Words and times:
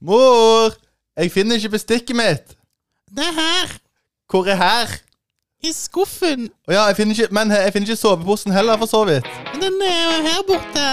Mor! 0.00 0.72
Jeg 1.16 1.28
finner 1.32 1.58
ikke 1.60 1.74
bestikket 1.76 2.16
mitt. 2.16 2.54
Det 3.10 3.24
er 3.26 3.34
her, 3.36 3.72
Hvor 4.30 4.46
er 4.48 4.56
her? 4.56 4.94
i 5.62 5.72
skuffen. 5.76 6.46
Å 6.64 6.72
ja, 6.72 6.84
jeg 6.88 6.96
finner 6.96 7.18
ikke, 7.18 7.34
men 7.36 7.50
jeg 7.52 7.72
finner 7.74 7.90
ikke 7.90 8.00
soveposen 8.00 8.54
heller, 8.54 8.78
for 8.80 8.88
så 8.88 9.02
vidt. 9.04 9.26
Den 9.60 9.76
er 9.84 9.98
jo 10.06 10.14
her 10.24 10.38
borte. 10.48 10.86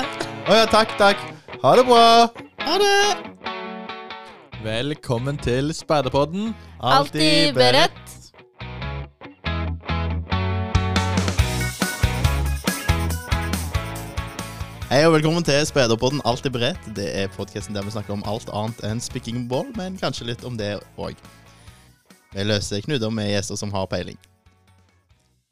Å 0.52 0.58
ja, 0.60 0.66
takk, 0.68 0.92
takk. 1.00 1.22
Ha 1.62 1.72
det 1.80 1.86
bra. 1.88 2.02
Ha 2.66 2.76
det. 2.82 2.98
Velkommen 4.66 5.40
til 5.40 5.72
Speiderpodden. 5.78 6.52
Alltid 6.84 7.56
beredt. 7.56 8.17
Hei 14.98 15.04
og 15.06 15.12
velkommen 15.14 15.44
til 15.46 15.60
Spederpodden 15.70 16.24
Alltid 16.26 16.56
beredt. 16.56 16.86
Det 16.98 17.04
er 17.22 17.28
podkasten 17.30 17.76
der 17.76 17.84
vi 17.86 17.92
snakker 17.94 18.16
om 18.16 18.24
alt 18.26 18.48
annet 18.50 18.80
enn 18.88 18.98
spikking 18.98 19.44
ball, 19.46 19.68
men 19.78 19.94
kanskje 20.02 20.26
litt 20.26 20.42
om 20.42 20.56
det 20.58 20.72
òg. 20.98 21.20
Vi 22.34 22.46
løser 22.50 22.82
knuter 22.82 23.12
med 23.14 23.30
gjester 23.30 23.60
som 23.62 23.70
har 23.76 23.86
peiling. 23.92 24.18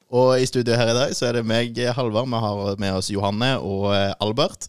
Og 0.09 0.31
i 0.41 0.47
studio 0.49 0.73
her 0.73 0.89
i 0.89 0.95
dag 0.97 1.13
så 1.13 1.27
er 1.27 1.37
det 1.37 1.43
meg, 1.45 1.77
Halvard. 1.93 2.25
Vi 2.25 2.39
har 2.41 2.81
med 2.81 2.97
oss 2.97 3.11
Johanne 3.13 3.51
og 3.59 3.91
eh, 3.93 4.15
Albert. 4.25 4.65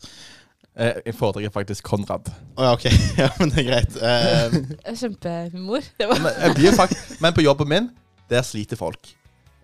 Eh, 0.77 1.01
Jeg 1.09 1.17
foretrekker 1.23 1.57
faktisk 1.57 1.89
Konrad. 1.89 2.29
Å 2.61 2.69
ja, 2.69 2.75
ok. 2.77 2.87
Ja, 3.23 3.31
men 3.41 3.55
det 3.57 3.65
er 3.65 3.69
greit. 3.71 3.97
Eh, 3.97 4.93
Kjempehumor. 4.93 5.89
Det 5.97 6.11
var 6.13 6.21
Men, 6.21 6.37
jeg 6.51 6.59
blir 6.61 6.77
fakt 6.77 7.17
men 7.25 7.33
på 7.33 7.47
jobben 7.49 7.73
min, 7.73 7.89
der 8.29 8.45
sliter 8.45 8.77
folk. 8.77 9.09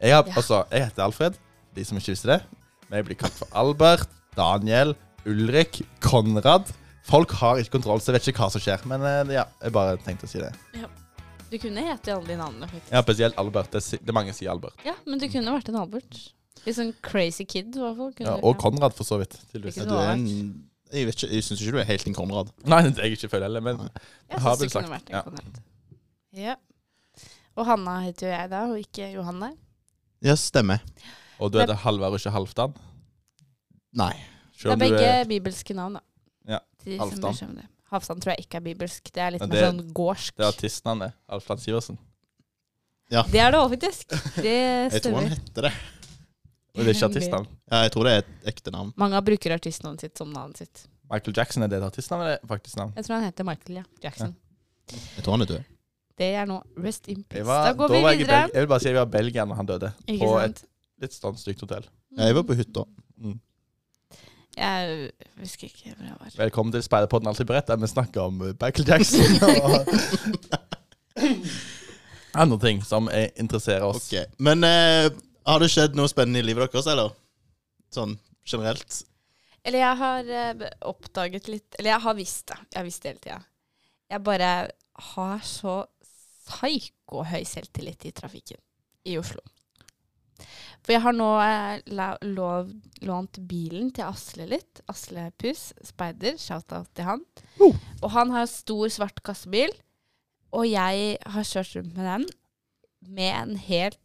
Jeg, 0.01 0.17
har, 0.17 0.25
Ja. 0.25 0.41
altså, 0.41 0.65
jeg 0.73 0.89
heter 0.89 1.05
Alfred, 1.11 1.37
de 1.77 1.85
som 1.85 2.01
ikke 2.01 2.15
visste 2.17 2.33
det. 2.33 2.41
Men 2.89 3.03
jeg 3.03 3.11
blir 3.13 3.21
kalt 3.27 3.37
for 3.37 3.53
Albert, 3.53 4.09
Daniel, 4.37 4.95
Ulrik, 5.29 5.83
Konrad. 6.05 6.71
Folk 7.07 7.35
har 7.41 7.59
ikke 7.61 7.77
kontroll, 7.79 8.01
så 8.01 8.13
jeg 8.13 8.19
vet 8.21 8.29
ikke 8.33 8.45
hva 8.45 8.51
som 8.55 8.63
skjer. 8.63 8.85
Men 8.91 9.05
eh, 9.07 9.35
ja, 9.37 9.47
jeg 9.63 9.75
bare 9.75 9.99
tenkte 10.05 10.29
å 10.29 10.31
si 10.31 10.43
det. 10.43 10.53
Du 11.53 11.59
kunne 11.61 11.83
hete 11.85 12.15
alle 12.15 12.31
de 12.31 12.37
navnene, 12.39 12.69
faktisk. 12.71 12.93
Ja, 12.95 13.03
Spesielt 13.05 13.41
Albert. 13.41 13.75
Det, 13.75 14.01
det 14.01 14.15
mange 14.17 14.33
sier 14.37 14.55
Albert. 14.55 14.79
Ja, 14.87 14.95
men 15.05 15.21
du 15.21 15.27
kunne 15.29 15.53
vært 15.53 15.69
en 15.69 15.77
Albert. 15.83 16.21
Litt 16.63 16.77
sånn 16.79 16.93
crazy 17.05 17.45
kid, 17.45 17.75
i 17.77 17.83
hvert 17.83 17.99
fall. 17.99 18.13
kunne 18.17 18.31
Ja, 18.31 18.37
og 18.41 18.57
Konrad, 18.63 18.95
for 18.97 19.05
så 19.09 19.19
vidt. 19.21 19.35
tydeligvis. 19.51 19.81
Ikke 19.83 19.91
du 19.91 19.99
er 19.99 20.13
en 20.15 20.27
Jeg, 20.93 21.07
vet 21.09 21.17
ikke, 21.19 21.29
jeg 21.33 21.45
syns 21.45 21.61
ikke 21.65 21.75
du 21.75 21.81
er 21.83 21.89
helt 21.91 22.07
en 22.09 22.17
Konrad. 22.17 22.53
Nei, 22.73 22.83
det 22.89 23.03
er 23.03 23.11
jeg 23.11 23.19
ikke 23.19 23.33
føler 23.35 23.49
heller, 23.51 23.65
men 23.69 23.83
Jeg 24.31 24.45
har 24.47 24.57
blitt 24.61 24.75
sagt, 24.77 24.89
vært 24.93 25.11
en 25.11 25.19
ja. 25.19 25.23
Konrad. 25.27 25.61
Ja. 26.33 26.57
Og 27.59 27.69
Hanna 27.69 27.99
heter 28.07 28.31
jo 28.31 28.33
jeg 28.33 28.51
da, 28.55 28.63
og 28.71 28.81
ikke 28.81 29.11
Johanne. 29.13 29.51
Ja, 30.25 30.39
stemmer. 30.41 30.81
Og 31.43 31.51
du 31.53 31.59
heter 31.61 31.77
Halvard 31.83 32.15
og 32.15 32.23
ikke 32.23 32.33
Halvdan? 32.33 32.79
Nei. 33.99 34.15
Det 34.63 34.73
er 34.73 34.81
begge 34.81 35.03
er 35.03 35.25
bibelske 35.29 35.75
navn, 35.77 35.99
da. 35.99 36.03
Ja, 36.49 36.61
Halvdan. 37.01 37.63
Halvdan 37.93 38.23
tror 38.23 38.33
jeg 38.33 38.47
ikke 38.47 38.61
er 38.61 38.65
bibelsk. 38.65 39.11
Det 39.13 39.23
er 39.23 39.35
litt 39.35 39.45
mer 39.45 39.67
sånn 39.67 39.83
gårdsk. 39.95 40.37
Det 40.39 40.47
er 40.47 40.53
artistnavnet. 40.53 41.17
Alfred 41.29 41.63
Sivertsen. 41.65 41.99
Det 43.13 43.41
er 43.43 43.53
det 43.53 43.59
òg, 43.59 43.75
faktisk. 43.75 44.15
Det 44.41 44.55
Jeg 44.55 45.03
tror 45.05 45.19
han 45.19 45.29
heter 45.35 45.69
det. 45.69 45.73
Men 46.73 46.87
det 46.87 46.95
er 46.95 46.97
ikke 46.97 47.11
artistnavn. 47.11 47.51
Ja, 47.69 47.83
jeg 47.85 47.93
tror 47.93 48.09
det 48.09 48.13
er 48.15 48.23
et 48.23 48.49
ekte 48.55 48.73
navn. 48.73 48.95
Mange 48.97 49.21
bruker 49.27 49.53
artistnavnet 49.59 50.07
sitt 50.07 50.17
som 50.17 50.31
navnet 50.33 50.63
sitt. 50.63 50.87
Michael 51.13 51.37
Jackson, 51.37 51.67
er 51.67 51.69
det 51.69 51.83
et 51.83 51.85
artistnavn 51.85 52.25
eller 52.25 52.41
faktisk 52.49 52.79
navn? 52.81 52.95
Jeg 52.97 53.05
tror 53.05 53.19
han 53.19 53.27
heter 53.29 53.45
Michael 53.45 53.83
ja. 53.83 53.85
Jackson. 54.07 54.33
Jeg 54.89 55.25
tror 55.27 55.37
han 55.37 55.45
er 55.45 55.51
død. 55.53 55.69
Det 56.23 56.29
er 56.39 56.49
nå 56.49 56.59
Rest 56.81 57.09
in 57.13 57.23
peace. 57.25 57.45
Var, 57.49 57.67
da 57.69 57.77
går 57.77 57.93
da 57.93 57.99
vi 57.99 58.23
videre. 58.23 58.41
jeg. 58.41 58.51
Jeg 58.55 58.65
vil 58.65 58.71
bare 58.73 58.81
si 58.85 58.89
at 58.89 58.95
vi 58.95 59.01
var 59.01 59.09
i 59.11 59.15
Belgia 59.19 59.45
når 59.49 59.61
han 59.61 59.69
døde. 59.69 59.93
Ikke 60.07 60.25
på 60.25 60.33
sant? 60.39 60.63
et 60.63 61.05
litt 61.05 61.17
sånn 61.19 61.39
stygt 61.41 61.65
hotell. 61.67 61.89
Ja, 62.17 62.31
Jeg 62.31 62.39
var 62.39 62.47
på 62.49 62.57
hytta. 62.57 62.87
Mm. 63.21 63.37
Jeg 64.57 65.11
husker 65.41 65.71
ikke 65.71 65.95
hvor 65.97 66.07
jeg 66.07 66.17
var. 66.21 66.33
Velkommen 66.37 66.73
til 66.75 66.83
Speiderpodden 66.85 67.29
Alltid 67.31 67.49
beredt, 67.49 67.69
der 67.69 67.81
vi 67.81 67.89
snakker 67.89 68.21
om 68.21 68.41
uh, 68.41 68.53
Michael 68.61 68.89
Jackson 68.89 69.39
og 69.49 69.87
andre 72.33 72.59
ting 72.59 72.83
som 72.85 73.09
eh, 73.09 73.31
interesserer 73.37 73.85
oss. 73.85 74.13
Ok, 74.13 74.35
Men 74.37 74.65
eh, 74.65 75.13
har 75.47 75.63
det 75.63 75.71
skjedd 75.73 75.97
noe 75.99 76.11
spennende 76.11 76.43
i 76.43 76.47
livet 76.47 76.73
deres, 76.73 76.89
eller? 76.91 77.15
Sånn 77.93 78.17
generelt? 78.49 79.03
Eller 79.63 79.85
jeg 79.85 79.99
har 80.01 80.31
eh, 80.35 80.69
oppdaget 80.91 81.49
litt 81.53 81.77
Eller 81.79 81.93
jeg 81.95 82.05
har 82.07 82.17
visst 82.19 82.47
det. 82.51 82.59
Jeg 82.73 82.81
har 82.81 82.87
visst 82.89 83.03
det 83.03 83.13
hele 83.13 83.25
tida. 83.27 83.41
Jeg 84.13 84.25
bare 84.27 84.53
har 85.13 85.45
så 85.47 85.77
psyko-høy 86.43 87.45
selvtillit 87.49 88.09
i 88.09 88.15
trafikken 88.17 88.61
i 89.09 89.17
Oslo. 89.19 89.41
For 90.83 90.95
jeg 90.97 91.03
har 91.05 91.15
nå 91.15 91.29
eh, 91.45 92.07
lov, 92.35 92.71
lånt 93.07 93.39
bilen 93.49 93.93
til 93.95 94.09
Asle 94.09 94.49
litt. 94.51 94.83
Asle 94.91 95.29
Puss, 95.39 95.69
speider. 95.87 96.35
Shout-out 96.43 96.91
til 96.97 97.07
han. 97.07 97.23
Oh. 97.63 97.77
Og 98.03 98.11
han 98.17 98.33
har 98.35 98.49
stor, 98.51 98.89
svart 98.91 99.23
kassebil. 99.27 99.71
Og 100.53 100.67
jeg 100.69 101.19
har 101.23 101.47
kjørt 101.49 101.77
rundt 101.79 101.95
med 101.97 102.09
den 102.11 102.27
med 103.13 103.31
en 103.35 103.57
helt 103.59 103.99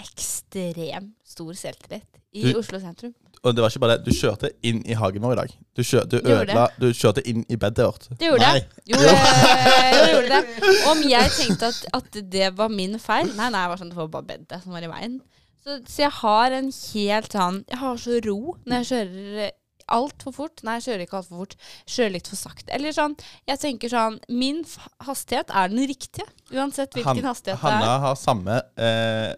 ekstrem 0.00 1.12
stor 1.24 1.52
selvtillit 1.56 2.18
i 2.32 2.52
Du- 2.52 2.58
Oslo 2.58 2.80
sentrum. 2.80 3.14
Og 3.42 3.56
det 3.56 3.62
var 3.62 3.70
ikke 3.72 3.80
bare 3.82 3.96
det, 3.98 4.04
du 4.06 4.14
kjørte 4.14 4.50
inn 4.62 4.84
i 4.86 4.94
hagen 4.94 5.22
vår 5.24 5.32
i 5.32 5.36
dag. 5.40 5.54
Du, 5.74 5.82
kjør, 5.82 6.04
du, 6.06 6.16
ødela, 6.22 6.68
du 6.78 6.92
kjørte 6.94 7.24
inn 7.26 7.40
i 7.50 7.56
bedet 7.58 7.86
vårt. 7.88 8.04
Det 8.20 8.28
gjorde 8.28 8.46
Nei. 8.46 8.60
jeg. 8.60 8.68
Jo, 8.92 9.00
jeg 9.82 10.12
gjorde 10.12 10.28
det. 10.36 10.68
Om 10.92 11.00
jeg 11.10 11.32
tenkte 11.34 11.70
at, 11.72 11.80
at 11.98 12.18
det 12.30 12.52
var 12.56 12.70
min 12.70 12.94
feil 13.02 13.32
Nei, 13.34 13.48
nei, 13.50 13.64
jeg 13.64 13.72
var 13.72 13.80
sånn, 13.82 13.90
det 13.90 13.98
var 13.98 14.12
bare 14.14 14.28
bedet 14.30 14.60
som 14.62 14.76
var 14.76 14.86
i 14.86 14.92
veien. 14.92 15.16
Så, 15.62 15.78
så 15.86 16.02
jeg 16.02 16.14
har 16.18 16.54
en 16.56 16.70
helt 16.74 17.34
sånn 17.36 17.58
Jeg 17.70 17.78
har 17.78 17.98
så 18.02 18.16
ro 18.26 18.38
når 18.66 18.80
jeg 18.82 18.88
kjører 18.92 19.52
altfor 19.92 20.32
fort. 20.32 20.62
Nei, 20.64 20.78
jeg 20.78 20.84
kjører 20.86 21.02
ikke 21.04 21.16
altfor 21.18 21.40
fort. 21.42 21.54
Jeg 21.84 21.92
Kjører 21.96 22.12
litt 22.14 22.28
for 22.30 22.38
sakte. 22.40 22.70
Eller 22.74 22.94
sånn 22.96 23.14
Jeg 23.50 23.60
tenker 23.62 23.92
sånn 23.92 24.18
Min 24.32 24.62
hastighet 25.06 25.50
er 25.52 25.68
den 25.72 25.82
riktige. 25.90 26.26
Uansett 26.54 26.94
hvilken 26.96 27.20
Han- 27.22 27.30
hastighet 27.30 27.60
det 27.60 27.68
er. 27.68 27.76
Hanna 27.78 27.98
har 28.06 28.18
samme 28.18 28.58
eh, 28.78 29.34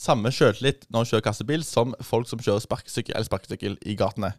Samme 0.00 0.30
sjøltillit 0.32 0.86
når 0.88 1.02
hun 1.04 1.10
kjører 1.10 1.26
kassebil, 1.26 1.64
som 1.66 1.90
folk 2.00 2.28
som 2.30 2.40
kjører 2.40 2.62
sparkesykkel 2.64 3.12
eller 3.12 3.26
sparkesykkel 3.28 3.74
i 3.84 3.96
gatene. 4.00 4.30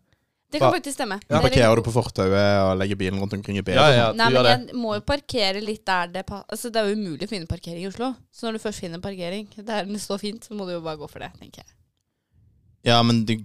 Det 0.51 0.59
kan 0.59 0.73
faktisk 0.75 0.97
stemme. 0.97 1.17
Ja, 1.29 1.38
er 1.38 1.45
Parkerer 1.45 1.79
du 1.79 1.84
på 1.85 1.94
fortauet 1.95 2.35
og 2.66 2.73
legger 2.81 3.00
bilen 3.00 3.19
rundt 3.22 3.34
omkring 3.38 3.59
i 3.62 3.63
bedet? 3.63 3.79
Ja, 3.79 3.95
ja? 3.95 4.07
Nei, 4.17 4.28
men 4.35 4.50
jeg 4.50 4.78
må 4.78 4.97
jo 4.97 5.03
parkere 5.07 5.63
litt 5.63 5.85
der 5.88 6.12
det 6.12 6.25
Altså, 6.28 6.69
det 6.69 6.81
er 6.81 6.91
jo 6.91 6.97
umulig 7.00 7.28
å 7.28 7.31
finne 7.31 7.47
parkering 7.50 7.85
i 7.85 7.89
Oslo. 7.89 8.12
Så 8.35 8.47
når 8.47 8.59
du 8.59 8.63
først 8.66 8.84
finner 8.84 9.03
parkering 9.03 9.47
der 9.72 9.88
den 9.88 10.00
står 10.01 10.19
fint, 10.23 10.47
så 10.47 10.57
må 10.57 10.67
du 10.67 10.75
jo 10.75 10.84
bare 10.84 11.00
gå 11.00 11.07
for 11.12 11.23
det, 11.23 11.31
tenker 11.39 11.63
jeg. 11.63 11.72
Ja, 12.91 12.97
men 13.06 13.23
du, 13.29 13.38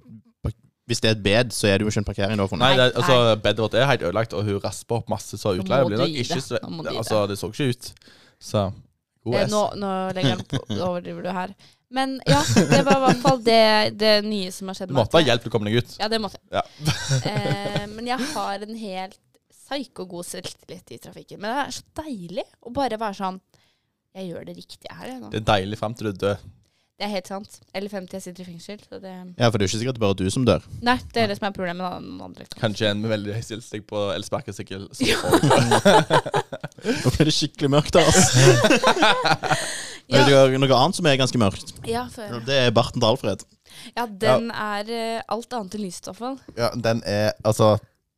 hvis 0.87 1.03
det 1.03 1.11
er 1.11 1.17
et 1.17 1.23
bed, 1.23 1.55
så 1.55 1.69
er 1.69 1.79
det 1.79 1.87
jo 1.87 1.93
ikke 1.93 2.03
en 2.03 2.09
parkering 2.09 2.39
du 2.39 2.45
har 2.47 2.61
Nei, 2.63 2.73
det, 2.79 2.91
altså, 2.95 3.19
bedet 3.43 3.63
vårt 3.65 3.75
er 3.75 3.89
helt 3.91 4.05
ødelagt, 4.07 4.35
og 4.39 4.47
hun 4.47 4.61
rasper 4.63 5.01
opp 5.01 5.11
masse, 5.11 5.39
så 5.39 5.55
utleie 5.59 5.87
blir 5.87 5.99
nok 5.99 6.15
ikke 6.15 6.39
det. 6.39 6.45
så 6.47 6.61
Altså, 6.93 7.23
det 7.31 7.39
så 7.39 7.51
ikke 7.51 7.71
ut. 7.75 7.89
Så 8.43 8.69
god 9.27 9.39
Eh, 9.43 9.49
nå, 9.53 9.63
nå 9.83 9.93
legger 10.17 10.33
jeg 10.33 10.47
den 10.71 10.83
overdriver 10.89 11.27
du 11.27 11.33
her. 11.37 11.55
Men 11.97 12.17
ja, 12.27 12.41
det 12.57 12.81
var 12.87 12.97
i 12.99 13.03
hvert 13.05 13.23
fall 13.23 13.43
det, 13.47 13.67
det 14.01 14.15
nye 14.27 14.51
som 14.55 14.73
har 14.73 14.79
skjedd. 14.79 14.91
Du 14.91 14.97
måtte 14.99 15.21
ha 15.21 15.23
hjelp 15.23 15.45
til 15.45 15.53
å 15.53 15.55
komme 15.55 15.71
deg 15.71 15.85
ut. 15.85 15.95
Ja, 16.01 16.09
det 16.11 16.19
måtte 16.23 16.41
jeg. 16.41 16.51
Ja. 16.57 16.65
eh, 17.31 17.85
men 17.93 18.11
jeg 18.11 18.33
har 18.33 18.67
en 18.67 18.81
helt 18.81 19.21
psyko-god 19.67 20.27
selvtillit 20.27 20.95
i 20.95 20.99
trafikken. 21.03 21.41
Men 21.43 21.53
det 21.53 21.63
er 21.63 21.77
så 21.79 22.03
deilig 22.03 22.47
å 22.63 22.75
bare 22.75 22.99
være 23.01 23.19
sånn 23.19 23.41
Jeg 24.17 24.31
gjør 24.31 24.47
det 24.49 24.57
riktige 24.57 24.95
her, 24.97 25.09
jeg 25.11 25.21
nå. 25.21 25.31
Det 25.35 25.43
er 25.43 25.49
deilig 25.51 25.79
frem 25.81 25.95
til 25.97 26.11
du 26.11 26.23
dør. 26.27 26.45
Det 26.97 27.05
er 27.05 27.11
helt 27.13 27.29
sant. 27.29 27.59
Eller 27.77 27.93
50 27.93 28.15
jeg 28.17 28.23
sitter 28.25 28.41
i 28.41 28.47
fengsel. 28.47 28.79
Så 28.89 28.99
det 29.03 29.11
Ja, 29.37 29.51
for 29.51 29.59
det 29.61 29.67
er 29.67 29.69
jo 29.69 29.73
ikke 29.73 29.81
sikkert 29.83 29.99
det 29.99 30.01
er 30.01 30.05
bare 30.07 30.17
du 30.17 30.31
som 30.33 30.47
dør. 30.49 30.63
Nei, 30.81 30.95
det 31.13 31.23
er 31.23 31.27
det 31.29 31.37
som 31.37 31.45
er 31.51 31.53
problemet 31.53 31.83
med 31.85 32.07
noen 32.07 32.23
andre. 32.31 32.47
Kanskje 32.57 32.89
en 32.89 33.03
med 33.03 33.11
veldig 33.13 33.35
høy 33.37 33.43
stillstikk 33.45 33.85
på 33.91 34.05
elsparkesykkel. 34.15 34.87
som 34.97 35.07
Ja. 35.07 35.19
får- 35.21 35.35
Nå 37.05 37.13
ble 37.17 37.27
det 37.29 37.35
skikkelig 37.37 37.71
mørkt 37.75 37.99
her, 37.99 38.09
altså. 38.09 38.25
Ja, 40.07 40.21
Vet 40.23 40.29
dere 40.31 40.59
Noe 40.63 40.77
annet 40.79 40.95
som 41.01 41.07
er 41.11 41.17
ganske 41.19 41.39
mørkt, 41.43 41.73
ja, 41.91 42.05
for, 42.15 42.37
det 42.47 42.55
er 42.63 42.69
barten 42.71 43.03
til 43.03 43.09
Alfred. 43.09 43.41
ja 43.97 44.05
den 44.07 44.53
er 44.55 44.87
eh, 44.95 45.23
alt 45.35 45.57
annet 45.59 45.75
enn 45.75 45.83
lyst, 45.83 46.07
i 46.07 46.13
hvert 46.13 46.21
fall. 46.21 46.37
Ja, 46.57 46.69
den 46.79 47.01
er 47.11 47.33
Altså, 47.43 47.73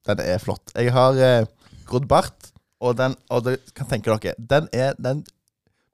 den 0.04 0.20
er 0.20 0.36
flott. 0.42 0.68
Jeg 0.76 0.92
har 0.92 1.16
eh, 1.16 1.46
grodd 1.88 2.04
bart, 2.10 2.50
og 2.84 2.94
den 3.00 3.16
Og 3.32 3.42
det 3.48 3.56
kan 3.74 3.88
tenke 3.88 4.12
dere, 4.20 4.34
den 4.38 4.68
er 4.76 4.92
den 5.00 5.24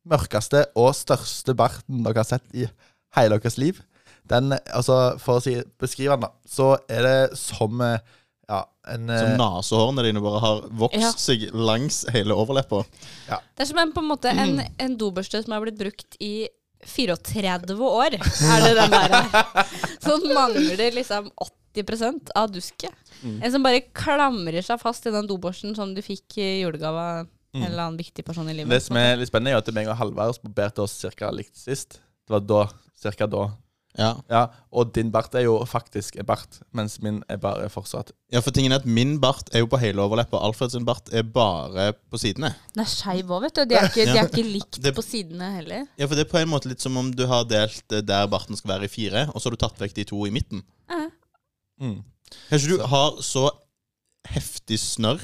mørkeste 0.09 0.67
og 0.79 0.93
største 0.97 1.55
barten 1.57 2.05
dere 2.05 2.21
har 2.23 2.29
sett 2.29 2.45
i 2.57 2.67
hele 3.17 3.39
deres 3.39 3.59
liv. 3.61 3.81
Den, 4.29 4.55
altså, 4.73 5.17
For 5.21 5.39
å 5.39 5.45
si, 5.45 5.59
beskrive 5.81 6.17
den, 6.17 6.25
da, 6.27 6.31
så 6.49 6.75
er 6.89 7.05
det 7.05 7.39
som 7.39 7.81
eh, 7.85 7.99
ja, 8.49 8.63
en 8.93 9.09
Som 9.09 9.31
eh, 9.31 9.37
nesehårene 9.41 10.05
dine 10.07 10.23
bare 10.25 10.41
har 10.45 10.63
vokst 10.81 11.01
Ja. 11.01 11.13
seg 11.21 11.47
langs 11.57 12.03
hele 12.13 12.37
overleppa. 12.37 12.83
Det 13.29 13.65
er 13.65 13.69
som 13.69 13.81
en, 13.81 13.93
på 13.93 14.01
en 14.05 14.11
måte 14.11 14.33
en, 14.33 14.61
en 14.81 14.97
dobørste 15.01 15.41
som 15.45 15.57
har 15.57 15.65
blitt 15.65 15.81
brukt 15.81 16.17
i 16.25 16.49
34 16.85 17.77
år, 17.81 18.17
er 18.21 18.65
det 18.65 18.73
den 18.77 18.93
der 18.93 19.15
her. 19.15 19.69
Så 20.05 20.19
den 20.21 20.35
mangler 20.37 20.83
liksom 20.93 21.31
80% 21.77 22.33
av 22.37 22.51
dusket. 22.53 22.93
Mm. 23.23 23.39
En 23.41 23.53
som 23.55 23.65
bare 23.65 23.81
klamrer 23.97 24.61
seg 24.65 24.81
fast 24.83 25.07
i 25.09 25.13
den 25.15 25.29
dobørsten 25.31 25.73
som 25.79 25.95
du 25.97 26.03
fikk 26.05 26.37
i 26.43 26.51
julegave 26.61 27.07
av 27.15 27.31
Mm. 27.55 27.63
en 27.63 27.71
eller 27.71 27.83
annen 27.87 27.99
viktig 28.01 28.25
person 28.27 28.49
i 28.51 28.55
livet. 28.55 28.71
Det 28.71 28.83
som 28.83 28.97
er 28.99 29.17
litt 29.17 29.29
spennende, 29.31 29.53
er 29.55 29.63
at 29.63 29.75
meg 29.77 29.87
og 29.89 29.97
Halvard 29.97 30.41
barberte 30.43 30.83
oss 30.83 30.97
ca. 31.15 31.31
likt 31.31 31.55
sist. 31.57 32.01
Det 32.27 32.31
var 32.35 32.41
da, 32.41 32.65
cirka 32.99 33.27
da 33.31 33.53
Ja. 33.97 34.17
Ja, 34.29 34.49
Og 34.73 34.93
din 34.93 35.13
bart 35.13 35.33
er 35.39 35.45
jo 35.45 35.61
faktisk 35.71 36.17
en 36.19 36.27
bart, 36.27 36.57
mens 36.75 36.97
min 37.01 37.23
er 37.31 37.37
bare 37.39 37.69
fortsatt 37.71 38.11
ja, 38.33 38.41
for 38.41 38.51
tingen 38.51 38.73
er 38.73 38.81
at 38.81 38.87
min 38.87 39.21
bart 39.21 39.53
er 39.55 39.61
jo 39.61 39.69
på 39.71 39.79
hele 39.79 40.03
overleppa. 40.03 40.41
Alfred 40.43 40.73
sin 40.73 40.85
bart 40.85 41.13
er 41.15 41.23
bare 41.23 41.93
på 42.11 42.19
sidene. 42.19 42.51
Den 42.75 42.83
er 42.83 42.91
skeiv 42.91 43.31
òg, 43.31 43.43
vet 43.43 43.55
du. 43.55 43.65
De 43.71 43.77
er 43.79 43.87
ikke, 43.87 44.07
de 44.11 44.19
er 44.19 44.27
ikke 44.27 44.43
likt 44.51 44.81
Det- 44.83 44.95
på 44.97 45.03
sidene 45.07 45.53
heller. 45.61 45.87
Ja, 45.97 46.07
for 46.09 46.17
det 46.17 46.27
er 46.27 46.31
på 46.33 46.41
en 46.43 46.49
måte 46.51 46.67
litt 46.67 46.81
som 46.81 46.97
om 46.97 47.13
du 47.13 47.25
har 47.31 47.45
delt 47.45 47.85
eh, 47.93 48.01
der 48.03 48.27
barten 48.27 48.57
skal 48.57 48.73
være 48.81 48.85
i 48.85 48.89
fire, 48.91 49.29
og 49.33 49.39
så 49.41 49.47
har 49.47 49.55
du 49.55 49.63
tatt 49.63 49.79
vekk 49.79 49.95
de 49.95 50.05
to 50.05 50.27
i 50.27 50.31
midten. 50.35 50.65
Eh. 50.91 51.07
mm. 51.81 52.03
Kanskje 52.51 52.69
du 52.75 52.83
har 52.83 53.23
så 53.23 53.49
heftig 54.27 54.81
snørr 54.81 55.21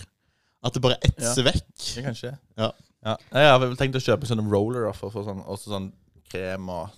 at 0.62 0.72
det 0.76 0.82
bare 0.84 0.98
etser 1.06 1.44
vekk. 1.46 1.66
Det 1.94 2.04
kanskje 2.04 2.32
Ja. 2.58 2.70
ja. 3.04 3.16
Jeg 3.32 3.50
har 3.50 3.58
vel 3.62 3.76
tenkt 3.76 3.96
å 3.96 4.02
kjøpe 4.04 4.26
sånne 4.28 4.44
roller 4.50 4.90
for, 4.92 5.10
for 5.10 5.24
sånn, 5.24 5.44
også 5.46 5.72
sånn 5.72 5.92
krem 6.30 6.68
og 6.68 6.90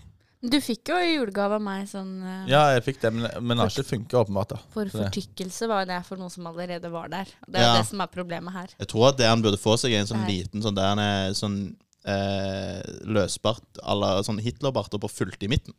Du 0.43 0.57
fikk 0.61 0.89
jo 0.91 0.97
i 0.99 1.13
julegave 1.15 1.55
av 1.55 1.63
meg 1.63 1.85
sånn 1.87 2.17
eh, 2.27 2.49
Ja, 2.51 2.65
jeg 2.75 2.83
fikk 2.89 3.01
det, 3.05 3.13
men, 3.15 3.29
men 3.47 3.57
det 3.57 3.63
har 3.63 3.71
ikke 3.71 3.87
funka, 3.93 4.25
åpenbart. 4.25 4.49
da 4.49 4.59
For 4.75 4.85
det- 4.85 4.97
fortykkelse 4.97 5.69
var 5.71 5.87
det 5.87 6.01
for 6.09 6.17
noe 6.19 6.29
som 6.35 6.49
allerede 6.51 6.91
var 6.91 7.07
der. 7.09 7.31
Og 7.47 7.53
det 7.55 7.61
er 7.61 7.69
Ja. 7.69 7.77
det 7.79 7.87
som 7.87 8.01
er 8.03 8.11
problemet 8.11 8.53
her. 8.53 8.69
Jeg 8.81 8.89
tror 8.89 9.09
at 9.13 9.17
det 9.19 9.27
han 9.31 9.41
burde 9.43 9.57
få 9.63 9.77
seg, 9.79 9.93
er 9.95 10.01
en 10.01 10.07
sånn 10.11 10.27
Nei. 10.27 10.43
liten 10.43 10.61
sånn 10.61 10.75
der 10.75 10.89
han 10.91 10.99
er 10.99 11.31
sånn 11.39 11.77
eh, 12.05 12.83
løsbart 13.07 13.79
à 13.87 13.95
la 13.95 14.17
sånn 14.27 14.41
og 14.43 15.01
på 15.01 15.09
fullt 15.11 15.43
i 15.45 15.47
midten. 15.47 15.73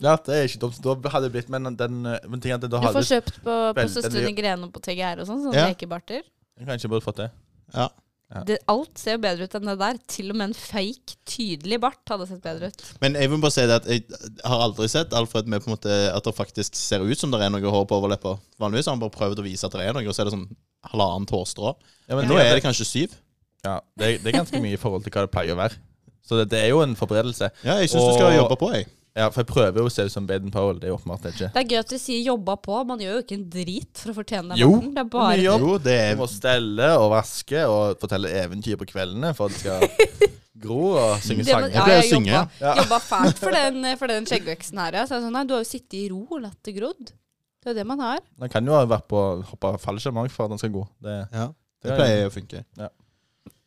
Ja, 0.00 0.16
det 0.16 0.28
er 0.36 0.44
ikke 0.48 0.60
dumt. 0.60 0.80
Da 1.02 1.10
hadde 1.12 1.28
det 1.28 1.32
blitt 1.32 1.48
Men 1.52 1.76
den 1.76 2.06
eh, 2.06 2.18
men 2.28 2.40
ting 2.40 2.52
er 2.52 2.56
at 2.56 2.60
da 2.62 2.68
Du 2.68 2.76
hadde 2.76 3.00
får 3.00 3.08
kjøpt 3.08 3.40
på, 3.40 3.44
på 3.44 3.74
veldig- 3.76 4.02
Søstrene 4.02 4.36
Grene 4.36 4.70
på 4.72 4.80
TGR 4.80 5.20
og 5.20 5.26
sånn, 5.28 5.42
sånne 5.44 5.54
Ja. 5.54 5.66
lekebarter. 5.72 6.22
Jeg 6.60 6.68
kanskje 6.68 6.92
burde 6.92 7.04
fått 7.06 7.22
det. 7.24 7.30
Ja. 7.74 7.88
Ja. 8.30 8.44
Det, 8.46 8.60
alt 8.70 9.00
ser 9.00 9.16
jo 9.16 9.20
bedre 9.24 9.46
ut 9.48 9.54
enn 9.58 9.66
det 9.66 9.74
der. 9.80 9.96
Til 10.12 10.28
og 10.30 10.36
med 10.38 10.52
en 10.52 10.54
fake, 10.54 11.16
tydelig 11.26 11.80
bart 11.82 12.12
hadde 12.12 12.28
sett 12.30 12.42
bedre 12.44 12.68
ut. 12.70 12.84
Men 13.02 13.16
jeg 13.18 13.30
vil 13.32 13.40
bare 13.42 13.54
si 13.56 13.64
det 13.66 13.78
at 13.80 13.88
jeg 13.90 14.04
har 14.46 14.62
aldri 14.68 14.86
sett 14.92 15.16
Alfred 15.18 15.50
med 15.50 15.64
på 15.64 15.70
en 15.70 15.74
måte 15.74 15.96
at 16.12 16.28
det 16.28 16.34
faktisk 16.36 16.78
ser 16.78 17.02
ut 17.02 17.18
som 17.18 17.32
det 17.34 17.40
er 17.42 17.50
noe 17.50 17.72
hår 17.74 17.88
på 17.90 17.98
overleppa. 17.98 18.36
Vanligvis 18.62 18.86
har 18.86 18.94
han 18.94 19.02
bare 19.02 19.16
prøvd 19.16 19.42
å 19.42 19.46
vise 19.48 19.66
at 19.66 19.74
det 19.74 19.82
er 19.88 19.96
noe, 19.98 20.06
og 20.06 20.14
så 20.14 20.22
er 20.22 20.30
det 20.30 20.36
sånn 20.36 20.46
halvannet 20.92 21.34
hårstrå. 21.34 21.74
Ja, 22.06 22.20
men 22.20 22.30
Nå 22.30 22.38
er 22.38 22.52
det 22.54 22.62
kanskje 22.68 22.86
syv. 22.86 23.18
ja, 23.66 23.80
det, 23.98 24.20
det 24.22 24.30
er 24.30 24.38
ganske 24.38 24.62
mye 24.62 24.78
i 24.78 24.80
forhold 24.80 25.02
til 25.08 25.16
hva 25.16 25.26
det 25.26 25.34
pleier 25.34 25.56
å 25.56 25.60
være. 25.64 25.82
Så 26.22 26.38
det, 26.38 26.46
det 26.54 26.62
er 26.62 26.70
jo 26.70 26.84
en 26.84 26.94
forberedelse. 26.94 27.50
Ja, 27.66 27.80
jeg 27.82 27.90
syns 27.90 28.12
du 28.12 28.14
skal 28.14 28.36
jobbe 28.38 28.60
på, 28.60 28.70
jeg. 28.78 28.86
Ja, 29.20 29.28
For 29.30 29.42
jeg 29.42 29.50
prøver 29.50 29.82
jo 29.82 29.90
å 29.90 29.92
se 29.92 30.06
ut 30.08 30.14
som 30.14 30.26
Baden 30.28 30.52
Powell. 30.54 30.80
Det 30.80 30.88
er 30.88 30.94
jo 30.94 30.98
åpenbart 30.98 31.26
det 31.26 31.34
ikke. 31.34 31.50
Det 31.54 31.62
er 31.62 31.68
gøy 31.74 31.80
at 31.82 31.92
du 31.92 31.98
sier 32.00 32.20
'jobba 32.24 32.56
på'. 32.64 32.80
Man 32.88 33.02
gjør 33.04 33.18
jo 33.18 33.22
ikke 33.24 33.36
en 33.36 33.46
drit 33.52 34.02
for 34.02 34.12
å 34.12 34.16
fortjene 34.20 34.54
den 34.54 34.60
Jo. 34.62 34.70
Det 34.80 35.04
er 35.04 35.10
bare 35.12 35.38
jobb. 35.44 35.64
Jo, 35.66 35.78
det 35.86 35.96
er 36.00 36.20
å 36.24 36.28
stelle 36.30 36.90
og 36.98 37.10
vaske 37.14 37.64
og 37.68 38.00
fortelle 38.02 38.32
eventyr 38.42 38.80
på 38.80 38.88
kveldene 38.90 39.34
for 39.36 39.50
at 39.50 39.56
de 39.56 39.60
skal 39.60 39.86
gro 40.64 40.80
og 40.96 41.22
synge 41.24 41.44
Det 41.44 41.52
sanger. 41.54 41.72
Ja, 41.72 41.84
pleier 41.86 42.00
å 42.00 42.02
jeg 42.02 42.12
synge, 42.12 42.34
jobba, 42.34 42.60
ja. 42.60 42.74
jobba 42.82 43.00
fælt 43.04 43.40
for 43.40 43.56
den, 43.56 43.90
for 44.00 44.12
den 44.12 44.28
skjeggveksten 44.28 44.82
her. 44.82 45.00
Ja. 45.00 45.06
Så 45.08 45.16
jeg 45.18 45.26
sånn, 45.26 45.36
nei, 45.36 45.44
du 45.48 45.54
har 45.56 45.64
jo 45.64 45.70
sittet 45.70 45.98
i 46.00 46.06
ro 46.12 46.22
og 46.26 46.42
latt 46.44 46.58
det 46.66 46.76
grodd. 46.76 47.12
Det 47.60 47.68
er 47.68 47.74
jo 47.74 47.78
det 47.80 47.86
man 47.88 48.00
har. 48.00 48.22
Den 48.40 48.52
kan 48.52 48.64
jo 48.64 48.72
ha 48.76 48.84
vært 48.88 49.08
på 49.10 49.20
hoppa 49.50 49.74
fallskjerm 49.80 50.20
for 50.32 50.46
at 50.48 50.54
den 50.54 50.62
skal 50.62 50.72
gå. 50.74 50.86
Det, 51.04 51.16
Ja, 51.32 51.50
det 51.84 51.90
det 51.90 51.96
pleier 52.00 52.28
å 52.28 52.32
funke. 52.32 52.64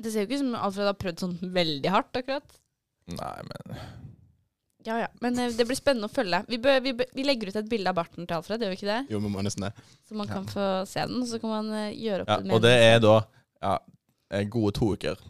Det 0.01 0.11
ser 0.11 0.23
jo 0.23 0.27
ikke 0.27 0.39
ut 0.39 0.43
som 0.43 0.55
Alfred 0.57 0.89
har 0.89 0.97
prøvd 0.97 1.21
sånn 1.25 1.35
veldig 1.53 1.91
hardt, 1.93 2.17
akkurat. 2.17 2.57
Nei, 3.13 3.35
men 3.49 3.77
Ja, 4.83 4.97
ja. 4.99 5.07
Men 5.23 5.39
eh, 5.39 5.53
det 5.55 5.65
blir 5.67 5.79
spennende 5.79 6.09
å 6.09 6.13
følge. 6.13 6.41
Vi, 6.49 6.59
bør, 6.63 6.79
vi, 6.83 6.93
bør, 6.99 7.11
vi 7.15 7.25
legger 7.27 7.51
ut 7.51 7.59
et 7.61 7.69
bilde 7.71 7.91
av 7.91 7.97
barten 7.97 8.27
til 8.27 8.37
Alfred, 8.37 8.63
gjør 8.63 8.73
vi 8.73 8.79
ikke 8.81 8.89
det? 8.89 8.99
Jo, 9.13 9.21
vi 9.23 9.31
må 9.31 9.43
nesten 9.45 9.67
det. 9.67 9.71
Så 10.07 10.17
man 10.19 10.29
kan 10.31 10.47
få 10.49 10.67
se 10.89 11.05
den, 11.07 11.21
og 11.23 11.29
så 11.29 11.39
kan 11.41 11.53
man 11.53 11.71
eh, 11.79 11.93
gjøre 12.03 12.25
opp 12.25 12.33
ja, 12.33 12.39
en 12.43 12.55
Og 12.57 12.63
det 12.65 12.73
er 12.89 12.99
da 13.03 13.15
ja, 13.63 13.77
eh, 14.33 14.45
gode 14.51 14.75
to 14.79 14.91
uker. 14.97 15.23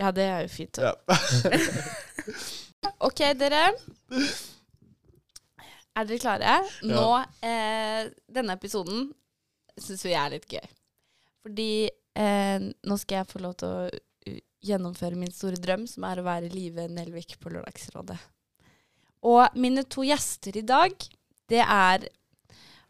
Ja, 0.00 0.12
det 0.16 0.24
er 0.24 0.46
jo 0.46 0.52
fint. 0.54 0.80
Ja. 0.80 0.94
Ok, 3.00 3.20
dere. 3.36 3.70
Er 5.96 6.06
dere 6.08 6.20
klare? 6.20 6.54
Nå, 6.84 7.06
eh, 7.44 8.08
denne 8.32 8.56
episoden 8.56 9.10
syns 9.80 10.04
vi 10.04 10.14
er 10.16 10.32
litt 10.34 10.46
gøy. 10.48 10.64
Fordi 11.44 11.72
eh, 11.88 12.56
nå 12.60 12.98
skal 13.00 13.20
jeg 13.20 13.30
få 13.30 13.42
lov 13.44 13.56
til 13.60 13.72
å 13.72 14.00
gjennomføre 14.64 15.16
min 15.18 15.32
store 15.32 15.58
drøm, 15.60 15.86
som 15.88 16.04
er 16.08 16.20
å 16.20 16.26
være 16.26 16.50
Live 16.52 16.86
Nelvik 16.92 17.38
på 17.40 17.52
Lørdagsrådet. 17.54 18.18
Og 19.28 19.56
mine 19.60 19.84
to 19.88 20.04
gjester 20.06 20.56
i 20.56 20.64
dag, 20.64 20.94
det 21.50 21.60
er 21.64 22.06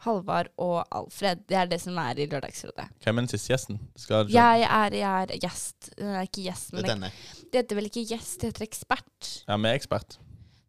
Halvard 0.04 0.48
og 0.62 0.78
Alfred. 0.96 1.42
Det 1.48 1.56
er 1.60 1.68
det 1.68 1.80
som 1.82 1.98
er 2.00 2.22
i 2.22 2.26
Lørdagsrådet. 2.30 2.86
Hvem 3.04 3.18
er 3.18 3.26
den 3.26 3.30
siste 3.32 3.52
gjesten? 3.52 3.80
Skal 4.00 4.30
Jeg 4.32 4.64
er, 4.64 4.96
jeg 4.96 5.26
er 5.26 5.34
gjest. 5.42 5.90
Nei, 6.00 6.24
ikke 6.28 6.46
gjest, 6.46 6.70
Det 6.70 6.78
men 6.78 6.84
er 6.84 6.88
jeg, 6.88 6.96
denne. 6.96 7.46
det 7.52 7.62
heter 7.62 7.80
vel 7.80 7.90
ikke 7.90 8.06
gjest, 8.14 8.36
det 8.40 8.50
heter 8.52 8.66
ekspert. 8.68 9.30
Ja, 9.48 9.58
vi 9.60 9.68
er 9.72 9.76
ekspert. 9.80 10.16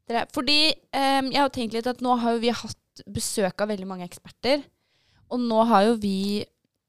Dere, 0.10 0.26
fordi 0.36 0.58
um, 0.74 1.32
jeg 1.32 1.40
har 1.40 1.54
tenkt 1.56 1.78
litt 1.78 1.88
at 1.88 2.02
nå 2.04 2.18
har 2.20 2.36
jo 2.36 2.44
vi 2.44 2.52
hatt 2.52 3.04
besøk 3.08 3.62
av 3.64 3.72
veldig 3.72 3.88
mange 3.88 4.08
eksperter. 4.10 4.66
Og 5.32 5.40
nå 5.40 5.62
har 5.70 5.86
jo 5.88 5.94
vi 6.04 6.18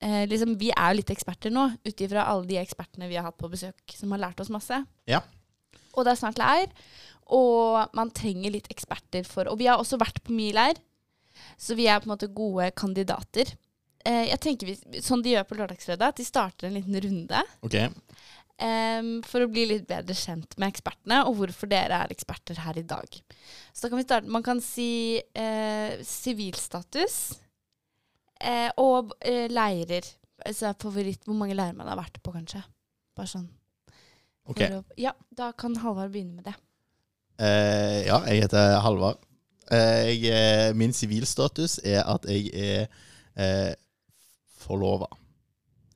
eh, 0.02 0.24
liksom, 0.28 0.56
Vi 0.60 0.72
er 0.74 0.92
jo 0.92 1.00
litt 1.00 1.12
eksperter 1.14 1.54
nå, 1.54 1.68
ut 1.86 2.04
ifra 2.04 2.26
alle 2.30 2.48
de 2.50 2.58
ekspertene 2.60 3.08
vi 3.10 3.18
har 3.18 3.28
hatt 3.28 3.38
på 3.40 3.50
besøk, 3.52 3.80
som 3.94 4.12
har 4.14 4.24
lært 4.26 4.42
oss 4.42 4.52
masse. 4.52 4.82
Ja. 5.10 5.22
Og 5.92 6.04
det 6.04 6.14
er 6.14 6.20
snart 6.20 6.40
leir, 6.40 6.72
og 7.32 7.94
man 7.96 8.12
trenger 8.14 8.52
litt 8.52 8.68
eksperter 8.72 9.24
for 9.28 9.48
Og 9.48 9.60
vi 9.60 9.68
har 9.70 9.80
også 9.80 9.96
vært 10.00 10.18
på 10.24 10.34
mye 10.36 10.54
leir, 10.56 10.80
så 11.56 11.76
vi 11.78 11.86
er 11.88 12.00
på 12.00 12.10
en 12.10 12.14
måte 12.14 12.32
gode 12.32 12.70
kandidater. 12.76 13.54
Eh, 14.04 14.28
jeg 14.32 14.40
tenker 14.42 14.68
vi, 14.68 15.00
Sånn 15.04 15.22
de 15.24 15.36
gjør 15.36 15.46
på 15.48 15.58
Lørdagsfredag, 15.60 16.12
at 16.12 16.20
de 16.20 16.26
starter 16.26 16.68
en 16.68 16.76
liten 16.76 16.98
runde. 17.04 17.42
Okay. 17.64 17.90
Um, 18.62 19.16
for 19.26 19.42
å 19.42 19.50
bli 19.50 19.64
litt 19.66 19.88
bedre 19.88 20.14
kjent 20.14 20.52
med 20.60 20.70
ekspertene, 20.70 21.22
og 21.26 21.38
hvorfor 21.38 21.70
dere 21.70 22.02
er 22.04 22.12
eksperter 22.14 22.60
her 22.62 22.76
i 22.78 22.84
dag. 22.86 23.16
Så 23.72 23.86
da 23.86 23.90
kan 23.90 23.98
vi 23.98 24.04
starte 24.06 24.30
Man 24.30 24.44
kan 24.46 24.60
si 24.62 25.18
eh, 25.18 25.96
sivilstatus 26.06 27.16
eh, 27.32 27.41
og 28.80 29.12
eh, 29.20 29.46
leirer. 29.50 30.06
Altså 30.42 30.72
favoritt 30.82 31.22
Hvor 31.28 31.36
mange 31.38 31.54
leirer 31.54 31.76
man 31.78 31.86
har 31.86 31.98
vært 32.00 32.16
på, 32.22 32.32
kanskje. 32.34 32.62
Bare 33.16 33.30
sånn. 33.30 33.48
ok. 34.48 34.58
For 34.58 34.78
å, 34.80 34.84
ja, 34.98 35.12
da 35.38 35.52
kan 35.52 35.76
Halvard 35.82 36.10
begynne 36.14 36.40
med 36.40 36.48
det. 36.50 36.54
Eh, 37.42 38.00
ja, 38.08 38.18
jeg 38.28 38.42
heter 38.46 38.80
Halvard. 38.84 39.20
Eh, 39.72 40.10
jeg, 40.10 40.24
eh, 40.34 40.72
min 40.76 40.92
sivilstatus 40.92 41.78
er 41.86 42.02
at 42.10 42.26
jeg 42.28 42.50
er 42.52 42.88
eh, 43.36 43.74
forlova, 44.62 45.06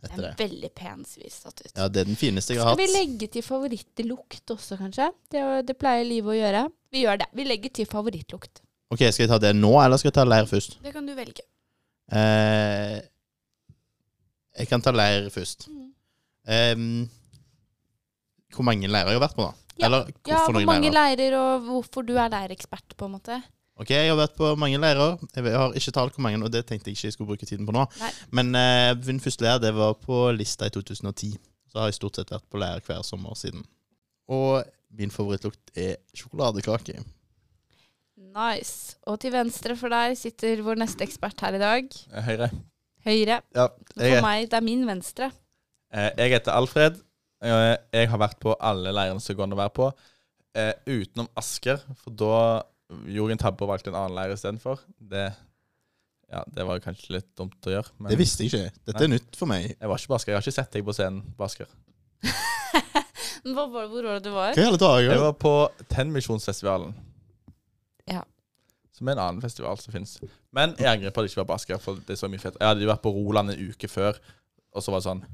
Det 0.02 0.10
er 0.12 0.16
det. 0.22 0.30
en 0.30 0.38
veldig 0.38 0.70
pen 0.78 1.02
sivilstatus. 1.04 1.72
Ja, 1.76 1.88
det 1.88 2.04
er 2.04 2.08
den 2.12 2.16
fineste 2.16 2.54
jeg 2.54 2.62
har 2.62 2.74
Skal 2.76 2.84
vi 2.86 2.92
legge 2.94 3.28
til 3.34 3.42
favorittlukt 3.42 4.54
også, 4.54 4.78
kanskje? 4.80 5.10
Det, 5.32 5.42
det 5.66 5.76
pleier 5.80 6.06
livet 6.06 6.30
å 6.32 6.38
gjøre. 6.38 6.62
Vi 6.94 7.02
gjør 7.04 7.20
det. 7.24 7.28
Vi 7.34 7.44
legger 7.50 7.74
til 7.80 7.86
favorittlukt. 7.90 8.62
Ok, 8.94 9.02
Skal 9.10 9.24
jeg 9.26 9.32
ta 9.34 9.38
det 9.42 9.52
nå, 9.58 9.72
eller 9.82 9.98
skal 9.98 10.12
jeg 10.12 10.18
ta 10.20 10.24
leir 10.28 10.46
først? 10.46 10.78
Det 10.84 10.92
kan 10.94 11.06
du 11.06 11.14
velge. 11.18 11.42
Eh, 12.12 13.00
jeg 14.56 14.68
kan 14.70 14.80
ta 14.84 14.92
leir 14.94 15.28
først. 15.34 15.66
Mm. 15.68 15.90
Eh, 16.46 16.76
hvor 18.54 18.64
mange 18.64 18.88
leirer 18.88 19.10
jeg 19.12 19.18
har 19.20 19.26
vært 19.28 19.36
på, 19.36 19.46
da? 19.48 19.52
Ja. 19.76 19.86
Eller 19.90 20.06
Ja, 20.26 20.38
hvor 20.46 20.54
noen 20.56 20.64
mange 20.68 20.88
leirer? 20.90 21.16
leirer, 21.18 21.36
og 21.36 21.66
hvorfor 21.68 22.06
du 22.06 22.14
er 22.16 22.30
leirekspert, 22.32 22.96
på 22.96 23.04
en 23.08 23.16
måte. 23.18 23.42
Ok, 23.76 23.90
Jeg 23.90 24.08
har 24.08 24.16
vært 24.16 24.36
på 24.38 24.54
mange 24.56 24.78
leirer. 24.80 25.18
Jeg 25.36 25.52
har 25.52 25.72
ikke 25.76 25.92
talt 25.92 26.14
hvor 26.16 26.22
mange, 26.24 26.40
og 26.42 26.50
det 26.50 26.64
tenkte 26.64 26.88
jeg 26.88 26.96
ikke 26.96 27.06
jeg 27.10 27.12
skulle 27.12 27.28
bruke 27.28 27.46
tiden 27.46 27.66
på 27.66 27.72
nå. 27.76 27.84
Nei. 28.00 28.12
Men 28.32 28.54
eh, 28.54 28.94
min 29.04 29.20
første 29.20 29.44
leir 29.44 29.58
det 29.60 29.74
var 29.76 29.92
på 30.00 30.30
lista 30.32 30.64
i 30.64 30.70
2010. 30.72 31.34
Så 31.68 31.78
har 31.78 31.90
jeg 31.90 31.98
stort 31.98 32.16
sett 32.16 32.30
vært 32.32 32.46
på 32.48 32.56
leir 32.62 32.80
hver 32.86 33.02
sommer 33.04 33.34
siden. 33.36 33.66
Og 34.32 34.64
min 34.96 35.10
favorittlukt 35.12 35.76
er 35.76 35.96
sjokoladekake. 36.16 37.02
Nice. 38.36 38.96
Og 39.08 39.16
til 39.22 39.32
venstre 39.32 39.76
for 39.80 39.92
deg 39.92 40.16
sitter 40.20 40.60
vår 40.66 40.76
neste 40.82 41.06
ekspert 41.06 41.40
her 41.40 41.56
i 41.56 41.60
dag. 41.62 41.86
Eh, 42.12 42.26
Høyre. 42.26 42.48
Høyre. 43.06 43.38
Ja, 43.56 43.68
For 43.94 44.22
meg, 44.26 44.48
det 44.50 44.58
er 44.58 44.64
min 44.66 44.82
venstre. 44.88 45.30
eh, 45.94 46.10
jeg 46.18 46.34
heter 46.34 46.52
Alfred. 46.52 46.98
Eh, 47.42 47.76
Jeg 47.92 48.08
har 48.10 48.18
vært 48.18 48.38
på 48.42 48.54
alle 48.60 48.92
leirene 48.92 49.20
som 49.22 49.36
går 49.36 49.46
an 49.46 49.56
å 49.56 49.60
være 49.62 49.74
på, 49.76 49.90
eh, 50.54 50.72
utenom 50.86 51.28
Asker. 51.36 51.80
For 52.02 52.10
da 52.10 52.62
gjorde 53.06 53.30
jeg 53.32 53.38
en 53.38 53.44
tabbe 53.44 53.62
og 53.64 53.68
valgte 53.72 53.88
en 53.92 53.94
annen 54.02 54.14
leir 54.18 54.34
istedenfor. 54.34 54.80
Det, 55.00 55.32
ja, 56.32 56.42
det 56.52 56.66
var 56.66 56.78
kanskje 56.80 57.16
litt 57.16 57.30
dumt 57.38 57.56
å 57.66 57.72
gjøre. 57.72 57.90
Men 57.98 58.10
Det 58.10 58.18
visste 58.18 58.44
jeg 58.44 58.52
ikke. 58.52 58.72
Dette 58.86 59.04
er 59.04 59.08
nytt 59.08 59.36
for 59.36 59.46
meg. 59.46 59.76
jeg 59.80 59.88
var 59.88 59.96
ikke 59.96 60.12
på 60.12 60.14
Asker. 60.18 60.32
Jeg 60.32 60.36
har 60.40 60.42
ikke 60.44 60.58
sett 60.60 60.72
deg 60.76 60.84
på 60.84 60.92
scenen 60.94 61.22
på 61.38 61.44
Asker. 61.48 61.66
hvor, 63.46 63.68
var 63.70 63.82
det, 63.82 63.90
hvor 63.90 64.02
var 64.02 64.14
det 64.20 64.24
du 64.24 64.30
var? 64.34 64.52
Hva 64.54 64.64
hele 64.66 64.78
dagen? 64.82 65.10
Jeg 65.12 65.20
var 65.24 65.32
på 65.40 65.54
Tenmisjonsfestivalen. 65.88 66.94
Som 68.96 69.08
er 69.10 69.16
en 69.16 69.22
annen 69.26 69.42
festival 69.44 69.76
som 69.80 69.92
fins. 69.92 70.16
Men 70.56 70.72
jeg 70.80 70.88
angrer 70.88 71.12
på 71.12 71.20
at 71.20 71.26
det 71.26 71.32
ikke 71.34 71.42
var 71.42 71.48
på 71.50 71.56
Asker. 71.58 71.80
For 71.82 71.98
det 72.00 72.14
er 72.14 72.20
så 72.20 72.30
mye 72.32 72.40
fett. 72.40 72.56
Jeg 72.56 72.70
hadde 72.70 72.84
jo 72.84 72.88
vært 72.88 73.02
på 73.04 73.12
Roland 73.12 73.52
en 73.52 73.66
uke 73.68 73.90
før, 73.92 74.16
og 74.72 74.84
så 74.84 74.94
var 74.94 75.02
det 75.02 75.08
sånn 75.10 75.26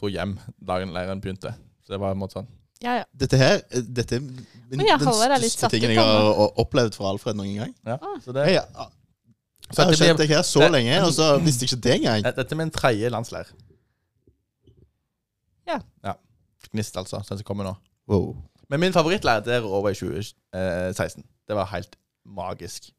Dro 0.00 0.08
hjem 0.08 0.38
dagen 0.64 0.94
leiren 0.96 1.20
begynte. 1.22 1.52
Så 1.84 1.94
det 1.94 2.00
var 2.02 2.16
en 2.16 2.22
måte 2.22 2.38
sånn 2.38 2.48
Ja, 2.80 2.96
ja. 3.02 3.04
Dette 3.12 3.36
her 3.36 3.58
dette 3.70 4.16
er 4.16 4.22
min, 4.24 4.46
den 4.70 4.82
er 4.86 4.96
største 5.02 5.68
tingen 5.74 5.92
jeg 5.92 6.00
har 6.00 6.58
opplevd 6.62 6.96
fra 6.96 7.10
Alfred 7.12 7.36
noen 7.36 7.58
gang. 7.60 7.74
Ja. 7.86 7.98
Ah. 8.00 8.16
Så 8.24 8.32
det, 8.32 8.46
Jeg, 8.54 8.64
så 9.70 9.84
jeg 9.84 9.90
har 9.90 9.98
kjent 10.00 10.22
deg 10.22 10.32
her 10.32 10.46
så 10.46 10.64
det- 10.64 10.70
lenge, 10.72 10.96
og 11.04 11.12
så 11.14 11.26
visste 11.44 11.66
jeg 11.66 11.70
ikke 11.70 11.82
det 11.84 11.94
engang. 12.00 12.24
dette 12.24 12.56
er 12.56 12.58
min 12.58 12.72
tredje 12.74 13.10
landsleir. 13.12 13.52
Ja. 15.68 15.78
ja. 16.04 16.16
Gnist, 16.72 16.96
altså. 16.96 17.20
Den 17.28 17.38
som 17.38 17.44
kommer 17.46 17.68
nå. 17.68 17.74
Wow. 18.08 18.36
Men 18.70 18.80
min 18.80 18.92
favorittleir 18.92 19.40
der 19.44 19.62
over 19.66 19.90
i 19.90 19.94
2016. 19.94 21.24
Det 21.46 21.56
var 21.56 21.68
helt 21.74 21.96
magisk. 22.24 22.90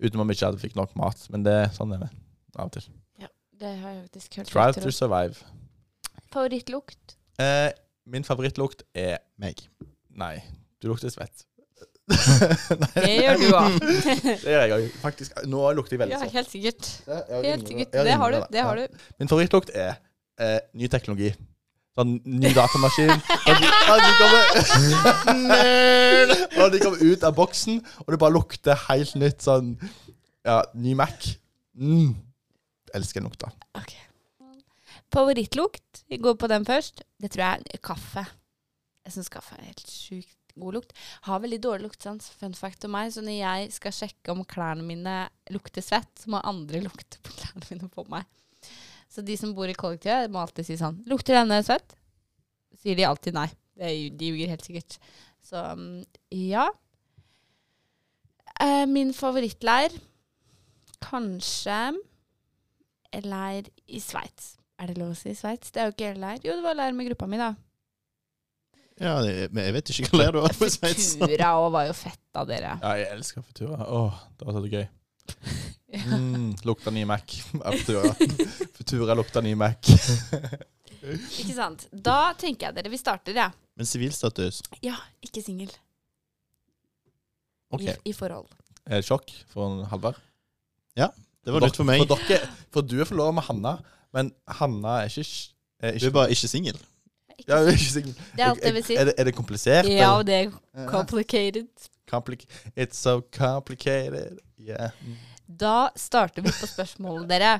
Utenom 0.00 0.28
vi 0.30 0.36
ikke 0.36 0.48
hadde 0.50 0.62
fikk 0.62 0.76
nok 0.78 0.94
mat. 0.98 1.26
Men 1.32 1.44
det, 1.44 1.56
sånn 1.76 1.92
er 1.96 2.06
det 2.06 2.10
av 2.56 2.68
og 2.70 2.74
til. 2.76 2.88
Ja, 3.20 3.28
Det 3.60 3.74
har 3.82 3.96
jeg 3.96 4.02
faktisk 4.08 4.40
hørt. 4.40 4.52
Try 4.52 4.66
to 4.78 4.92
survive. 4.94 5.44
Favorittlukt? 6.32 7.16
Eh, 7.40 7.70
min 8.10 8.24
favorittlukt 8.26 8.84
er 8.94 9.18
Meg. 9.40 9.62
Nei, 10.10 10.36
du 10.82 10.88
lukter 10.90 11.12
svett. 11.12 11.46
Det 12.10 13.12
gjør 13.22 13.38
du 13.38 13.46
òg. 13.54 13.76
Det 14.24 14.50
gjør 14.50 14.64
jeg 14.64 14.72
òg. 14.76 14.86
Faktisk. 15.02 15.36
Nå 15.46 15.62
lukter 15.78 15.94
jeg 15.94 16.02
veldig 16.02 16.16
Ja, 16.16 16.30
helt 16.32 16.50
sikkert. 16.50 16.88
Jeg 17.06 17.44
Helt 17.52 17.68
sikkert. 17.68 17.92
Det 17.94 18.16
har 18.22 18.34
du. 18.34 18.40
Det 18.50 18.64
har 18.66 18.80
du. 18.80 19.00
Min 19.20 19.30
favorittlukt 19.30 19.70
er 19.74 19.94
eh, 20.40 20.58
ny 20.74 20.90
teknologi. 20.90 21.30
Sånn 22.00 22.14
ny 22.24 22.50
datamaskin. 22.56 23.10
Og 23.12 23.60
de, 23.60 23.68
når 23.84 23.98
de 24.00 24.12
kommer 24.20 24.44
og 26.60 26.72
de 26.72 26.80
kommer 26.80 27.02
ut 27.04 27.26
av 27.28 27.34
boksen, 27.36 27.80
og 28.06 28.08
det 28.14 28.20
bare 28.22 28.36
lukter 28.38 28.78
helt 28.88 29.12
nytt 29.20 29.44
sånn 29.44 29.74
Ja, 30.46 30.62
ny 30.72 30.94
Mac. 30.96 31.34
Mm. 31.76 32.14
Elsker 32.96 33.20
den 33.20 33.28
lukta. 33.28 33.52
Ok. 33.76 33.92
Favorittlukt? 35.12 36.04
Vi 36.08 36.16
går 36.22 36.38
på 36.40 36.48
den 36.48 36.64
først. 36.64 37.04
Det 37.20 37.34
tror 37.34 37.44
jeg 37.44 37.74
er 37.76 37.82
kaffe. 37.84 38.24
Jeg 39.04 39.16
syns 39.16 39.28
kaffe 39.32 39.58
er 39.58 39.68
helt 39.68 39.84
sjukt 39.90 40.38
god 40.60 40.78
lukt. 40.78 40.96
Har 41.28 41.42
veldig 41.42 41.60
dårlig 41.62 41.88
luktesans. 41.90 42.30
fun 42.40 42.54
fact 42.54 42.84
om 42.88 42.94
meg. 42.96 43.12
Så 43.12 43.20
når 43.24 43.36
jeg 43.36 43.72
skal 43.76 43.96
sjekke 43.96 44.32
om 44.32 44.44
klærne 44.44 44.86
mine 44.86 45.16
lukter 45.52 45.84
svett, 45.84 46.10
så 46.16 46.32
må 46.32 46.40
andre 46.40 46.82
lukte 46.88 47.20
på 47.20 47.36
klærne 47.36 47.66
mine 47.68 47.92
på 47.92 48.06
meg. 48.08 48.24
Så 49.10 49.24
de 49.26 49.36
som 49.38 49.54
bor 49.56 49.70
i 49.70 49.74
kollektivet, 49.74 50.30
må 50.30 50.42
alltid 50.44 50.68
si 50.68 50.76
sånn 50.78 51.00
Lukter 51.10 51.34
denne 51.34 51.58
svett? 51.66 51.96
Sier 52.80 52.96
de 52.98 53.08
alltid 53.08 53.34
nei. 53.36 53.48
Det, 53.74 53.88
er 53.88 54.14
de 54.16 54.28
ljuger 54.30 54.52
helt 54.52 54.66
sikkert. 54.66 55.00
Så 55.44 55.58
mm, 55.76 56.04
ja. 56.36 56.68
Eh, 58.60 58.86
min 58.88 59.12
favorittleir 59.16 59.96
Kanskje 61.00 61.80
leir 63.24 63.70
i 63.88 64.00
Sveits. 64.04 64.54
Er 64.80 64.90
det 64.90 65.00
lov 65.00 65.14
å 65.14 65.18
si 65.18 65.32
Sveits? 65.36 65.72
Det 65.72 65.82
er 65.82 65.88
jo 65.88 65.96
ikke 65.96 66.12
leir. 66.20 66.42
Jo, 66.44 66.54
det 66.58 66.64
var 66.64 66.76
leir 66.78 66.94
med 66.96 67.08
gruppa 67.08 67.28
mi, 67.28 67.40
da. 67.40 67.54
Ja, 69.00 69.16
men 69.24 69.62
jeg 69.64 69.74
vet 69.78 69.92
ikke 69.94 70.10
hva 70.12 70.20
leir 70.20 70.36
du 70.36 70.42
har 70.44 70.54
på 70.60 70.68
Sveits. 70.70 71.14
Futura 71.16 71.54
òg 71.56 71.70
var 71.72 71.88
jo 71.88 71.96
fett 71.96 72.40
av 72.40 72.48
dere. 72.52 72.76
Ja, 72.84 72.94
jeg 73.00 73.10
elsker 73.16 73.44
Futura. 73.48 73.80
Åh, 73.88 74.22
det 74.36 74.48
var 74.48 74.56
så 74.60 74.64
gøy. 74.68 74.86
Mm, 75.90 76.52
lukta 76.64 76.90
ny 76.94 77.02
Mac 77.08 77.32
Futura. 77.74 78.12
Futura 78.76 79.14
lukta 79.18 79.42
ny 79.42 79.54
Mac. 79.58 79.90
Ikke 81.40 81.54
sant? 81.56 81.86
Da 81.90 82.32
tenker 82.38 82.68
jeg 82.68 82.76
dere 82.76 82.92
vi 82.92 82.98
starter, 83.00 83.34
ja. 83.36 83.48
Men 83.78 83.88
sivilstatus 83.88 84.60
Ja, 84.84 84.98
ikke 85.24 85.40
singel. 85.42 85.70
Okay. 87.72 87.94
I, 88.04 88.10
I 88.10 88.12
forhold. 88.12 88.50
Er 88.84 89.00
det 89.00 89.06
sjokk 89.08 89.30
for 89.52 89.84
Halvard? 89.88 90.18
Ja, 90.98 91.08
Det 91.46 91.54
var 91.54 91.64
nytt 91.64 91.78
for 91.78 91.88
meg. 91.88 92.02
For, 92.02 92.20
dere, 92.28 92.50
for 92.74 92.84
du 92.84 92.98
er 93.00 93.08
forlova 93.08 93.32
med 93.38 93.46
Hanna, 93.46 93.74
men 94.12 94.32
Hanna 94.60 94.98
er 95.04 95.08
ikke, 95.08 95.24
er 95.80 95.96
Du 95.98 96.06
er 96.10 96.14
bare 96.18 96.34
ikke 96.34 96.50
singel. 96.50 96.76
Ja, 97.46 97.62
er 97.62 97.72
ikke 97.72 97.92
singel. 97.94 98.14
Det 98.34 98.44
er 98.44 98.50
alt 98.50 98.66
jeg 98.66 98.76
vil 98.76 98.84
si. 98.84 98.98
Er 99.00 99.08
det, 99.08 99.14
er 99.16 99.30
det 99.30 99.34
komplisert? 99.38 99.88
Ja, 99.88 100.12
det 100.26 100.36
er 100.42 100.86
complicated. 100.90 101.88
Compli 102.10 102.36
It's 102.76 102.98
so 102.98 103.20
complicated. 103.32 104.38
Yeah. 104.58 104.90
Da 105.50 105.90
starter 105.98 106.44
vi 106.44 106.52
på 106.54 106.68
spørsmålene, 106.70 107.26
dere. 107.30 107.54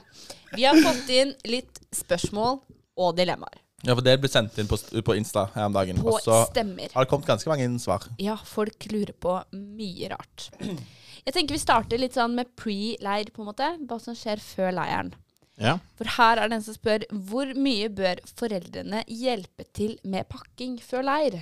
Vi 0.54 0.62
har 0.68 0.78
fått 0.84 1.08
inn 1.10 1.32
litt 1.50 1.80
spørsmål 1.94 2.60
og 3.00 3.16
dilemmaer. 3.18 3.58
Ja, 3.82 3.94
for 3.96 4.04
det 4.04 4.18
ble 4.20 4.28
sendt 4.28 4.58
inn 4.60 4.68
på, 4.68 4.76
på 4.76 5.14
Insta 5.16 5.46
her 5.54 5.66
om 5.70 5.74
dagen. 5.74 5.98
På 6.04 6.12
Og 6.14 6.20
så 6.22 6.42
stemmer. 6.50 6.92
har 6.92 7.06
det 7.06 7.10
kommet 7.10 7.26
ganske 7.30 7.48
mange 7.50 7.64
inn 7.64 7.78
svar. 7.80 8.04
Ja, 8.20 8.36
folk 8.36 8.84
lurer 8.92 9.14
på 9.16 9.38
mye 9.56 10.10
rart. 10.12 10.50
Jeg 10.60 11.34
tenker 11.34 11.56
vi 11.56 11.62
starter 11.62 12.00
litt 12.00 12.14
sånn 12.16 12.36
med 12.36 12.52
pre-leir, 12.60 13.32
på 13.32 13.42
en 13.42 13.48
måte. 13.50 13.70
Hva 13.88 13.98
som 14.00 14.14
skjer 14.16 14.40
før 14.44 14.74
leiren. 14.76 15.14
Ja. 15.60 15.78
For 15.98 16.08
her 16.16 16.40
er 16.40 16.48
det 16.48 16.60
en 16.60 16.64
som 16.64 16.76
spør 16.76 17.04
hvor 17.28 17.50
mye 17.56 17.88
bør 17.92 18.20
foreldrene 18.36 19.02
hjelpe 19.08 19.66
til 19.76 19.98
med 20.08 20.28
pakking 20.32 20.78
før 20.84 21.04
leir? 21.04 21.40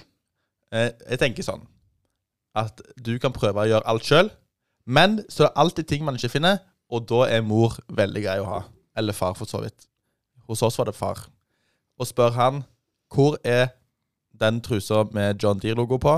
Eh, 0.75 0.91
jeg 1.11 1.21
tenker 1.23 1.47
sånn 1.47 1.67
at 2.59 2.81
du 2.99 3.13
kan 3.23 3.35
prøve 3.35 3.63
å 3.63 3.69
gjøre 3.71 3.87
alt 3.87 4.07
sjøl, 4.09 4.31
men 4.89 5.19
så 5.29 5.45
er 5.45 5.51
det 5.51 5.61
alltid 5.63 5.89
ting 5.91 6.05
man 6.07 6.17
ikke 6.17 6.33
finner, 6.33 6.63
og 6.89 7.05
da 7.11 7.27
er 7.29 7.45
mor 7.45 7.77
veldig 7.93 8.23
grei 8.25 8.39
å 8.41 8.49
ha. 8.49 8.61
Eller 8.97 9.17
far, 9.17 9.35
for 9.37 9.49
så 9.51 9.61
vidt. 9.61 9.85
Hos 10.49 10.63
oss 10.65 10.79
var 10.81 10.89
det 10.89 10.97
far. 10.97 11.27
Og 12.01 12.09
spør 12.09 12.33
han 12.39 12.63
hvor 13.13 13.37
er 13.45 13.75
den 14.39 14.63
trusa 14.65 15.03
med 15.13 15.43
John 15.43 15.61
Deere-logo 15.61 15.99
på? 16.01 16.15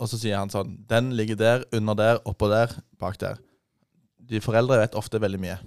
Og 0.00 0.08
så 0.08 0.18
sier 0.18 0.38
han 0.38 0.50
sånn 0.52 0.72
Den 0.88 1.10
ligger 1.16 1.38
der, 1.38 1.64
under 1.76 1.96
der, 1.98 2.20
oppå 2.28 2.48
der, 2.50 2.72
bak 3.00 3.18
der. 3.20 3.40
De 4.30 4.40
foreldre 4.42 4.78
vet 4.80 4.96
ofte 4.98 5.20
veldig 5.20 5.40
mye. 5.42 5.58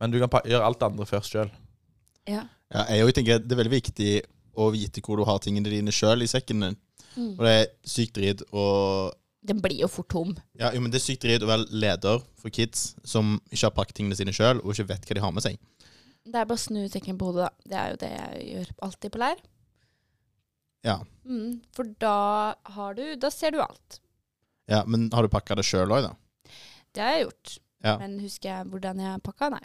Men 0.00 0.12
du 0.12 0.18
kan 0.20 0.30
gjøre 0.44 0.66
alt 0.66 0.80
det 0.80 0.88
andre 0.90 1.06
først 1.08 1.34
sjøl. 1.36 1.52
Ja. 2.26 2.42
Ja, 2.74 2.82
jeg 2.90 3.14
tenker 3.14 3.38
Det 3.38 3.54
er 3.54 3.60
veldig 3.62 3.76
viktig 3.76 4.10
å 4.58 4.70
vite 4.74 5.02
hvor 5.04 5.20
du 5.20 5.24
har 5.28 5.38
tingene 5.42 5.70
dine 5.70 5.94
sjøl 5.94 6.24
i 6.24 6.30
sekken 6.30 6.64
din. 6.64 6.76
Og 7.36 7.44
det 7.46 7.52
er 7.54 7.68
sykt 7.86 8.16
dritt 8.18 8.42
å 8.50 8.66
Den 9.46 9.60
blir 9.62 9.78
jo 9.84 9.88
fort 9.92 10.08
tom. 10.10 10.32
ja, 10.58 10.72
jo, 10.74 10.80
men 10.82 10.90
det 10.90 10.98
er 10.98 11.04
sykt 11.06 11.22
dritt 11.22 11.44
å 11.44 11.50
være 11.50 11.68
leder 11.70 12.22
for 12.40 12.50
kids 12.50 12.96
som 13.06 13.36
ikke 13.52 13.66
har 13.68 13.74
pakket 13.76 14.00
tingene 14.00 14.18
sine 14.18 14.34
sjøl, 14.34 14.58
og 14.64 14.72
ikke 14.74 14.88
vet 14.90 15.06
hva 15.06 15.18
de 15.18 15.22
har 15.22 15.34
med 15.36 15.44
seg. 15.44 15.58
Det 16.26 16.34
er 16.40 16.48
bare 16.48 16.58
å 16.58 16.64
snu 16.64 16.80
sekken 16.90 17.18
på 17.20 17.28
hodet, 17.28 17.46
da. 17.46 17.70
Det 17.70 17.78
er 17.78 17.92
jo 17.92 18.00
det 18.00 18.10
jeg 18.10 18.48
gjør 18.50 18.72
alltid 18.88 19.14
på 19.14 19.20
leir. 19.22 19.44
Ja. 20.86 20.96
Mm, 21.26 21.60
for 21.74 21.88
da 22.02 22.16
har 22.76 22.94
du 22.94 23.16
Da 23.18 23.30
ser 23.34 23.50
du 23.54 23.60
alt. 23.62 24.00
ja 24.70 24.84
Men 24.86 25.08
har 25.14 25.22
du 25.26 25.28
pakka 25.32 25.56
det 25.58 25.64
sjøl 25.66 25.90
òg, 25.90 26.04
da? 26.10 26.52
Det 26.94 27.02
har 27.02 27.16
jeg 27.16 27.24
gjort. 27.26 27.56
Ja. 27.84 27.96
Men 28.02 28.18
husker 28.22 28.50
jeg 28.50 28.68
hvordan 28.72 29.00
jeg 29.02 29.22
pakka? 29.26 29.50
Nei. 29.54 29.62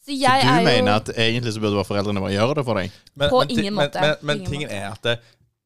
Så 0.00 0.14
Så 0.14 0.16
du 0.16 0.24
er 0.24 0.60
jo 0.60 0.64
mener 0.64 0.94
at 0.96 1.10
egentlig 1.12 1.52
så 1.52 1.60
burde 1.60 1.76
bare 1.76 1.84
foreldrene 1.84 2.22
bare 2.24 2.32
gjøre 2.32 2.54
det 2.56 2.64
for 2.64 2.80
deg? 2.80 2.94
Men, 3.14 3.30
På 3.30 3.42
men, 3.44 3.50
ingen 3.50 3.74
måte. 3.76 4.00
Men, 4.00 4.14
men 4.22 4.36
ingen 4.38 4.50
tingen 4.50 4.68
måte. 4.70 4.78
er 4.78 4.90
at 4.90 5.02
det, 5.04 5.18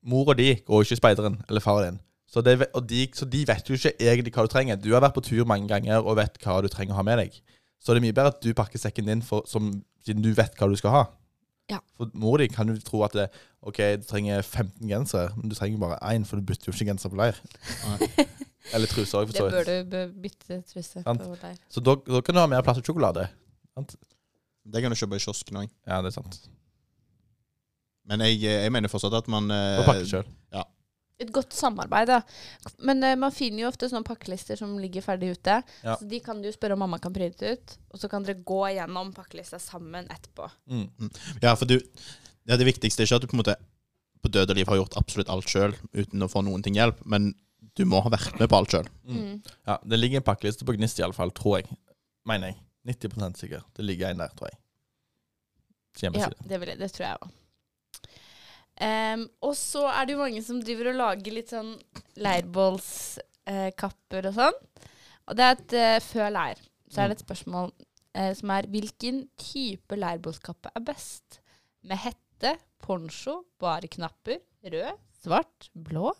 mor 0.02 0.28
og 0.28 0.36
de 0.36 0.48
går 0.66 0.82
ikke 0.82 0.96
i 0.96 1.00
speideren, 1.00 1.36
eller 1.48 1.60
far 1.64 1.84
din. 1.84 2.00
Så, 2.34 2.42
det, 2.42 2.56
og 2.74 2.82
de, 2.90 3.04
så 3.14 3.26
de 3.30 3.44
vet 3.46 3.68
jo 3.70 3.76
ikke 3.78 3.92
egentlig 4.02 4.32
hva 4.34 4.42
du 4.42 4.50
trenger. 4.50 4.78
Du 4.82 4.88
har 4.90 5.04
vært 5.04 5.14
på 5.14 5.22
tur 5.22 5.44
mange 5.46 5.68
ganger 5.70 6.02
og 6.02 6.16
vet 6.18 6.40
hva 6.42 6.56
du 6.64 6.66
trenger 6.72 6.96
å 6.96 6.98
ha 6.98 7.04
med 7.06 7.20
deg. 7.22 7.36
Så 7.78 7.94
det 7.94 8.00
er 8.00 8.06
mye 8.08 8.16
bedre 8.16 8.32
at 8.32 8.40
du 8.42 8.48
pakker 8.58 8.80
sekken 8.82 9.06
din 9.06 9.22
for, 9.22 9.44
som, 9.46 9.68
siden 10.02 10.24
du 10.24 10.32
vet 10.34 10.56
hva 10.58 10.66
du 10.70 10.74
skal 10.80 10.96
ha. 10.96 11.02
Ja. 11.70 11.78
For 11.94 12.10
mor 12.18 12.42
di 12.42 12.48
kan 12.50 12.68
jo 12.68 12.74
tro 12.82 13.04
at 13.06 13.14
det, 13.14 13.28
ok, 13.62 13.78
du 14.02 14.08
trenger 14.08 14.42
15 14.42 14.82
gensere, 14.90 15.30
men 15.38 15.52
du 15.52 15.54
trenger 15.56 15.78
bare 15.84 16.00
én, 16.10 16.26
for 16.26 16.40
du 16.40 16.48
bytter 16.48 16.72
jo 16.72 16.74
ikke 16.74 16.90
genser 16.90 17.12
på 17.12 17.20
leir. 17.22 17.38
Eller 18.74 18.90
truser 18.90 19.20
òg, 19.22 19.30
for 19.30 19.54
Det 19.54 19.54
bør 19.54 19.70
du 19.94 20.18
bytte 20.26 20.58
truse 20.72 21.04
på 21.06 21.30
leir. 21.38 21.56
Så 21.70 21.84
da, 21.86 21.94
da 22.08 22.24
kan 22.24 22.34
du 22.34 22.42
ha 22.42 22.50
mer 22.50 22.66
plass 22.66 22.82
til 22.82 22.88
sjokolade. 22.90 23.28
Det 23.78 24.82
kan 24.82 24.90
du 24.90 24.98
kjøpe 24.98 25.20
i 25.20 25.22
kiosken 25.22 25.62
òg. 25.62 25.72
Ja, 25.86 26.02
det 26.02 26.10
er 26.10 26.18
sant. 26.18 26.42
Men 28.10 28.26
jeg, 28.26 28.42
jeg 28.42 28.72
mener 28.74 28.90
fortsatt 28.92 29.14
at 29.22 29.30
man 29.32 29.46
eh, 29.54 29.78
Og 29.80 29.86
pakke 29.86 30.08
sjøl. 30.08 30.26
Et 31.22 31.30
godt 31.30 31.54
samarbeid, 31.54 32.10
da. 32.10 32.20
Men 32.82 33.04
uh, 33.06 33.12
man 33.20 33.34
finner 33.34 33.64
jo 33.64 33.70
ofte 33.70 33.86
sånne 33.90 34.06
pakkelister 34.06 34.58
som 34.58 34.72
ligger 34.82 35.04
ferdig 35.04 35.34
ute. 35.36 35.60
Ja. 35.84 35.94
Så 36.00 36.08
de 36.10 36.18
kan 36.24 36.40
du 36.42 36.50
spørre 36.52 36.74
om 36.74 36.82
mamma 36.82 36.98
kan 37.02 37.14
printe 37.14 37.54
ut. 37.54 37.76
Og 37.94 38.02
så 38.02 38.10
kan 38.10 38.26
dere 38.26 38.42
gå 38.42 38.64
gjennom 38.74 39.12
pakkelista 39.14 39.60
sammen 39.62 40.10
etterpå. 40.10 40.48
Mm. 40.70 41.12
Ja, 41.44 41.54
for 41.54 41.70
du 41.70 41.78
ja, 42.44 42.58
Det 42.58 42.66
viktigste 42.66 43.04
er 43.04 43.08
ikke 43.08 43.20
at 43.20 43.24
du 43.24 43.30
på 43.30 43.38
en 43.38 43.44
måte 43.44 43.56
på 44.24 44.32
død 44.32 44.50
og 44.52 44.58
liv 44.58 44.68
har 44.68 44.80
gjort 44.80 44.98
absolutt 44.98 45.30
alt 45.32 45.48
sjøl 45.52 45.74
uten 45.92 46.24
å 46.24 46.28
få 46.32 46.42
noen 46.44 46.62
ting 46.64 46.76
hjelp, 46.78 47.02
men 47.08 47.32
du 47.76 47.84
må 47.88 48.00
ha 48.04 48.12
vært 48.12 48.36
med 48.40 48.48
på 48.50 48.58
alt 48.58 48.74
sjøl. 48.74 48.88
Mm. 49.04 49.38
Ja, 49.68 49.78
det 49.84 49.98
ligger 50.00 50.20
en 50.20 50.26
pakkeliste 50.26 50.66
på 50.66 50.76
Gnist 50.76 51.00
iallfall, 51.00 51.32
tror 51.36 51.60
jeg. 51.60 51.78
Mener 52.28 52.52
jeg. 52.52 52.60
90% 52.88 53.40
sikker. 53.40 53.64
Det 53.76 53.84
ligger 53.84 54.12
en 54.12 54.20
der, 54.20 54.32
tror 54.36 54.50
jeg. 54.50 54.60
Ja, 56.02 56.28
det, 56.42 56.58
vil 56.58 56.72
jeg, 56.72 56.78
det 56.80 56.90
tror 56.92 57.06
jeg 57.06 57.18
òg. 57.22 57.32
Og 58.82 59.54
så 59.58 59.84
er 59.92 60.06
det 60.06 60.12
jo 60.16 60.24
mange 60.24 60.42
som 60.42 60.62
driver 60.62 60.86
og 60.90 60.98
lager 60.98 61.32
litt 61.36 61.50
sånn 61.52 61.72
leirbålskapper 62.18 64.22
og 64.30 64.34
sånn. 64.38 64.56
Og 65.30 65.38
det 65.38 65.44
er 65.44 65.54
et 65.54 65.72
uh, 65.78 66.04
før 66.04 66.28
leir. 66.34 66.58
Så 66.90 67.00
er 67.00 67.06
det 67.08 67.16
et 67.18 67.24
spørsmål 67.24 67.68
uh, 67.70 68.32
som 68.36 68.48
er 68.56 68.70
hvilken 68.72 69.16
type 69.40 69.94
leirbålskappe 69.96 70.68
er 70.74 70.82
best? 70.84 71.26
Med 71.86 71.98
hette, 72.02 72.50
poncho, 72.84 73.34
bare 73.62 73.88
knapper, 73.92 74.38
rød, 74.64 74.92
svart, 75.22 75.58
blå? 75.72 76.12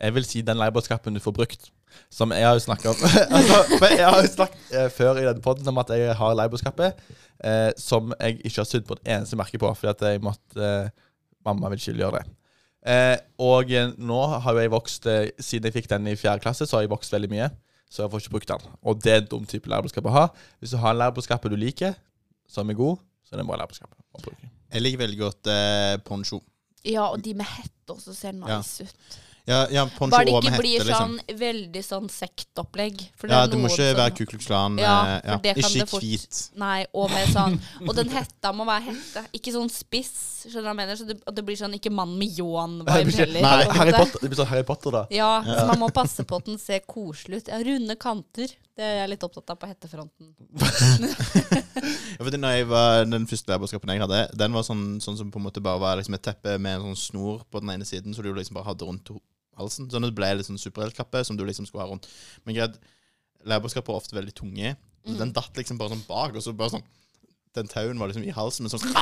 Jeg 0.00 0.10
vil 0.16 0.24
si 0.24 0.40
den 0.44 0.56
leirbålskappen 0.60 1.16
du 1.16 1.20
får 1.20 1.36
brukt. 1.36 1.62
Som 2.10 2.30
jeg 2.32 2.46
har 2.46 2.54
jo 2.54 2.62
snakka 2.62 2.92
om 2.92 3.00
altså, 3.36 3.56
Jeg 3.90 4.06
har 4.06 4.20
jo 4.22 4.28
snakket 4.30 4.74
eh, 4.78 4.90
før 4.94 5.18
i 5.18 5.24
denne 5.26 5.42
podden 5.42 5.68
om 5.72 5.80
at 5.82 5.90
jeg 5.90 6.14
har 6.16 6.36
leirbåtskappe 6.38 6.86
eh, 6.86 7.70
som 7.78 8.14
jeg 8.14 8.38
ikke 8.44 8.60
har 8.60 8.68
sydd 8.70 8.86
på 8.86 8.94
et 8.98 9.10
eneste 9.16 9.38
merke 9.40 9.58
på, 9.58 9.72
fordi 9.74 9.90
at 9.90 10.04
jeg 10.06 10.22
måtte 10.24 10.68
eh, 10.68 11.08
Mamma 11.46 11.70
vil 11.72 11.80
ikke 11.80 11.96
gjøre 11.98 12.20
det. 12.20 12.36
Eh, 12.90 13.16
og 13.44 13.72
eh, 13.76 13.90
nå 14.00 14.20
har 14.40 14.56
jo 14.56 14.62
jeg 14.62 14.72
vokst 14.72 15.04
eh, 15.10 15.26
Siden 15.36 15.68
jeg 15.68 15.74
fikk 15.74 15.90
den 15.90 16.06
i 16.08 16.14
fjerde 16.16 16.40
klasse, 16.40 16.64
så 16.64 16.78
har 16.78 16.86
jeg 16.86 16.92
vokst 16.92 17.12
veldig 17.12 17.30
mye. 17.32 17.50
Så 17.90 18.04
jeg 18.04 18.12
får 18.12 18.22
ikke 18.22 18.36
brukt 18.36 18.52
den. 18.52 18.68
Og 18.86 19.00
det 19.02 19.12
er 19.12 19.22
en 19.24 19.30
dum 19.32 19.48
type 19.48 19.68
leirbåtskappe 19.68 20.08
å 20.08 20.14
ha. 20.14 20.26
Hvis 20.62 20.72
du 20.72 20.78
har 20.80 20.94
en 20.94 21.00
leirbåtskappe 21.00 21.50
du 21.50 21.56
liker, 21.58 21.96
som 22.48 22.70
er 22.70 22.78
god, 22.78 23.02
så 23.26 23.34
er 23.34 23.40
det 23.40 23.46
en 23.46 23.50
bra 23.50 23.66
å 23.66 24.22
bruke. 24.22 24.50
Jeg 24.70 24.84
liker 24.84 25.02
veldig 25.02 25.18
godt 25.18 25.50
eh, 25.50 25.96
poncho. 26.06 26.38
Ja, 26.86 27.08
og 27.10 27.20
de 27.24 27.34
med 27.36 27.48
hett 27.50 27.92
også 27.92 28.14
ser 28.16 28.36
nice 28.38 28.86
ut. 28.86 29.18
Ja, 29.50 29.60
ja 29.74 29.84
Bare 29.98 30.24
det 30.24 30.32
ikke 30.36 30.50
med 30.54 30.60
blir 30.60 30.76
hette, 30.78 30.86
liksom. 30.88 31.16
sånn 31.18 31.38
veldig 31.40 31.82
sånn 31.84 32.08
sektopplegg. 32.14 32.96
Det 33.20 33.30
Ja, 33.32 33.42
er 33.42 33.48
du 33.50 33.56
må 33.58 33.66
ikke 33.68 33.88
som- 33.90 33.98
være 33.98 34.14
Ku 34.16 34.24
Klux 34.30 34.46
Klan. 34.46 34.78
Ja, 34.78 34.94
eh, 35.16 35.20
ja. 35.26 35.36
det 35.42 35.56
Ikke 35.58 35.72
det 35.80 35.88
fort- 35.90 36.02
hvit. 36.06 36.40
Nei, 36.56 36.86
og 36.94 37.10
med 37.10 37.28
sånn 37.34 37.58
Og 37.88 37.94
den 37.96 38.08
hetta 38.14 38.52
må 38.54 38.64
være 38.68 38.82
hette, 38.92 39.24
ikke 39.34 39.52
sånn 39.58 39.68
spiss. 39.70 40.46
Skjønner 40.46 40.54
du 40.54 40.68
hva 40.68 40.72
jeg 40.72 40.80
mener? 40.80 40.96
Så 40.96 41.06
det, 41.10 41.18
det 41.36 41.44
blir 41.44 41.56
sånn 41.58 41.74
ikke 41.76 41.90
mann 41.92 42.14
med 42.18 42.28
Det 42.30 42.38
ljåen-vibe 42.38 43.14
heller. 43.18 43.42
Nei, 43.42 43.64
Harry. 43.76 43.92
Potter, 43.92 44.18
det 44.22 44.30
blir 44.30 44.38
sånn 44.40 44.46
Harry 44.54 44.62
Potter, 44.64 44.90
da. 44.90 45.02
Ja, 45.10 45.42
så 45.44 45.66
man 45.66 45.78
må 45.82 45.90
passe 45.92 46.24
på 46.24 46.36
at 46.40 46.44
den 46.46 46.58
ser 46.58 46.80
koselig 46.88 47.42
ut. 47.42 47.48
Ja, 47.48 47.58
runde 47.66 47.96
kanter. 48.00 48.48
Det 48.80 48.86
er 48.86 48.94
jeg 49.02 49.10
litt 49.10 49.24
opptatt 49.26 49.50
av 49.50 49.58
på 49.60 49.68
hettefronten. 49.68 50.30
Ja, 52.18 52.24
for 52.26 52.36
når 52.36 52.54
jeg 52.56 52.66
var, 52.68 53.04
den 53.08 53.26
første 53.30 53.48
lærbåtskapen 53.52 53.92
jeg 53.94 54.02
hadde, 54.02 54.20
den 54.36 54.52
var 54.56 54.64
sånn, 54.66 55.00
sånn 55.00 55.16
som 55.16 55.30
på 55.32 55.40
en 55.40 55.46
måte 55.46 55.62
bare 55.64 55.80
var 55.80 55.96
liksom 56.00 56.14
et 56.16 56.22
teppe 56.26 56.56
med 56.60 56.76
en 56.78 56.90
sånn 56.90 56.98
snor 57.00 57.44
på 57.50 57.60
den 57.62 57.70
ene 57.76 57.86
siden, 57.88 58.12
så 58.16 58.22
du 58.24 58.32
liksom 58.34 58.58
bare 58.58 58.68
hadde 58.70 58.84
rundt 58.88 59.08
ho- 59.12 59.20
halsen. 59.60 59.88
Sånn 59.92 60.04
at 60.06 60.12
det 60.12 60.18
ble 60.18 60.32
litt 60.40 60.48
sånn 60.48 60.58
superheltkappe 60.60 61.22
som 61.28 61.36
du 61.38 61.44
liksom 61.48 61.68
skulle 61.68 61.84
ha 61.86 61.90
rundt. 61.92 62.08
Men 62.44 62.56
greit, 62.58 62.80
lærbåtskapper 63.46 63.94
er 63.94 64.00
ofte 64.02 64.16
veldig 64.18 64.34
tunge. 64.36 64.74
Så 65.06 65.16
Den 65.16 65.32
datt 65.32 65.56
liksom 65.56 65.78
bare 65.80 65.94
sånn 65.94 66.04
bak, 66.08 66.34
og 66.36 66.42
så 66.44 66.52
bare 66.52 66.74
sånn 66.76 66.84
Den 67.56 67.66
tauen 67.72 67.98
var 67.98 68.10
liksom 68.10 68.22
i 68.28 68.30
halsen, 68.36 68.66
men 68.66 68.70
sånn 68.70 68.84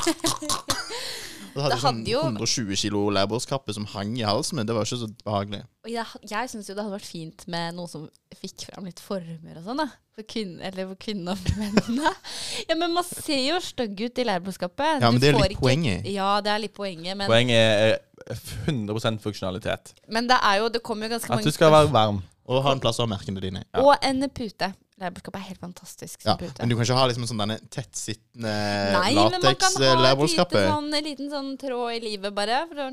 Og 1.49 1.63
så 1.63 1.65
hadde 1.65 1.75
Det 1.75 1.81
hadde 1.81 1.81
sånn 1.83 2.01
jo- 2.07 2.21
120 2.23 2.77
kilo 2.79 3.01
lærbåtskappe 3.11 3.73
som 3.75 3.87
hang 3.91 4.13
i 4.19 4.23
halsen 4.27 4.57
min. 4.59 4.67
Det 4.69 4.75
var 4.77 4.85
ikke 4.87 4.99
så 5.01 5.09
behagelig. 5.25 5.63
Og 5.85 5.91
jeg, 5.91 6.05
jeg 6.31 6.51
syns 6.53 6.69
jo 6.69 6.75
det 6.77 6.85
hadde 6.85 6.95
vært 6.99 7.09
fint 7.09 7.45
med 7.51 7.75
noen 7.75 7.89
som 7.91 8.05
fikk 8.39 8.67
fram 8.69 8.85
litt 8.87 9.01
former 9.03 9.57
og 9.59 9.65
sånn, 9.67 9.81
da. 9.83 9.87
For 10.15 10.27
kvinner, 10.29 10.69
eller 10.71 10.91
for 10.93 11.01
kvinnene 11.03 11.35
og 11.35 11.41
for 11.43 11.59
mennene. 11.59 12.13
Ja, 12.69 12.77
men 12.79 12.93
man 12.95 13.07
ser 13.09 13.41
jo 13.43 13.59
stygg 13.65 13.99
ut 14.05 14.19
i 14.23 14.27
leirbåtskapet. 14.29 15.01
Ja, 15.03 15.11
men 15.11 15.19
Du 15.21 15.27
det 15.27 15.33
er 15.35 15.41
litt 15.41 15.57
ikke- 15.57 15.65
poenget. 15.67 16.07
Ja, 16.13 16.31
det 16.45 16.53
er 16.53 16.63
litt 16.63 16.75
poenget, 16.79 17.17
men, 17.17 17.27
Poenget 17.31 17.59
er 17.59 17.99
100% 18.29 19.23
funksjonalitet. 19.25 19.95
men 20.09 20.29
det 20.29 20.37
er 20.43 20.59
jo 20.63 20.69
Det 20.69 20.83
kommer 20.83 21.07
jo 21.09 21.15
ganske 21.17 21.31
mange 21.31 21.41
At 21.41 21.49
du 21.49 21.53
skal 21.53 21.73
være 21.73 21.93
varm. 21.93 22.23
Og 22.49 22.63
ha 22.65 22.73
en 22.73 22.81
plass 22.81 22.97
å 22.99 23.05
ha 23.05 23.11
merkene 23.11 23.41
dine. 23.45 23.61
Ja. 23.75 23.83
Og 23.85 23.97
en 24.03 24.25
pute. 24.33 24.71
Leirbåtskapet 24.99 25.37
er 25.39 25.45
helt 25.51 25.61
fantastisk 25.61 26.25
Ja, 26.25 26.35
pute. 26.41 26.57
men 26.59 26.71
du 26.71 26.75
kan 26.75 26.85
ikke 26.87 26.97
ha 26.99 27.05
liksom 27.07 27.27
sånn 27.29 27.39
denne 27.43 27.59
tettsittende 27.71 28.55
Nei, 28.97 29.13
men 29.15 29.37
man 29.37 29.59
kan 29.61 29.77
ha 29.77 30.11
et 30.11 30.23
liten, 30.25 30.49
sånn, 30.73 30.89
liten 31.05 31.29
sånn 31.31 31.51
tråd 31.61 31.93
i 31.95 32.01
livet, 32.03 32.35
bare. 32.35 32.63
For 32.71 32.81
å 32.83 32.89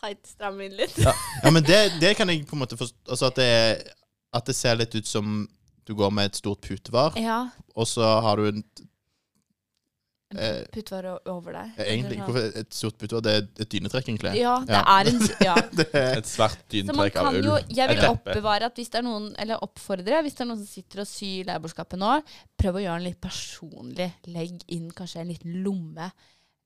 tight 0.00 0.26
stramme 0.26 0.66
inn 0.66 0.74
litt. 0.80 0.96
Ja, 0.98 1.12
men 1.52 1.62
det, 1.62 2.00
det 2.00 2.16
kan 2.18 2.32
jeg 2.32 2.46
på 2.48 2.56
en 2.56 2.64
måte 2.64 2.78
forstå 2.80 3.12
Altså 3.12 3.28
at 3.30 3.36
det, 3.38 3.92
at 4.34 4.48
det 4.50 4.56
ser 4.58 4.80
litt 4.80 4.96
ut 4.96 5.06
som 5.06 5.46
du 5.86 5.94
går 5.94 6.10
med 6.10 6.32
et 6.32 6.40
stort 6.40 6.60
putevar, 6.66 7.14
Ja. 7.20 7.44
og 7.76 7.86
så 7.86 8.02
har 8.02 8.36
du 8.40 8.48
en 8.48 8.64
En 10.34 10.38
Eh, 10.42 10.64
pute 10.74 10.90
var 10.90 11.06
o- 11.06 11.20
over 11.36 11.52
deg. 11.52 11.76
Egentlig 11.78 12.16
ikke. 12.18 12.32
sånn. 12.34 12.56
et 12.58 12.74
stort 12.74 12.96
puttvar 12.98 13.22
Det 13.22 13.32
er 13.32 13.62
et 13.62 13.68
dynetrekk, 13.70 14.08
egentlig. 14.08 14.32
Ja, 14.40 14.58
det 14.58 14.70
Ja. 14.74 14.82
er 14.82 15.08
en 15.12 15.20
Ja. 15.40 15.54
Det 15.76 15.94
er, 15.94 16.18
Et 16.18 16.24
svært 16.26 16.58
dynetrekk 16.68 17.16
av 17.16 17.24
kan 17.32 17.36
ull. 17.36 17.62
Jeg 17.68 17.88
vil 17.88 18.04
oppbevare 18.10 18.62
at 18.66 18.74
hvis 18.74 18.90
det 18.90 18.98
er 18.98 19.02
noen 19.06 19.34
Eller 19.38 19.56
oppfordre 19.62 20.22
hvis 20.24 20.34
det 20.34 20.40
er 20.40 20.46
noen 20.50 20.58
som 20.58 20.66
sitter 20.66 21.00
og 21.00 21.06
syr 21.06 21.44
leirbordskapet 21.46 21.98
nå, 21.98 22.22
prøv 22.58 22.74
å 22.74 22.82
gjøre 22.82 22.98
den 22.98 23.04
litt 23.12 23.20
personlig. 23.20 24.12
Legg 24.26 24.64
inn 24.68 24.90
kanskje 24.90 25.20
en 25.20 25.28
liten 25.28 25.62
lomme. 25.62 26.10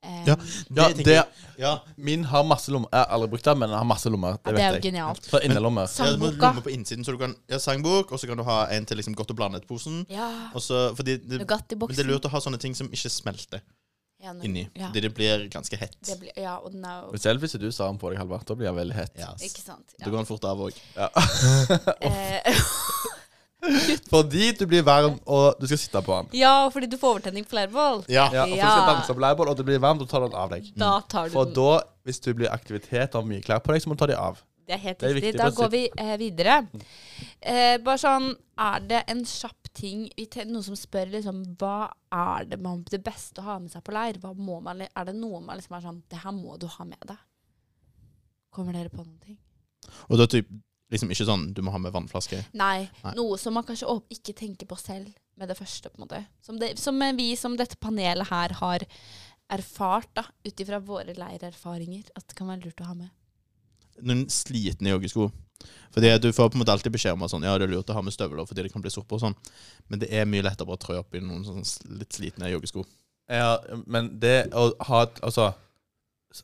Eh, 0.02 0.26
Ja, 0.26 0.36
Ja, 0.76 0.88
det, 0.96 1.24
ja. 1.58 1.72
min 1.96 2.24
har 2.24 2.44
masse 2.44 2.70
lommer. 2.72 2.88
Jeg 2.92 2.98
har 3.04 3.10
aldri 3.16 3.28
brukt 3.34 3.44
den, 3.44 3.58
men 3.58 3.68
den 3.68 3.78
har 3.78 3.84
masse 3.84 4.08
lommer. 4.10 4.38
Det 4.44 4.54
det 4.56 4.62
er 4.64 4.74
jo 4.78 4.80
genialt. 4.88 5.26
Fra 5.28 5.40
innerlommer. 5.44 5.82
Ja, 5.82 5.86
Sangboka. 5.92 6.52
Ja, 6.56 6.60
på 6.64 6.70
innsiden, 6.72 7.04
så 7.04 7.12
du 7.12 7.18
kan 7.18 7.34
Ja, 7.48 7.58
sangbok, 7.58 8.12
og 8.12 8.18
så 8.20 8.26
kan 8.26 8.36
du 8.40 8.42
ha 8.44 8.66
en 8.72 8.86
til 8.86 8.96
liksom 8.96 9.14
godt 9.14 9.30
og 9.30 9.36
blandet-posen. 9.36 10.06
Ja. 10.08 10.30
Fordi 10.54 11.16
det, 11.18 11.42
men 11.46 11.88
det 11.96 11.98
er 11.98 12.08
lurt 12.08 12.24
å 12.24 12.28
ha 12.32 12.40
sånne 12.40 12.58
ting 12.58 12.74
som 12.74 12.88
ikke 12.88 13.10
smelter 13.10 13.60
Ja, 14.22 14.32
nå- 14.32 14.44
inni. 14.44 14.68
Ja. 14.76 14.90
Det 14.92 15.14
blir 15.14 15.48
ganske 15.48 15.76
hett. 15.80 15.96
Det 16.04 16.18
blir, 16.20 16.30
ja, 16.36 16.56
og 16.58 16.72
den 16.72 16.84
er 16.84 17.02
jo 17.12 17.16
Selv 17.18 17.40
hvis 17.40 17.52
du 17.58 17.70
sa 17.72 17.86
den 17.88 17.98
på 17.98 18.10
deg, 18.10 18.18
Halvard, 18.18 18.44
da 18.46 18.54
blir 18.54 18.66
den 18.68 18.76
veldig 18.76 18.94
hett. 18.96 19.12
Yes. 19.16 19.42
Ikke 19.52 19.62
sant. 19.64 19.94
Da 19.98 20.10
går 20.10 20.16
den 20.16 20.26
fort 20.26 20.44
av 20.44 20.58
òg. 20.60 20.72
Eh, 22.00 22.54
Fordi 24.10 24.52
du 24.58 24.66
blir 24.66 24.82
varm, 24.86 25.18
og 25.26 25.54
du 25.60 25.66
skal 25.68 25.78
sitte 25.78 26.00
på 26.06 26.16
den. 26.22 26.28
ja, 26.40 26.68
fordi 26.72 26.86
du 26.90 26.96
får 27.00 27.16
overtenning 27.18 27.44
på 27.48 27.56
leirbål. 27.58 28.04
Ja. 28.08 28.28
Ja, 28.32 28.42
og 28.44 28.48
fordi 28.48 28.56
Ja. 28.56 28.70
skal 28.70 28.80
du 28.86 28.92
danse 28.94 29.14
på 29.14 29.20
leirbål, 29.26 29.48
og 29.52 29.56
det 29.56 29.66
blir 29.68 29.78
varmt, 29.82 30.00
og 30.00 30.08
du 30.08 30.10
tar 30.12 30.20
den 30.26 30.34
av 30.34 30.50
deg. 30.50 30.70
Da 30.76 31.00
tar 31.00 31.28
du 31.28 31.34
For 31.34 31.44
den. 31.44 31.54
da, 31.54 31.82
hvis 32.04 32.20
du 32.20 32.32
blir 32.34 32.48
aktivitet 32.50 33.14
og 33.14 33.22
har 33.22 33.28
mye 33.28 33.42
klær 33.42 33.60
på 33.60 33.72
deg, 33.74 33.82
så 33.82 33.88
må 33.92 33.96
du 33.96 34.04
ta 34.04 34.06
de 34.06 34.16
av. 34.16 34.40
Det 34.66 34.74
er 34.76 34.82
helt 34.84 34.98
Det 35.00 35.10
er 35.10 35.14
riktig. 35.14 35.32
viktig 35.34 35.40
Da 35.42 35.50
går 35.50 35.70
vi 35.70 35.90
eh, 35.98 36.16
videre. 36.16 36.68
Eh, 37.42 37.78
bare 37.78 37.98
sånn 37.98 38.36
Er 38.56 38.78
det 38.80 39.04
en 39.08 39.24
kjapp 39.24 39.68
ting 39.74 40.08
vi 40.16 40.26
ten- 40.26 40.52
Noen 40.52 40.62
som 40.62 40.74
spør 40.76 41.10
liksom 41.10 41.56
Hva 41.58 41.90
er 42.12 42.44
det, 42.44 42.60
man, 42.60 42.84
det 42.88 43.02
beste 43.02 43.40
å 43.40 43.42
ha 43.44 43.58
med 43.58 43.70
seg 43.72 43.82
på 43.82 43.92
leir? 43.92 44.20
Hva 44.20 44.32
må 44.36 44.62
man, 44.62 44.82
er 44.82 45.04
det 45.04 45.14
noe 45.16 45.40
man 45.40 45.56
liksom 45.58 45.76
er 45.76 45.80
sånn 45.88 46.02
Det 46.08 46.18
her 46.22 46.30
må 46.30 46.56
du 46.60 46.66
ha 46.68 46.84
med 46.84 46.98
deg. 47.04 47.16
Kommer 48.52 48.72
dere 48.72 48.90
på 48.90 48.98
noen 49.04 49.18
ting? 49.24 49.38
Og 50.08 50.18
da 50.18 50.26
typ 50.26 50.46
liksom 50.90 51.10
ikke 51.12 51.26
sånn 51.28 51.48
du 51.54 51.62
må 51.64 51.72
ha 51.74 51.80
med 51.82 51.94
vannflaske. 51.94 52.42
Nei, 52.58 52.88
Nei. 53.04 53.14
noe 53.18 53.38
som 53.40 53.54
man 53.56 53.66
kanskje 53.66 53.98
ikke 54.12 54.34
tenker 54.38 54.68
på 54.70 54.78
selv 54.80 55.10
med 55.40 55.48
det 55.50 55.56
første. 55.58 55.90
på 55.90 55.98
en 56.00 56.06
måte. 56.06 56.24
Som, 56.44 56.58
det, 56.60 56.74
som 56.78 56.98
vi 57.16 57.32
som 57.38 57.56
dette 57.56 57.78
panelet 57.80 58.28
her 58.30 58.56
har 58.60 58.84
erfart, 59.50 60.10
da, 60.14 60.24
ut 60.46 60.62
ifra 60.62 60.78
våre 60.82 61.14
leirerfaringer, 61.16 62.10
at 62.14 62.26
det 62.28 62.36
kan 62.38 62.50
være 62.50 62.66
lurt 62.66 62.82
å 62.84 62.90
ha 62.90 62.96
med. 62.98 63.10
Noen 64.00 64.26
slitne 64.32 64.92
joggesko. 64.94 65.30
Fordi 65.92 66.12
Du 66.22 66.30
får 66.32 66.50
på 66.50 66.56
en 66.56 66.62
måte 66.62 66.72
alltid 66.72 66.92
beskjed 66.94 67.16
om 67.16 67.24
at 67.26 67.32
sånn, 67.32 67.44
ja, 67.44 67.56
det 67.58 67.66
er 67.66 67.74
lurt 67.74 67.90
å 67.90 67.96
ha 67.96 68.02
med 68.02 68.14
støvler 68.14 68.46
fordi 68.48 68.62
det 68.64 68.72
kan 68.72 68.82
bli 68.84 68.92
sopp 68.92 69.10
og 69.12 69.20
sånn. 69.20 69.34
Men 69.88 70.00
det 70.00 70.08
er 70.14 70.28
mye 70.28 70.44
lettere 70.46 70.64
å 70.64 70.70
bare 70.70 70.80
trø 70.84 71.00
opp 71.02 71.14
i 71.18 71.20
noen 71.24 71.44
sånn 71.44 71.66
litt 71.98 72.16
slitne 72.16 72.48
joggesko. 72.52 72.86
Ja, 73.30 73.58
men 73.86 74.18
det 74.22 74.50
å 74.56 74.72
ha 74.88 75.04
Altså 75.22 75.52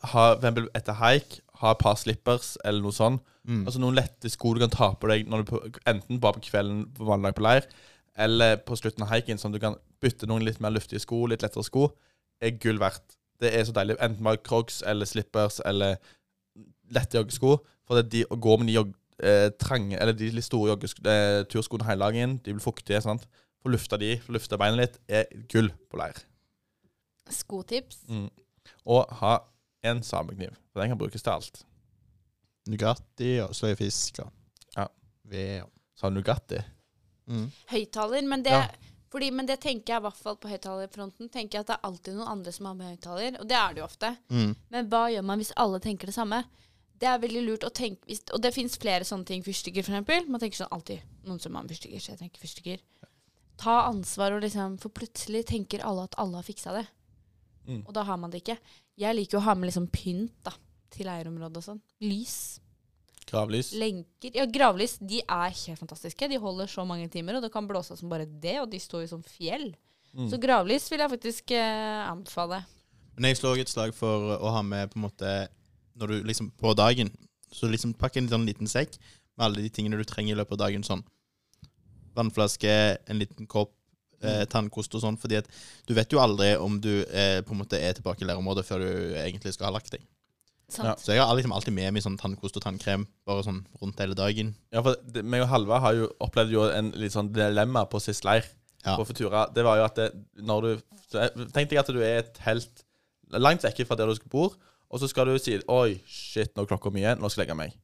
ha 0.03 0.23
for 0.35 0.41
eksempel 0.41 0.67
etter 0.75 0.97
haik, 0.99 1.37
ha 1.61 1.73
et 1.73 1.81
par 1.81 1.97
slippers 2.01 2.55
eller 2.65 2.85
noe 2.85 2.95
sånt. 2.95 3.23
Mm. 3.47 3.63
Altså 3.63 3.81
Noen 3.83 3.97
lette 3.97 4.31
sko 4.33 4.55
du 4.57 4.63
kan 4.63 4.73
ta 4.73 4.91
på 4.99 5.11
deg 5.11 5.29
når 5.31 5.45
du 5.45 5.51
på, 5.53 5.61
enten 5.87 6.19
bare 6.23 6.39
på 6.39 6.49
kvelden 6.49 6.83
på 6.97 7.07
vanlig 7.07 7.31
dag 7.31 7.39
på 7.39 7.47
leir, 7.47 7.69
eller 8.27 8.59
på 8.67 8.79
slutten 8.79 9.05
av 9.07 9.13
hiken, 9.13 9.39
sånn 9.39 9.55
at 9.55 9.59
du 9.59 9.63
kan 9.63 9.79
bytte 10.03 10.29
noen 10.29 10.45
litt 10.47 10.61
mer 10.65 10.75
luftige 10.75 11.03
sko, 11.03 11.25
litt 11.31 11.45
lettere 11.45 11.65
sko, 11.67 11.91
er 12.43 12.57
gull 12.61 12.81
verdt. 12.81 13.17
Det 13.41 13.53
er 13.53 13.67
så 13.69 13.75
deilig. 13.77 13.99
Enten 14.03 14.25
bare 14.25 14.41
crocs 14.45 14.81
eller 14.89 15.09
slippers 15.09 15.61
eller 15.69 15.99
lette 16.95 17.19
joggesko. 17.19 17.59
For 17.87 17.99
det 17.99 18.07
er 18.07 18.13
de, 18.15 18.23
å 18.33 18.39
gå 18.41 18.55
med 18.59 18.71
de 18.71 18.79
jogg, 18.79 18.95
eh, 19.23 19.49
trange, 19.61 19.99
eller 20.01 20.17
de 20.17 20.31
litt 20.35 20.47
store 20.47 20.73
joggesko, 20.73 21.05
eh, 21.13 21.43
turskoene 21.53 21.87
hele 21.87 22.09
dagen, 22.09 22.39
de 22.43 22.55
blir 22.57 22.65
fuktige, 22.65 23.03
sant. 23.05 23.27
Få 23.63 23.73
lufta 23.73 23.99
de, 24.01 24.17
få 24.25 24.35
lufta 24.37 24.59
beina 24.61 24.81
litt, 24.81 24.97
er 25.09 25.29
gull 25.53 25.71
på 25.91 26.01
leir. 26.01 26.25
Skotips. 27.33 28.03
Mm. 28.09 28.31
Og 28.97 29.13
ha 29.21 29.37
en 29.91 30.03
samekniv, 30.03 30.55
for 30.73 30.81
den 30.83 30.93
kan 30.93 30.99
brukes 31.01 31.23
til 31.23 31.31
alt. 31.33 31.63
Nugatti 32.71 33.37
og 33.45 33.55
sløyfisk 33.55 34.21
og 34.25 34.33
Ja. 34.77 34.87
ved 35.25 35.63
og 35.63 35.71
Sa 35.97 36.09
Nugatti? 36.11 36.59
mm. 37.29 37.51
Høyttaler, 37.71 38.23
men 38.29 38.43
det, 38.43 38.53
Ja. 38.53 38.67
fordi, 39.11 39.31
men 39.33 39.47
det 39.47 39.61
tenker 39.61 39.95
jeg 39.95 39.97
i 40.01 40.05
hvert 40.05 40.17
fall 40.17 40.37
på 40.37 40.49
høyttalerfronten. 40.49 41.31
Tenker 41.31 41.59
jeg 41.59 41.61
at 41.61 41.67
det 41.67 41.77
er 41.77 41.89
alltid 41.89 42.15
noen 42.15 42.29
andre 42.29 42.53
som 42.53 42.67
har 42.67 42.75
med 42.75 42.97
høyttaler, 42.99 43.41
og 43.41 43.49
det 43.49 43.57
er 43.57 43.69
det 43.75 43.81
jo 43.81 43.85
ofte. 43.85 44.17
Mm. 44.31 44.57
Men 44.71 44.89
hva 44.91 45.09
gjør 45.11 45.25
man 45.25 45.39
hvis 45.39 45.53
alle 45.57 45.81
tenker 45.81 46.07
det 46.07 46.15
samme? 46.15 46.45
Det 46.99 47.07
er 47.09 47.19
veldig 47.19 47.43
lurt 47.47 47.65
å 47.65 47.71
tenke 47.73 48.05
hvis, 48.07 48.23
Og 48.33 48.41
det 48.43 48.55
fins 48.55 48.77
flere 48.79 49.05
sånne 49.05 49.27
ting. 49.27 49.43
Fyrstikker, 49.43 49.83
for 49.85 49.93
eksempel. 49.93 50.29
Man 50.29 50.41
tenker 50.41 50.57
sånn 50.65 50.73
alltid 50.73 51.03
noen 51.25 51.41
som 51.41 51.55
har 51.55 51.63
med 51.63 51.71
fyrstikker, 51.71 51.99
så 52.01 52.09
jeg 52.17 52.19
tenker 52.19 52.41
fyrstikker. 52.41 52.81
Ta 53.59 53.89
ansvar 53.89 54.33
og 54.33 54.43
liksom 54.43 54.79
For 54.81 54.89
plutselig 54.91 55.47
tenker 55.47 55.81
alle 55.85 56.05
at 56.05 56.15
alle 56.19 56.37
har 56.37 56.43
fiksa 56.43 56.73
det. 56.73 56.87
Mm. 57.67 57.83
Og 57.83 57.95
da 57.97 58.05
har 58.07 58.21
man 58.21 58.33
det 58.33 58.43
ikke. 58.45 58.59
Jeg 58.99 59.19
liker 59.19 59.39
jo 59.39 59.43
å 59.43 59.47
ha 59.49 59.57
med 59.59 59.71
liksom 59.71 59.89
pynt 59.93 60.37
da 60.47 60.55
til 60.95 61.09
leirområdet 61.09 61.61
og 61.61 61.67
sånn. 61.67 61.83
Lys. 62.05 62.37
Gravlys? 63.27 63.73
Lenker. 63.75 64.31
Ja, 64.39 64.47
gravlys 64.47 64.97
de 65.03 65.19
er 65.23 65.51
helt 65.51 65.81
fantastiske. 65.81 66.29
De 66.31 66.39
holder 66.41 66.71
så 66.71 66.85
mange 66.87 67.09
timer, 67.11 67.39
og 67.39 67.45
det 67.45 67.51
kan 67.55 67.67
blåse 67.67 67.97
som 67.99 68.13
bare 68.13 68.29
det. 68.29 68.61
Og 68.63 68.71
de 68.71 68.81
står 68.83 69.05
jo 69.05 69.17
som 69.17 69.25
fjell. 69.27 69.73
Mm. 70.15 70.29
Så 70.31 70.39
gravlys 70.41 70.87
vil 70.93 71.03
jeg 71.03 71.13
faktisk 71.13 71.53
eh, 71.59 72.07
anbefale. 72.07 72.63
Men 73.17 73.31
jeg 73.31 73.41
slår 73.41 73.65
et 73.65 73.73
slag 73.73 73.95
for 73.97 74.37
å 74.37 74.53
ha 74.55 74.63
med 74.65 74.93
på 74.93 74.99
en 74.99 75.07
måte 75.07 75.31
Når 75.97 76.11
du 76.11 76.27
liksom 76.29 76.51
på 76.61 76.75
dagen 76.77 77.09
Så 77.49 77.65
liksom 77.73 77.95
pakk 77.97 78.19
en 78.21 78.27
sånn 78.29 78.45
liten 78.45 78.69
sekk 78.69 78.99
med 79.39 79.47
alle 79.47 79.63
de 79.65 79.71
tingene 79.73 79.97
du 79.97 80.05
trenger 80.05 80.35
i 80.35 80.37
løpet 80.37 80.57
av 80.57 80.67
dagen. 80.67 80.85
Sånn 80.85 81.03
vannflaske, 82.17 82.73
en 83.05 83.19
liten 83.21 83.49
kopp, 83.49 83.75
eh, 84.23 84.45
tannkost 84.53 84.95
og 84.97 85.03
sånn. 85.05 85.17
Fordi 85.21 85.41
at 85.43 85.49
du 85.89 85.95
vet 85.97 86.13
jo 86.13 86.21
aldri 86.23 86.53
om 86.61 86.81
du 86.81 86.93
eh, 87.07 87.41
på 87.47 87.55
en 87.57 87.61
måte 87.63 87.81
er 87.81 87.97
tilbake 87.99 88.25
i 88.25 88.29
lærerområdet 88.29 88.67
før 88.69 88.85
du 88.85 88.91
egentlig 89.21 89.53
skal 89.57 89.71
ha 89.71 89.77
lagt 89.79 89.93
deg. 89.97 90.05
Sant? 90.69 90.99
Så 90.99 91.15
jeg 91.15 91.23
har 91.23 91.35
liksom 91.39 91.53
alltid 91.55 91.75
med 91.77 91.93
meg 91.95 92.03
sånn 92.03 92.17
tannkost 92.19 92.57
og 92.59 92.65
tannkrem 92.65 93.05
bare 93.29 93.45
sånn 93.47 93.61
rundt 93.79 94.01
hele 94.03 94.17
dagen. 94.19 94.55
Ja, 94.75 94.83
for 94.83 94.99
det, 95.07 95.23
meg 95.23 95.45
og 95.45 95.51
Halva 95.53 95.79
har 95.85 95.95
jo 95.95 96.09
opplevd 96.27 96.51
jo 96.57 96.65
en 96.75 96.89
litt 96.99 97.15
sånn 97.15 97.29
dilemma 97.35 97.85
på 97.87 98.01
sist 98.03 98.27
leir 98.27 98.49
Ja. 98.87 98.97
på 98.99 99.07
Futura. 99.07 99.45
Det 99.55 99.63
var 99.67 99.79
jo 99.79 99.85
at 99.87 99.97
det, 99.99 100.11
når 100.43 100.63
du 100.63 100.73
Tenk 101.55 101.71
deg 101.71 101.79
at 101.79 101.87
du 101.95 102.01
er 102.03 102.19
et 102.25 102.39
helt 102.43 102.83
langt 103.31 103.63
vekk 103.63 103.85
fra 103.87 103.95
der 103.99 104.11
du 104.11 104.27
bor, 104.31 104.57
og 104.91 104.99
så 105.01 105.07
skal 105.09 105.27
du 105.31 105.39
si 105.39 105.55
Oi, 105.71 106.01
shit, 106.07 106.51
nå 106.57 106.65
er 106.65 106.71
klokka 106.73 106.91
mye, 106.95 107.15
nå 107.15 107.31
skal 107.31 107.45
jeg 107.45 107.47
legge 107.47 107.57
meg. 107.63 107.77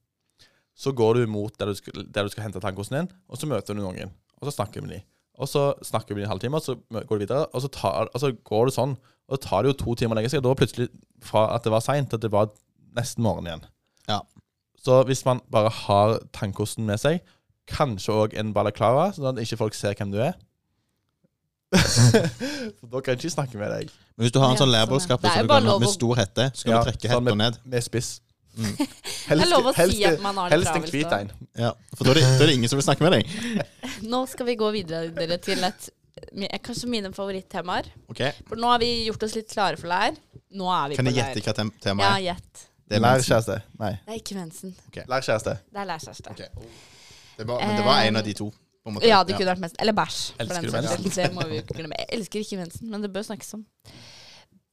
Så 0.74 0.90
går 0.96 1.20
du 1.20 1.26
mot 1.30 1.54
der 1.58 1.70
du 1.70 1.74
skal, 1.78 2.02
der 2.10 2.26
du 2.26 2.30
skal 2.34 2.48
hente 2.48 2.60
tannkosten 2.62 2.98
din, 2.98 3.08
og 3.30 3.38
så 3.38 3.46
møter 3.46 3.74
du 3.78 3.82
noen. 3.82 4.10
Og 4.40 4.48
så 4.50 4.56
snakker 4.56 4.80
du 4.82 4.88
med 4.88 4.96
dem. 4.96 5.06
Og 5.40 5.48
så 5.48 5.72
snakker 5.86 6.14
vi 6.16 6.22
i 6.22 6.26
en 6.26 6.32
halvtime, 6.32 6.58
og 6.58 6.64
så 6.64 6.76
går 6.92 7.16
du 7.16 7.24
videre, 7.24 7.46
og 7.52 7.64
så, 7.64 7.70
tar, 7.72 8.10
og 8.12 8.20
så 8.20 8.32
går 8.44 8.68
det 8.68 8.74
sånn. 8.76 8.96
Og 9.28 9.38
så 9.38 9.42
tar 9.46 9.62
det 9.64 9.72
jo 9.72 9.78
to 9.84 9.94
timer 9.98 10.16
å 10.16 10.20
legge 10.20 10.32
seg, 10.32 10.42
og 10.42 10.50
da 10.50 10.58
plutselig, 10.60 10.90
fra 11.24 11.46
at 11.54 11.64
det 11.64 11.72
var 11.72 11.84
seint, 11.84 12.12
at 12.12 12.22
det 12.24 12.30
var 12.32 12.50
nesten 12.98 13.24
morgen 13.24 13.48
igjen. 13.48 13.64
Ja. 14.10 14.20
Så 14.82 14.98
hvis 15.08 15.24
man 15.24 15.40
bare 15.52 15.70
har 15.72 16.18
tannkosten 16.36 16.84
med 16.88 17.00
seg, 17.00 17.22
kanskje 17.70 18.14
òg 18.24 18.34
en 18.38 18.52
balaklava, 18.56 19.12
sånn 19.14 19.30
at 19.32 19.40
ikke 19.42 19.60
folk 19.60 19.78
ser 19.78 19.94
hvem 19.98 20.10
du 20.12 20.18
er 20.20 20.34
For 21.78 22.88
da 22.90 23.00
kan 23.00 23.14
jeg 23.14 23.22
ikke 23.22 23.30
snakke 23.32 23.56
med 23.56 23.70
deg 23.72 23.86
Men 23.88 24.26
hvis 24.26 24.34
du 24.34 24.40
har 24.42 24.50
en 24.50 24.58
sånn 24.58 24.66
sånn, 24.66 24.74
ja. 24.74 24.82
lærbålskappe 24.82 25.30
så 25.32 25.60
lov 25.64 25.80
med 25.80 25.92
stor 25.92 26.18
hette, 26.18 26.48
så 26.52 26.66
kan 26.66 26.74
Ja, 26.74 26.82
du 26.82 26.90
trekke 26.90 27.12
sånn 27.14 27.30
hetta 27.30 27.38
ned. 27.40 27.60
med 27.64 27.86
spiss. 27.86 28.10
Mm. 28.52 28.74
Helst, 29.32 29.52
helst, 29.78 29.96
det 29.96 30.50
helst 30.52 30.74
en 30.74 30.82
hvit 30.84 31.12
en. 31.16 31.30
Ja, 31.56 31.70
For 31.96 32.04
da 32.04 32.12
er, 32.12 32.18
det, 32.18 32.24
da 32.36 32.44
er 32.44 32.50
det 32.50 32.56
ingen 32.58 32.68
som 32.68 32.76
vil 32.76 32.84
snakke 32.84 33.06
med 33.06 33.14
deg. 33.14 33.30
Nå 34.08 34.24
skal 34.30 34.48
vi 34.48 34.56
gå 34.60 34.70
videre 34.74 35.10
dere, 35.16 35.38
til 35.42 35.62
et 35.64 35.90
kanskje 36.62 36.88
mine 36.90 37.12
favorittemaer. 37.14 37.88
Okay. 38.12 38.32
For 38.48 38.60
nå 38.60 38.68
har 38.72 38.82
vi 38.82 38.90
gjort 39.06 39.22
oss 39.26 39.36
litt 39.38 39.50
klare 39.52 39.78
for 39.80 39.90
leir. 39.90 40.18
Nå 40.52 40.68
er 40.68 40.92
vi 40.92 40.98
Kan 40.98 41.08
på 41.08 41.12
jeg 41.12 41.18
leir. 41.20 41.34
gjette 41.40 41.52
hva 41.52 41.70
temaet 41.80 42.08
er? 42.08 42.18
Ja, 42.22 42.32
gjett. 42.32 42.64
Det 42.88 42.98
er 42.98 43.00
mensen. 43.00 43.22
Lærkjæreste. 43.22 43.60
Nei. 43.80 43.92
Det 44.04 44.12
er 44.12 44.18
ikke 44.20 44.36
mensen. 44.36 44.74
Lærkjæreste. 45.08 45.54
Det 45.72 45.80
er 45.80 45.88
lærkjæreste. 45.88 46.34
Okay. 46.34 46.48
Det 47.38 47.46
var, 47.48 47.62
men 47.64 47.76
det 47.78 47.84
var 47.86 48.02
en 48.04 48.20
av 48.20 48.26
de 48.26 48.34
to. 48.36 48.50
Ja, 49.06 49.22
det 49.22 49.36
kunne 49.38 49.52
vært 49.52 49.62
mensen. 49.62 49.78
Eller 49.80 49.94
bæsj. 49.96 50.18
for 50.36 50.58
den 50.58 50.88
saks. 50.90 51.14
Det 51.16 51.28
må 51.32 51.46
vi 51.48 51.62
glemme. 51.70 51.96
Jeg 52.02 52.18
elsker 52.18 52.42
ikke 52.42 52.58
mensen, 52.60 52.90
men 52.90 53.04
det 53.04 53.12
bør 53.14 53.24
snakkes 53.30 53.54
om. 53.54 53.64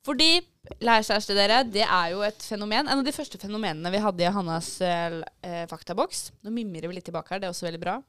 Fordi 0.08 0.42
lærkjæreste, 0.82 1.36
dere, 1.38 1.64
det 1.68 1.84
er 1.86 2.12
jo 2.16 2.22
et 2.26 2.44
fenomen. 2.44 2.88
En 2.88 3.00
av 3.00 3.06
de 3.06 3.14
første 3.14 3.38
fenomenene 3.38 3.92
vi 3.94 4.02
hadde 4.02 4.26
i 4.26 4.32
Hannas 4.34 4.70
eh, 4.82 5.20
eh, 5.46 5.66
faktaboks. 5.70 6.30
Nå 6.44 6.54
mimrer 6.56 6.90
vi 6.90 6.98
litt 6.98 7.06
tilbake 7.06 7.36
her, 7.36 7.44
det 7.44 7.50
er 7.50 7.54
også 7.54 7.68
veldig 7.68 7.82
bra. 7.84 8.00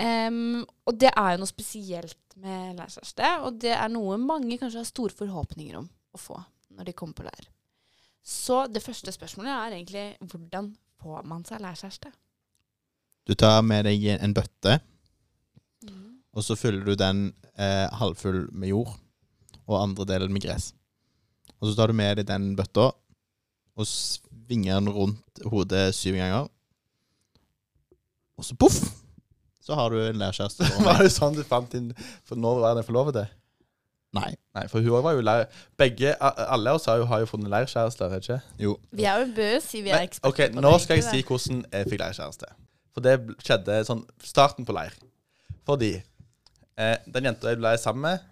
Em, 0.00 0.62
og 0.88 0.96
det 0.96 1.10
er 1.12 1.34
jo 1.34 1.42
noe 1.42 1.50
spesielt 1.50 2.36
med 2.40 2.78
lærkjæreste, 2.78 3.32
og 3.44 3.58
det 3.60 3.74
er 3.76 3.90
noe 3.92 4.16
mange 4.20 4.56
kanskje 4.60 4.80
har 4.80 4.88
store 4.88 5.16
forhåpninger 5.16 5.76
om 5.82 5.88
å 5.88 6.20
få 6.20 6.38
når 6.72 6.88
de 6.88 6.94
kommer 6.96 7.18
på 7.18 7.26
leir. 7.26 7.48
Så 8.24 8.64
det 8.72 8.84
første 8.84 9.12
spørsmålet 9.12 9.52
er 9.52 9.76
egentlig 9.76 10.30
hvordan 10.30 10.70
får 11.02 11.26
man 11.28 11.44
seg 11.44 11.60
lærkjæreste? 11.60 12.12
Du 13.28 13.34
tar 13.38 13.60
med 13.66 13.84
deg 13.86 14.06
en 14.16 14.34
bøtte, 14.34 14.78
og 16.32 16.44
så 16.46 16.56
fyller 16.56 16.86
du 16.86 16.96
den 16.96 17.26
eh, 17.60 17.88
halvfull 18.00 18.46
med 18.56 18.72
jord, 18.72 18.94
og 19.66 19.82
andre 19.82 20.06
delen 20.08 20.32
med 20.32 20.42
gress. 20.46 20.72
Og 21.60 21.68
så 21.68 21.76
tar 21.76 21.92
du 21.92 21.98
med 21.98 22.16
deg 22.18 22.30
den 22.30 22.54
bøtta, 22.56 22.88
og 23.76 23.88
svinger 23.88 24.80
den 24.80 24.90
rundt 24.96 25.44
hodet 25.52 25.90
syv 25.96 26.16
ganger. 26.16 26.48
Og 28.40 28.48
så 28.48 28.56
poff! 28.56 28.80
Så 29.62 29.76
har 29.78 29.92
du 29.92 30.00
en 30.02 30.18
lærkjæreste. 30.18 30.66
Var 30.86 31.04
det 31.04 31.12
sånn 31.14 31.36
du 31.36 31.44
fant 31.46 31.70
din 31.70 31.92
For 32.26 32.38
når 32.38 32.60
var 32.64 32.74
det 32.78 32.82
forlovede? 32.88 33.28
Nei. 34.12 34.32
Nei, 34.52 34.66
for 34.68 34.84
hun 34.84 35.04
var 35.04 35.14
jo 35.16 35.22
lær... 35.24 35.46
Begge, 35.80 36.12
alle 36.20 36.74
oss 36.76 36.88
har 36.90 36.98
jo, 37.00 37.06
har 37.08 37.22
jo 37.22 37.28
funnet 37.30 37.48
leirkjærester, 37.52 38.12
ikke 38.18 38.40
Jo. 38.60 38.74
Vi 38.92 39.06
er 39.08 39.22
jo 39.22 39.30
bøs, 39.38 39.70
vi 39.72 39.88
er 39.88 40.02
eksperter 40.02 40.28
ok, 40.28 40.56
på 40.56 40.64
Nå 40.64 40.72
det, 40.74 40.80
skal 40.84 40.98
jeg 40.98 41.06
si 41.06 41.22
hvordan 41.28 41.62
jeg 41.64 41.88
fikk 41.88 42.02
leirkjæreste. 42.02 42.50
For 42.92 43.06
det 43.06 43.14
skjedde 43.40 43.78
sånn 43.88 44.02
starten 44.20 44.68
på 44.68 44.76
leir. 44.76 44.98
Fordi 45.68 45.94
eh, 45.96 46.96
den 47.14 47.30
jenta 47.30 47.54
jeg 47.54 47.62
ble 47.62 47.72
sammen 47.80 48.04
med, 48.04 48.26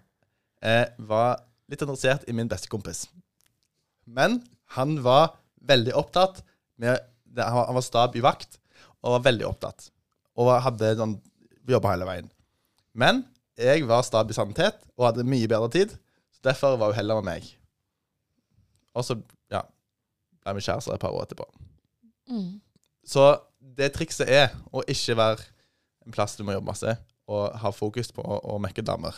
eh, 0.61 0.85
var 1.09 1.41
litt 1.71 1.81
interessert 1.81 2.27
i 2.29 2.35
min 2.37 2.51
bestekompis. 2.51 3.07
Men 4.05 4.41
han 4.75 4.99
var 5.01 5.31
veldig 5.65 5.95
opptatt 5.97 6.43
med 6.81 7.01
det, 7.31 7.47
han 7.47 7.77
var 7.77 7.85
stab 7.85 8.13
i 8.19 8.21
vakt 8.21 8.59
og 9.01 9.15
var 9.15 9.25
veldig 9.31 9.49
opptatt. 9.49 9.89
Og 10.41 10.51
hadde 10.65 10.95
sånn 10.99 11.19
jobba 11.69 11.93
hele 11.93 12.07
veien. 12.09 12.31
Men 12.97 13.21
jeg 13.59 13.85
var 13.87 14.01
stab 14.07 14.31
i 14.31 14.35
sannhet 14.35 14.79
og 14.97 15.11
hadde 15.11 15.27
mye 15.27 15.49
bedre 15.49 15.69
tid. 15.73 15.93
Så 16.33 16.43
derfor 16.49 16.79
var 16.81 16.91
hun 16.91 16.97
heller 16.97 17.21
med 17.21 17.29
meg. 17.29 17.51
Og 18.97 19.05
så, 19.07 19.19
ja 19.53 19.61
ble 20.41 20.57
vi 20.57 20.65
kjærester 20.65 20.95
et 20.95 21.01
par 21.01 21.13
år 21.15 21.25
etterpå. 21.27 21.45
Mm. 22.31 22.59
Så 23.05 23.25
det 23.77 23.91
trikset 23.95 24.29
er 24.29 24.49
å 24.73 24.83
ikke 24.89 25.17
være 25.19 25.45
en 26.05 26.15
plass 26.15 26.37
du 26.37 26.43
må 26.45 26.55
jobbe 26.55 26.71
masse, 26.71 26.95
og 27.31 27.59
ha 27.61 27.71
fokus 27.75 28.09
på 28.15 28.23
å, 28.25 28.39
å 28.55 28.57
mekke 28.61 28.83
damer. 28.85 29.15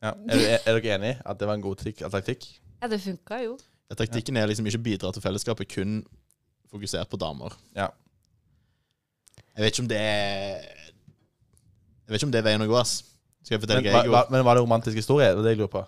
Ja. 0.00 0.14
Er, 0.14 0.32
du, 0.32 0.44
er, 0.48 0.62
dere 0.64 0.94
enig 0.96 1.12
i 1.12 1.18
at 1.28 1.40
det 1.40 1.48
var 1.48 1.58
en 1.58 1.64
god 1.64 1.82
taktikk? 1.82 2.46
Ja, 2.80 2.88
det 2.88 3.02
funka 3.04 3.42
jo. 3.44 3.58
Ja, 3.90 3.98
Taktikken 3.98 4.38
er 4.40 4.48
liksom 4.48 4.68
ikke 4.70 4.80
bidra 4.86 5.10
til 5.12 5.22
fellesskapet, 5.22 5.68
kun 5.68 6.00
fokusert 6.70 7.10
på 7.10 7.18
damer. 7.20 7.52
Ja. 7.76 7.90
Jeg 9.56 9.64
vet 9.64 9.74
ikke 9.74 9.82
om 9.84 9.88
det 9.90 10.00
er 10.00 10.60
Jeg 10.60 12.12
vet 12.12 12.20
ikke 12.20 12.28
om 12.28 12.34
det 12.34 12.40
er 12.40 12.46
veien 12.46 12.64
å 12.64 12.68
gå, 12.70 12.76
ass. 12.80 13.00
Skal 13.44 13.56
jeg 13.56 13.62
fortelle 13.64 13.82
Men, 13.82 13.90
hva 13.90 13.96
var, 13.96 14.04
jeg 14.04 14.12
gjorde? 14.12 14.34
men 14.34 14.44
var 14.46 14.58
det 14.58 14.62
romantisk 14.64 14.96
historie? 15.00 15.30
Det 15.30 15.38
er 15.38 15.46
det 15.46 15.54
jeg 15.54 15.60
lurer 15.62 15.74
på. 15.74 15.84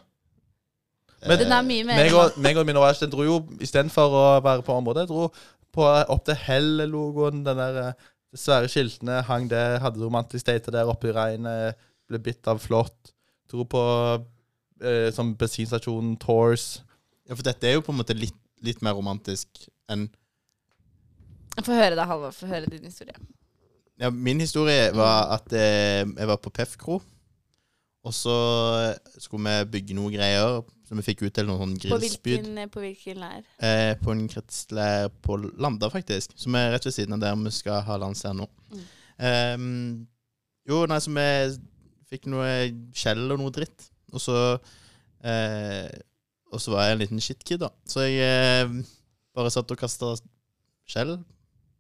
Men- 1.27 1.39
Den 1.39 1.53
er 1.53 1.63
mye 1.63 1.85
mer 1.87 1.97
Meg 2.03 2.15
og, 2.19 2.39
meg 2.39 2.57
og 2.57 2.67
min 2.67 2.77
den 2.77 3.11
dro 3.11 3.23
jo 3.23 3.37
istedenfor 3.61 4.11
å 4.11 4.43
være 4.43 4.63
på 4.63 4.75
området, 4.75 5.09
dro 5.09 5.29
på, 5.73 5.83
opp 5.85 6.25
til 6.25 6.35
Hell-logoen. 6.35 7.45
Den 7.45 7.57
der 7.57 7.79
eh, 7.89 7.93
svære 8.35 8.69
skiltene 8.69 9.23
hang 9.23 9.49
der, 9.51 9.79
hadde 9.79 10.03
romantisk 10.03 10.47
date 10.47 10.73
der 10.73 10.89
oppe 10.91 11.09
i 11.09 11.13
regnet. 11.13 11.77
Ble 12.09 12.19
bitt 12.19 12.47
av 12.49 12.59
flått. 12.59 13.13
Dro 13.51 13.65
på 13.65 13.83
eh, 14.83 15.11
sånn 15.15 15.37
bensinstasjonen 15.39 16.17
Tours. 16.19 16.81
Ja, 17.29 17.37
for 17.37 17.43
dette 17.47 17.69
er 17.69 17.75
jo 17.79 17.85
på 17.87 17.93
en 17.93 18.01
måte 18.01 18.17
litt, 18.19 18.37
litt 18.63 18.83
mer 18.83 18.95
romantisk 18.99 19.69
enn 19.91 20.09
Få 21.63 21.75
høre 21.77 21.95
det, 21.99 22.05
Halvor. 22.09 22.33
Få 22.33 22.47
høre 22.49 22.67
din 22.73 22.87
historie. 22.89 23.13
Ja, 24.03 24.11
Min 24.11 24.43
historie 24.43 24.91
var 24.97 25.31
at 25.39 25.53
eh, 25.55 26.03
jeg 26.03 26.29
var 26.29 26.39
på 26.43 26.51
Pefkro, 26.55 26.99
og 28.03 28.15
så 28.17 28.35
skulle 29.23 29.47
vi 29.63 29.71
bygge 29.77 29.95
noe 29.99 30.11
greier. 30.11 30.63
som 30.89 30.99
vi 30.99 31.05
fikk 31.07 31.23
utdelt 31.25 31.49
noen 31.49 31.61
sånn 31.63 31.77
På 31.79 31.97
grillspyd 31.97 32.43
hvilken, 32.43 32.71
på 32.75 32.81
hvilken 32.83 33.21
leir? 33.23 33.45
eh, 33.65 33.95
på 34.03 34.13
en 34.13 34.27
kretsleir 34.29 35.07
på 35.25 35.39
Landa, 35.63 35.89
faktisk. 35.89 36.35
Som 36.37 36.59
er 36.59 36.73
rett 36.75 36.85
ved 36.85 36.93
siden 36.93 37.15
av 37.17 37.23
der 37.23 37.39
vi 37.41 37.53
skal 37.55 37.81
ha 37.87 37.97
landsleir 38.03 38.35
nå. 38.37 38.49
Mm. 38.75 38.83
Ehm, 39.29 39.71
jo, 40.69 40.83
nei, 40.91 40.99
så 41.01 41.15
vi 41.15 41.29
fikk 42.13 42.27
noe 42.29 42.51
skjell 42.93 43.25
og 43.33 43.41
noe 43.41 43.55
dritt. 43.55 43.87
Og 44.13 44.21
så 44.21 44.37
eh, 45.25 45.89
Og 46.53 46.61
så 46.61 46.75
var 46.75 46.85
jeg 46.91 46.99
en 46.99 47.01
liten 47.07 47.23
shitkid, 47.25 47.63
da. 47.63 47.71
Så 47.89 48.05
jeg 48.05 48.21
eh, 48.21 48.75
bare 49.33 49.55
satt 49.55 49.71
og 49.73 49.81
kasta 49.81 50.13
skjell 50.85 51.17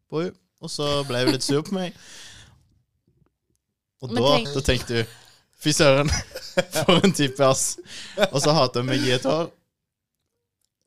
på 0.09 0.23
henne. 0.25 0.39
Og 0.63 0.71
så 0.71 0.87
ble 1.09 1.25
hun 1.25 1.33
litt 1.35 1.45
sur 1.47 1.65
på 1.67 1.75
meg. 1.77 1.97
Og 4.03 4.11
Men 4.13 4.23
da, 4.23 4.31
tenk- 4.37 4.55
da 4.57 4.63
tenkte 4.71 5.03
hun 5.03 5.19
Fy 5.63 5.71
søren, 5.71 6.09
for 6.83 6.97
en 7.07 7.13
type, 7.15 7.39
ass. 7.47 7.77
Og 8.33 8.41
så 8.43 8.51
hata 8.57 8.81
hun 8.83 8.89
meg 8.89 9.05
i 9.07 9.13
et 9.15 9.27
år. 9.31 9.45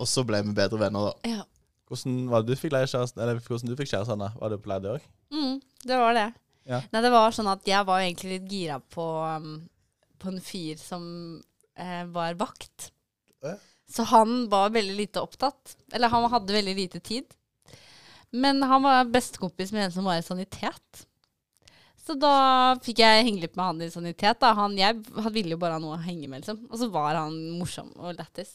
Og 0.04 0.10
så 0.12 0.26
ble 0.28 0.42
vi 0.44 0.52
bedre 0.58 0.82
venner, 0.82 1.06
da. 1.14 1.30
Ja. 1.38 1.46
Hvordan 1.88 2.26
var 2.28 2.44
det 2.44 2.52
du 2.58 2.60
fikk 2.60 2.74
leirkjæreste? 2.76 3.22
Eller 3.24 3.40
hvordan 3.46 3.72
du 3.72 3.78
fikk 3.80 3.94
kjæreste, 3.94 4.18
Anna? 4.18 4.34
Var 4.42 4.52
det 4.52 4.58
på 4.66 4.72
leir 4.74 4.84
det 4.84 4.92
òg? 4.98 5.06
Mm, 5.32 5.54
det 5.88 6.00
var 6.02 6.18
det. 6.18 6.26
Ja. 6.68 6.82
Nei, 6.92 7.04
det 7.06 7.12
var 7.14 7.32
sånn 7.38 7.48
at 7.54 7.72
jeg 7.72 7.88
var 7.88 8.04
egentlig 8.04 8.34
litt 8.34 8.52
gira 8.52 8.82
på, 8.98 9.06
um, 9.24 9.56
på 10.20 10.34
en 10.34 10.42
fyr 10.44 10.76
som 10.82 11.08
eh, 11.80 12.04
var 12.12 12.36
vakt. 12.42 12.90
Ja. 13.48 13.56
Så 13.96 14.04
han 14.12 14.50
var 14.52 14.76
veldig 14.76 14.98
lite 14.98 15.24
opptatt. 15.24 15.78
Eller 15.96 16.12
han 16.12 16.28
hadde 16.36 16.58
veldig 16.58 16.76
lite 16.84 17.00
tid. 17.06 17.32
Men 18.32 18.64
han 18.64 18.84
var 18.84 19.12
bestekompis 19.12 19.72
med 19.76 19.88
en 19.88 19.94
som 19.96 20.08
var 20.08 20.20
i 20.20 20.26
sanitet. 20.26 21.06
Så 22.06 22.14
da 22.22 22.76
fikk 22.86 23.02
jeg 23.02 23.26
henge 23.26 23.42
litt 23.42 23.56
med 23.58 23.66
han 23.66 23.82
i 23.82 23.90
sanitet. 23.90 24.38
Da. 24.42 24.54
Han, 24.58 24.78
jeg 24.78 25.00
han 25.16 25.34
ville 25.34 25.56
jo 25.56 25.62
bare 25.62 25.80
ha 25.80 25.82
noe 25.82 25.98
å 25.98 26.04
henge 26.06 26.30
med, 26.30 26.44
liksom. 26.44 26.68
Og 26.70 26.78
så 26.82 26.90
var 26.94 27.18
han 27.18 27.38
morsom 27.58 27.90
og 27.98 28.14
lættis. 28.20 28.52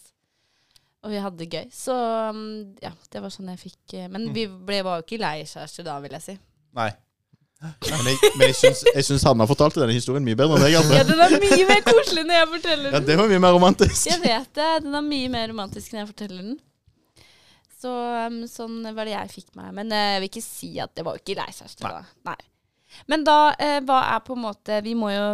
Og 1.02 1.14
vi 1.14 1.20
hadde 1.24 1.40
det 1.40 1.48
gøy. 1.50 1.68
Så 1.74 1.94
um, 2.30 2.42
ja, 2.84 2.92
det 3.10 3.22
var 3.24 3.32
sånn 3.32 3.50
jeg 3.50 3.62
fikk 3.62 3.94
eh, 3.96 4.08
Men 4.12 4.28
vi 4.36 4.44
ble, 4.46 4.82
var 4.84 5.00
jo 5.00 5.06
ikke 5.06 5.22
leirkjærester 5.22 5.86
da, 5.86 5.96
vil 6.04 6.14
jeg 6.18 6.26
si. 6.26 6.36
Nei. 6.76 6.90
Men 7.60 8.06
jeg, 8.08 8.30
men 8.40 8.46
jeg 8.46 8.56
syns, 8.56 8.80
jeg 8.88 9.04
syns 9.04 9.24
Hanna 9.28 9.44
fortalte 9.48 9.82
denne 9.82 9.92
historien 9.92 10.24
mye 10.24 10.36
bedre 10.38 10.56
enn 10.56 10.64
deg. 10.64 10.76
Ja, 10.96 11.02
den 11.04 11.18
er 11.20 11.34
mye 11.42 11.66
mer 11.68 11.82
koselig 11.84 12.22
når 12.24 12.38
jeg 12.38 12.48
forteller 12.54 12.86
den. 12.86 12.94
Ja, 12.94 13.00
det 13.10 13.16
var 13.20 13.28
mye 13.32 13.42
mer 13.44 13.56
romantisk. 13.56 14.06
Jeg 14.08 14.22
vet 14.22 14.54
det. 14.56 14.68
Den 14.86 14.96
er 14.96 15.04
mye 15.04 15.32
mer 15.32 15.50
romantisk 15.52 15.92
når 15.92 16.00
jeg 16.00 16.10
forteller 16.14 16.44
den. 16.46 16.58
Så 17.80 17.90
um, 18.26 18.42
sånn 18.50 18.82
var 18.92 19.08
det 19.08 19.14
jeg 19.14 19.32
fikk 19.32 19.54
meg. 19.56 19.72
Men 19.76 19.92
eh, 19.96 20.14
jeg 20.14 20.22
vil 20.22 20.30
ikke 20.34 20.44
si 20.44 20.70
at 20.82 20.92
det 20.98 21.04
var 21.06 21.16
ikke 21.20 21.36
leirkjæreste 21.38 21.86
da. 21.86 22.02
Nei. 22.28 22.36
Men 23.08 23.24
da, 23.24 23.36
eh, 23.56 23.78
hva 23.86 24.00
er 24.16 24.22
på 24.26 24.34
en 24.34 24.42
måte 24.42 24.80
Vi 24.82 24.96
må 24.98 25.12
jo 25.14 25.26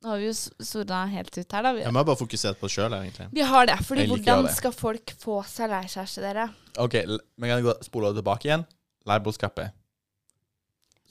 Nå 0.00 0.08
har 0.08 0.16
vi 0.16 0.30
jo 0.30 0.32
sorda 0.64 1.02
helt 1.12 1.34
ut 1.36 1.52
her, 1.52 1.62
da. 1.66 1.72
Vi, 1.76 1.82
Ja, 1.84 1.90
Vi 1.92 1.98
har 2.00 2.06
bare 2.08 2.16
fokusert 2.16 2.56
på 2.56 2.64
oss 2.70 2.72
sjøl, 2.72 2.94
egentlig. 2.96 3.26
vi 3.36 3.42
har 3.44 3.66
det. 3.68 3.76
Fordi 3.84 4.06
hvordan 4.08 4.46
det. 4.46 4.54
skal 4.56 4.72
folk 4.72 5.12
få 5.20 5.42
seg 5.44 5.68
leirkjæreste, 5.68 6.22
dere? 6.24 6.46
OK, 6.80 6.94
men 7.04 7.44
vi 7.44 7.50
kan 7.52 7.66
gå 7.66 7.74
spole 7.84 8.14
tilbake 8.16 8.48
igjen. 8.48 8.64
Leirbordskapet. 9.04 9.76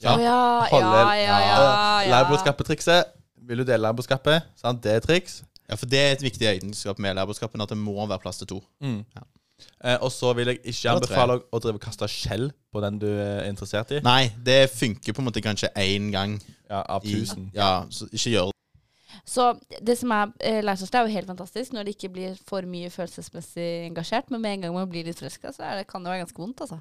Ja. 0.02 0.16
ja, 0.16 0.18
ja, 0.24 0.66
Holde- 0.72 1.04
ja, 1.20 1.22
ja. 1.22 1.38
ja, 1.38 2.10
Leirbordskappetrikset. 2.10 3.14
Vil 3.46 3.62
du 3.62 3.64
dele 3.68 3.84
leirbordskapet? 3.86 4.50
Det 4.82 4.90
er 4.90 4.98
et 4.98 5.06
triks. 5.06 5.44
Ja, 5.70 5.76
For 5.78 5.86
det 5.86 6.00
er 6.02 6.12
et 6.16 6.22
viktig 6.26 6.48
egenskap 6.50 6.98
med 6.98 7.14
lærbordskapen, 7.14 7.62
at 7.62 7.70
det 7.70 7.78
må 7.78 7.94
være 8.10 8.18
plass 8.18 8.42
til 8.42 8.50
to. 8.56 8.58
Mm. 8.82 9.04
Ja. 9.14 9.22
Eh, 9.84 9.96
og 9.98 10.12
så 10.12 10.32
vil 10.36 10.52
jeg 10.52 10.60
ikke 10.62 10.94
anbefale 10.94 11.40
å, 11.40 11.60
drive 11.62 11.80
og 11.80 11.84
kaste 11.84 12.08
skjell 12.10 12.50
på 12.72 12.82
den 12.84 13.00
du 13.02 13.08
er 13.10 13.48
interessert 13.48 13.92
i. 13.96 14.00
Nei, 14.04 14.30
det 14.46 14.62
funker 14.72 15.16
på 15.16 15.22
en 15.22 15.30
måte 15.30 15.44
kanskje 15.44 15.72
én 15.78 16.10
gang 16.14 16.38
Ja, 16.70 16.84
Av 16.86 17.04
i 17.04 17.16
tusen. 17.18 17.50
Ja, 17.54 17.86
så 17.90 18.06
ikke 18.12 18.34
gjør 18.36 18.50
det. 18.52 18.56
Så 19.26 19.46
det 19.82 19.96
som 19.98 20.12
er 20.14 20.30
eh, 20.38 20.60
lærerstørste, 20.64 20.98
er 20.98 21.08
jo 21.08 21.16
helt 21.18 21.30
fantastisk 21.30 21.74
når 21.74 21.86
det 21.86 21.96
ikke 21.96 22.12
blir 22.14 22.38
for 22.46 22.66
mye 22.66 22.90
følelsesmessig 22.90 23.68
engasjert. 23.88 24.30
Men 24.30 24.42
med 24.42 24.56
en 24.56 24.64
gang 24.66 24.78
man 24.78 24.90
blir 24.90 25.06
litt 25.06 25.18
forelska, 25.20 25.52
så 25.54 25.66
er 25.66 25.80
det, 25.80 25.88
kan 25.90 26.04
det 26.04 26.12
være 26.12 26.24
ganske 26.24 26.42
vondt, 26.42 26.64
altså. 26.66 26.80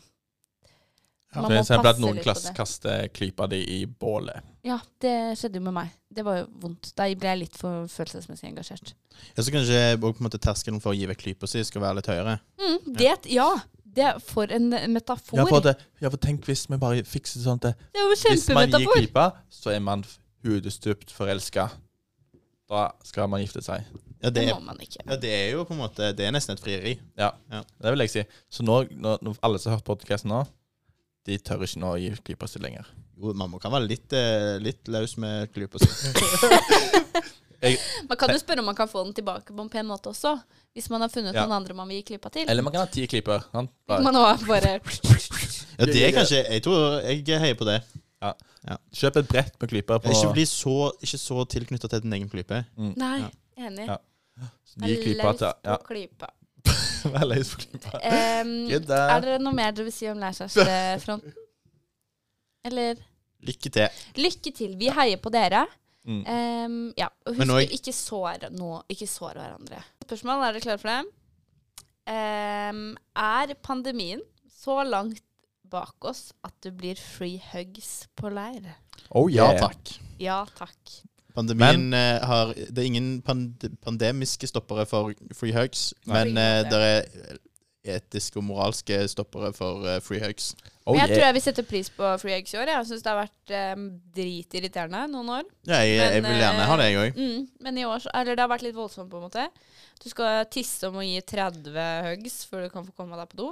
Ja, 1.30 1.42
Man 1.44 1.46
For 1.46 1.54
må 1.54 1.62
eksempel 1.62 1.89
at 1.89 1.96
passe 1.96 2.02
noen 2.02 2.15
litt 2.18 2.24
på 2.24 2.28
klass 2.32 2.44
det. 2.48 2.54
kaster 2.58 3.08
klypa 3.13 3.46
di 3.52 3.60
i 3.76 3.80
bålet. 3.86 4.46
Ja, 4.65 4.80
det 5.04 5.12
skjedde 5.38 5.60
jo 5.60 5.65
med 5.68 5.76
meg. 5.76 5.92
Det 6.10 6.24
var 6.26 6.39
jo 6.39 6.46
vondt. 6.63 6.89
Da 6.98 7.06
ble 7.13 7.30
jeg 7.36 7.39
litt 7.44 7.58
for 7.60 7.86
følelsesmessig 7.94 8.48
engasjert. 8.50 8.96
Ja, 9.38 9.44
så 9.46 9.54
kanskje 9.54 9.78
også 9.94 10.00
på 10.02 10.10
en 10.15 10.26
måte 10.26 10.39
terskelen 10.42 10.82
for 10.82 10.96
å 10.96 10.98
gi 10.98 11.06
vekk 11.12 11.22
klypa 11.22 11.50
si 11.52 11.62
skal 11.68 11.84
være 11.86 12.00
litt 12.00 12.10
høyere. 12.10 12.39
Mm, 12.58 12.80
det, 12.98 13.12
ja. 13.36 13.50
Det 13.89 14.04
er 14.06 14.18
for 14.22 14.50
en 14.54 14.70
metafor. 14.94 15.38
Ja, 15.38 15.46
for, 15.50 15.62
det, 15.65 15.76
ja, 16.02 16.10
for 16.13 16.22
tenk 16.22 16.46
hvis 16.50 16.65
vi 16.70 16.78
bare 16.82 17.06
fikser 17.06 17.39
det 17.42 17.46
sånn 17.46 17.62
at 17.62 17.72
er 17.74 18.04
jo 18.04 18.10
hvis 18.13 18.50
man 18.54 18.70
gir 18.74 18.89
klypa, 18.89 19.28
så 19.54 19.74
er 19.74 19.80
man 19.86 20.04
hudestupt 20.46 21.12
forelska. 21.13 21.70
Da 22.70 22.92
skal 23.06 23.30
man 23.30 23.42
gifte 23.42 23.62
seg. 23.65 23.86
Ja, 24.20 24.30
det, 24.30 24.44
Det 24.50 24.54
må 24.54 24.60
man 24.65 24.78
ikke. 24.84 25.02
ja, 25.08 25.15
det 25.18 25.30
er 25.32 25.52
jo 25.56 25.62
på 25.63 25.72
en 25.74 25.80
måte 25.80 26.10
Det 26.13 26.26
er 26.28 26.34
nesten 26.36 26.58
et 26.58 26.62
frieri. 26.62 26.98
Ja, 27.18 27.32
Det 27.50 27.94
vil 27.94 28.04
jeg 28.04 28.12
si. 28.13 28.24
Så 28.52 28.65
nå, 28.68 28.82
når, 28.92 29.22
når 29.24 29.38
alle 29.46 29.60
som 29.62 29.72
har 29.72 29.80
hørt 29.80 29.88
podkasten 29.88 30.30
nå, 30.34 30.42
de 31.27 31.38
tør 31.38 31.63
ikke 31.65 31.79
nå 31.82 31.91
å 31.95 31.99
gi 31.99 32.10
klypa 32.25 32.47
si 32.49 32.60
lenger. 32.63 32.86
Jo, 33.19 33.34
mamma 33.36 33.60
kan 33.60 33.71
være 33.73 33.88
litt, 33.89 34.13
eh, 34.15 34.58
litt 34.63 34.88
løs 34.88 35.17
med 35.19 35.51
klypa 35.53 35.79
si. 35.82 35.89
Man 38.08 38.15
kan 38.17 38.32
jo 38.32 38.39
spørre 38.39 38.62
om 38.63 38.69
man 38.71 38.75
kan 38.77 38.88
få 38.88 39.01
den 39.03 39.13
tilbake 39.17 39.51
på 39.51 39.62
en 39.65 39.69
pen 39.69 39.86
måte 39.89 40.08
også. 40.13 40.38
Hvis 40.73 40.88
man 40.89 41.01
har 41.03 41.10
funnet 41.12 41.34
Ja. 41.36 41.43
noen 41.45 41.58
andre 41.58 41.73
man 41.75 41.88
vil 41.89 41.97
gi 42.01 42.13
klypa 42.13 42.32
til. 42.32 42.45
Eller 42.49 42.63
man 42.63 42.71
kan 42.71 42.86
ha 42.86 42.88
ti 42.88 43.05
klyper. 43.08 43.43
sant? 43.51 43.69
Bare 43.88 44.01
Man 44.03 44.15
har 44.15 44.38
bare 44.47 44.79
Ja, 45.79 45.86
det 45.86 45.95
er 46.03 46.12
kanskje 46.15 46.43
Jeg 46.49 46.63
tror 46.63 47.01
jeg 47.03 47.25
heier 47.27 47.55
på 47.60 47.65
det. 47.67 47.84
Kjøp 48.93 49.17
et 49.17 49.27
brett 49.27 49.53
med 49.60 49.69
klyper 49.69 49.99
på 50.03 50.12
Ikke 50.12 50.34
bli 50.34 50.45
så, 50.45 50.91
ikke 51.03 51.19
så 51.19 51.43
tilknytta 51.47 51.89
til 51.89 52.01
din 52.01 52.13
egen 52.13 52.29
klype. 52.29 52.65
Nei, 52.77 53.19
Ja. 53.19 53.29
enig. 53.67 53.88
Ja. 53.88 53.97
Gi 54.88 54.95
klypa 55.03 55.38
til 55.38 55.51
Ja, 55.65 55.77
på 55.77 55.84
klypa. 55.91 56.27
vær 57.16 57.26
løs 57.30 57.52
for 57.54 57.64
klypa. 57.66 58.00
Um, 58.04 58.54
Good, 58.70 58.90
er 58.96 59.26
det 59.26 59.38
noe 59.44 59.54
mer 59.56 59.72
dere 59.76 59.88
vil 59.90 59.96
si 59.96 60.08
om 60.12 60.20
lærerkjærestefronten? 60.22 61.36
Eller 62.70 63.00
Lykke 63.48 63.70
til. 63.72 64.02
lykke 64.20 64.52
til. 64.52 64.74
Vi 64.80 64.90
heier 64.92 65.20
på 65.24 65.32
dere. 65.32 65.62
Mm. 66.10 66.24
Um, 66.28 66.78
ja, 66.98 67.08
og 67.28 67.36
husk 67.38 67.48
nå- 67.48 67.62
ikke 67.76 67.94
sår 67.96 68.50
noe, 68.56 68.82
ikke 68.92 69.08
sår 69.08 69.38
hverandre. 69.40 69.80
Spørsmål, 70.04 70.44
er 70.48 70.56
dere 70.58 70.64
klare 70.66 70.82
for 70.82 70.92
det? 70.92 71.16
Um, 72.10 72.84
er 73.16 73.54
pandemien 73.64 74.22
så 74.50 74.80
langt 74.88 75.22
bak 75.70 76.08
oss 76.10 76.32
at 76.44 76.56
det 76.66 76.72
blir 76.80 76.98
free 77.00 77.38
hugs 77.52 78.08
på 78.18 78.32
leir? 78.34 78.66
Oh 79.14 79.30
Ja 79.32 79.52
yeah. 79.54 79.60
takk. 79.62 79.94
Ja 80.20 80.40
takk. 80.58 80.96
Pandemien 81.39 81.93
eh, 81.95 82.19
har 82.28 82.54
Det 82.56 82.84
er 82.84 82.88
ingen 82.88 83.12
pand 83.25 83.69
pandemiske 83.86 84.49
stoppere 84.49 84.86
for 84.89 85.13
free 85.36 85.56
hugs, 85.56 85.93
Nei. 86.06 86.19
men 86.19 86.41
eh, 86.41 86.63
det 86.67 86.82
er 86.89 87.39
etiske 87.95 88.39
og 88.39 88.45
moralske 88.49 88.97
stoppere 89.10 89.54
for 89.56 89.86
uh, 89.88 89.97
free 90.04 90.21
hugs. 90.23 90.52
Oh 90.84 90.95
Men 90.95 91.06
jeg 91.06 91.15
tror 91.15 91.25
jeg 91.25 91.36
vil 91.38 91.43
sette 91.45 91.63
pris 91.67 91.89
på 91.93 92.12
free 92.21 92.36
hugs 92.36 92.54
i 92.54 92.60
år. 92.60 92.71
Jeg 92.73 92.89
syns 92.89 93.06
det 93.06 93.12
har 93.12 93.21
vært 93.21 93.54
um, 93.78 93.88
dritirriterende 94.15 95.06
noen 95.13 95.32
år. 95.38 95.47
Ja, 95.69 95.80
jeg, 95.86 95.97
jeg 96.02 96.25
vil 96.25 96.43
gjerne 96.43 96.67
ha 96.69 96.78
det, 96.82 96.89
jeg 96.89 96.99
òg. 97.06 97.19
Mm, 97.23 97.47
men 97.65 97.80
i 97.80 97.88
år 97.88 98.04
så, 98.04 98.13
Eller 98.19 98.36
det 98.36 98.45
har 98.45 98.52
vært 98.52 98.67
litt 98.67 98.78
voldsomt, 98.78 99.10
på 99.12 99.21
en 99.21 99.28
måte. 99.30 99.47
Du 100.04 100.10
skal 100.12 100.43
tisse 100.52 100.91
om 100.91 100.99
å 100.99 101.06
gi 101.06 101.19
30 101.34 101.82
hugs 102.10 102.39
før 102.49 102.67
du 102.67 102.73
kan 102.73 102.88
få 102.88 102.95
komme 102.97 103.19
deg 103.19 103.32
på 103.32 103.41
do. 103.41 103.52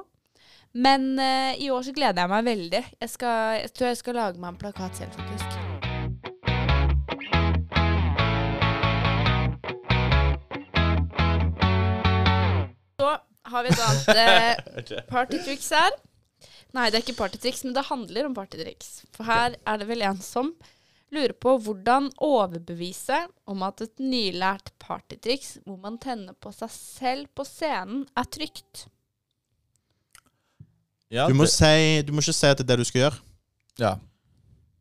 Men 0.77 1.13
uh, 1.15 1.53
i 1.55 1.71
år 1.73 1.87
så 1.87 1.95
gleder 1.95 2.25
jeg 2.25 2.35
meg 2.35 2.49
veldig. 2.51 2.85
Jeg, 2.99 3.13
skal, 3.15 3.61
jeg 3.63 3.75
tror 3.77 3.93
jeg 3.93 4.01
skal 4.03 4.19
lage 4.25 4.41
meg 4.41 4.55
en 4.55 4.65
plakat 4.65 4.99
selv, 4.99 5.15
faktisk. 5.15 5.86
Har 13.51 13.63
vi 13.65 13.69
et 13.73 13.83
annet 13.87 14.09
eh, 14.21 15.03
partytriks 15.13 15.69
her. 15.75 15.95
Nei, 16.75 16.89
det 16.91 16.99
er 16.99 17.03
ikke 17.05 17.17
partytriks, 17.21 17.63
men 17.63 17.73
det 17.77 17.85
handler 17.87 18.27
om 18.27 18.35
partytriks. 18.35 18.89
For 19.15 19.23
her 19.29 19.55
er 19.65 19.77
det 19.81 19.87
vel 19.89 20.03
en 20.05 20.19
som 20.21 20.51
lurer 21.15 21.31
på 21.39 21.53
hvordan 21.63 22.09
overbevise 22.19 23.21
om 23.47 23.61
at 23.63 23.79
et 23.85 24.01
nylært 24.03 24.73
partytriks 24.83 25.53
hvor 25.63 25.77
man 25.79 25.95
tenner 26.03 26.35
på 26.43 26.51
seg 26.51 26.69
selv 26.73 27.29
på 27.37 27.45
scenen, 27.47 28.03
er 28.19 28.27
trygt. 28.27 28.87
Ja, 31.09 31.27
Du 31.29 31.33
må, 31.39 31.45
det- 31.47 31.53
si, 31.55 32.01
du 32.03 32.11
må 32.11 32.19
ikke 32.19 32.35
si 32.35 32.47
at 32.51 32.57
det 32.59 32.65
er 32.67 32.73
det 32.75 32.79
du 32.83 32.89
skal 32.89 33.01
gjøre. 33.07 33.19
ja. 33.79 33.95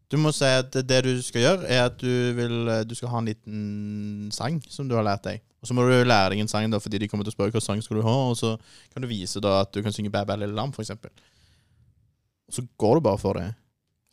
Du 0.08 0.14
må 0.22 0.30
si 0.30 0.44
at 0.46 0.68
det, 0.70 0.84
det 0.86 1.00
du 1.02 1.16
skal 1.22 1.40
gjøre, 1.42 1.64
er 1.66 1.80
at 1.88 1.96
du, 1.98 2.06
vil, 2.36 2.52
du 2.86 2.92
skal 2.94 3.08
ha 3.10 3.18
en 3.18 3.26
liten 3.26 4.28
sang 4.30 4.60
som 4.70 4.86
du 4.86 4.94
har 4.94 5.02
lært 5.02 5.24
deg. 5.26 5.40
Og 5.62 5.68
så 5.70 5.74
må 5.74 5.82
du 5.86 5.92
lære 6.04 6.30
deg 6.34 6.42
en 6.44 6.48
sang, 6.50 6.68
da, 6.70 6.78
fordi 6.82 6.98
de 7.02 7.08
kommer 7.08 7.24
til 7.26 7.32
å 7.32 7.36
spørre 7.36 7.54
hva 7.54 7.62
sang 7.64 7.80
skal 7.82 7.98
du 7.98 8.04
ha, 8.06 8.14
og 8.30 8.36
så 8.38 8.52
kan 8.92 9.02
du 9.02 9.08
vise 9.10 9.40
da 9.42 9.60
at 9.64 9.72
du 9.74 9.80
kan 9.82 9.94
synge 9.94 10.12
Bæ 10.12 10.24
bæ 10.28 10.36
lille 10.38 10.54
lam, 10.54 10.72
for 10.76 10.84
eksempel. 10.84 11.10
Og 12.46 12.54
så 12.58 12.62
går 12.78 12.98
du 13.00 13.06
bare 13.08 13.18
for 13.18 13.40
det. 13.40 13.48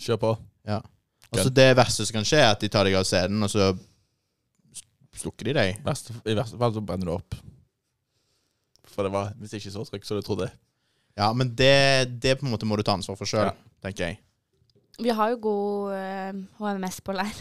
Kjør 0.01 0.21
på. 0.23 0.31
Og 1.33 1.39
så 1.41 1.49
det 1.49 1.71
verste 1.77 2.05
som 2.05 2.13
kan 2.19 2.25
skje, 2.27 2.39
er 2.41 2.51
at 2.53 2.61
de 2.61 2.69
tar 2.69 2.85
deg 2.85 2.93
av 2.97 3.05
scenen, 3.09 3.41
og 3.43 3.49
så 3.49 3.71
slukker 5.17 5.49
de 5.49 5.53
deg. 5.57 5.79
Verste, 5.85 6.13
I 6.29 6.35
verste 6.37 6.57
fall 6.61 6.73
så 6.75 6.81
brenner 6.85 7.09
du 7.09 7.13
opp. 7.15 7.35
For 8.93 9.05
det 9.05 9.13
var 9.13 9.31
hvis 9.41 9.55
ikke 9.57 9.71
så 9.73 9.85
trykk 9.87 10.05
som 10.05 10.19
du 10.19 10.25
trodde. 10.25 10.49
Ja, 11.17 11.31
men 11.37 11.51
det, 11.57 12.09
det 12.21 12.37
på 12.39 12.45
en 12.47 12.53
måte 12.53 12.65
må 12.69 12.77
du 12.77 12.83
ta 12.85 12.95
ansvar 12.97 13.17
for 13.17 13.29
sjøl, 13.29 13.49
Ja. 13.51 13.53
tenker 13.85 14.07
jeg. 14.11 14.19
Vi 15.01 15.09
har 15.09 15.31
jo 15.33 15.39
god 15.41 15.93
eh, 15.97 16.33
HMS 16.59 16.99
på 17.05 17.13
leir. 17.17 17.37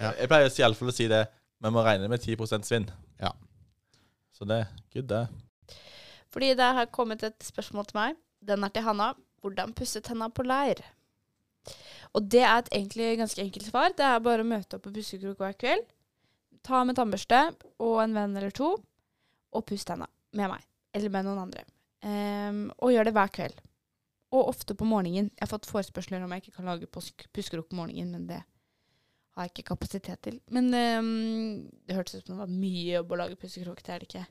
Ja. 0.00 0.12
Jeg 0.16 0.28
pleier 0.28 0.48
iallfall 0.48 0.92
å 0.92 0.96
si 0.96 1.08
det. 1.08 1.26
Vi 1.60 1.72
må 1.72 1.84
regne 1.84 2.08
med 2.08 2.20
10% 2.20 2.64
svinn. 2.68 2.88
Ja. 3.22 3.32
Så 4.32 4.44
det 4.48 4.66
good, 4.92 5.08
det. 5.10 5.26
Fordi 6.32 6.52
det 6.58 6.72
har 6.78 6.92
kommet 6.92 7.22
et 7.24 7.38
spørsmål 7.44 7.88
til 7.88 8.00
meg. 8.00 8.16
Den 8.44 8.64
er 8.64 8.72
til 8.74 8.84
Hanna. 8.84 9.14
Hvordan 9.40 9.72
pusse 9.76 10.02
tenna 10.04 10.28
på 10.28 10.44
leir? 10.44 10.82
Og 12.16 12.24
det 12.32 12.42
er 12.42 12.58
et 12.58 12.72
egentlig 12.72 13.16
ganske 13.20 13.42
enkelt 13.42 13.68
svar. 13.68 13.92
Det 13.96 14.04
er 14.04 14.24
bare 14.24 14.44
å 14.44 14.48
møte 14.48 14.78
opp 14.78 14.86
på 14.86 14.92
pussekrok 14.94 15.40
hver 15.42 15.56
kveld. 15.58 15.86
Ta 16.66 16.82
med 16.84 16.98
tannbørste 16.98 17.40
og 17.82 18.00
en 18.02 18.16
venn 18.16 18.36
eller 18.36 18.54
to, 18.54 18.72
og 19.54 19.66
puss 19.68 19.84
tenna 19.86 20.08
med 20.36 20.50
meg. 20.52 20.64
Eller 20.96 21.12
med 21.12 21.26
noen 21.28 21.44
andre. 21.46 21.64
Um, 22.06 22.66
og 22.80 22.92
gjør 22.92 23.08
det 23.08 23.14
hver 23.16 23.32
kveld. 23.32 23.60
Og 24.34 24.50
ofte 24.50 24.74
på 24.76 24.88
morgenen. 24.88 25.30
Jeg 25.32 25.44
har 25.44 25.52
fått 25.52 25.68
forespørsler 25.70 26.24
om 26.24 26.32
jeg 26.34 26.44
ikke 26.44 26.58
kan 26.58 26.68
lage 26.70 26.90
pussekrok 26.90 27.70
på 27.70 27.78
morgenen, 27.78 28.12
men 28.12 28.28
det 28.30 28.42
har 29.36 29.46
jeg 29.46 29.52
ikke 29.52 29.68
kapasitet 29.74 30.20
til. 30.24 30.38
Men 30.54 30.70
um, 30.72 31.68
det 31.86 31.96
hørtes 31.98 32.16
ut 32.18 32.26
som 32.26 32.36
det 32.38 32.42
var 32.46 32.52
mye 32.52 32.94
jobb 32.96 33.12
å 33.12 33.18
lage 33.20 33.36
pussekrok. 33.40 33.82
Det 33.84 33.92
er 33.94 34.02
det 34.02 34.08
ikke. 34.08 34.24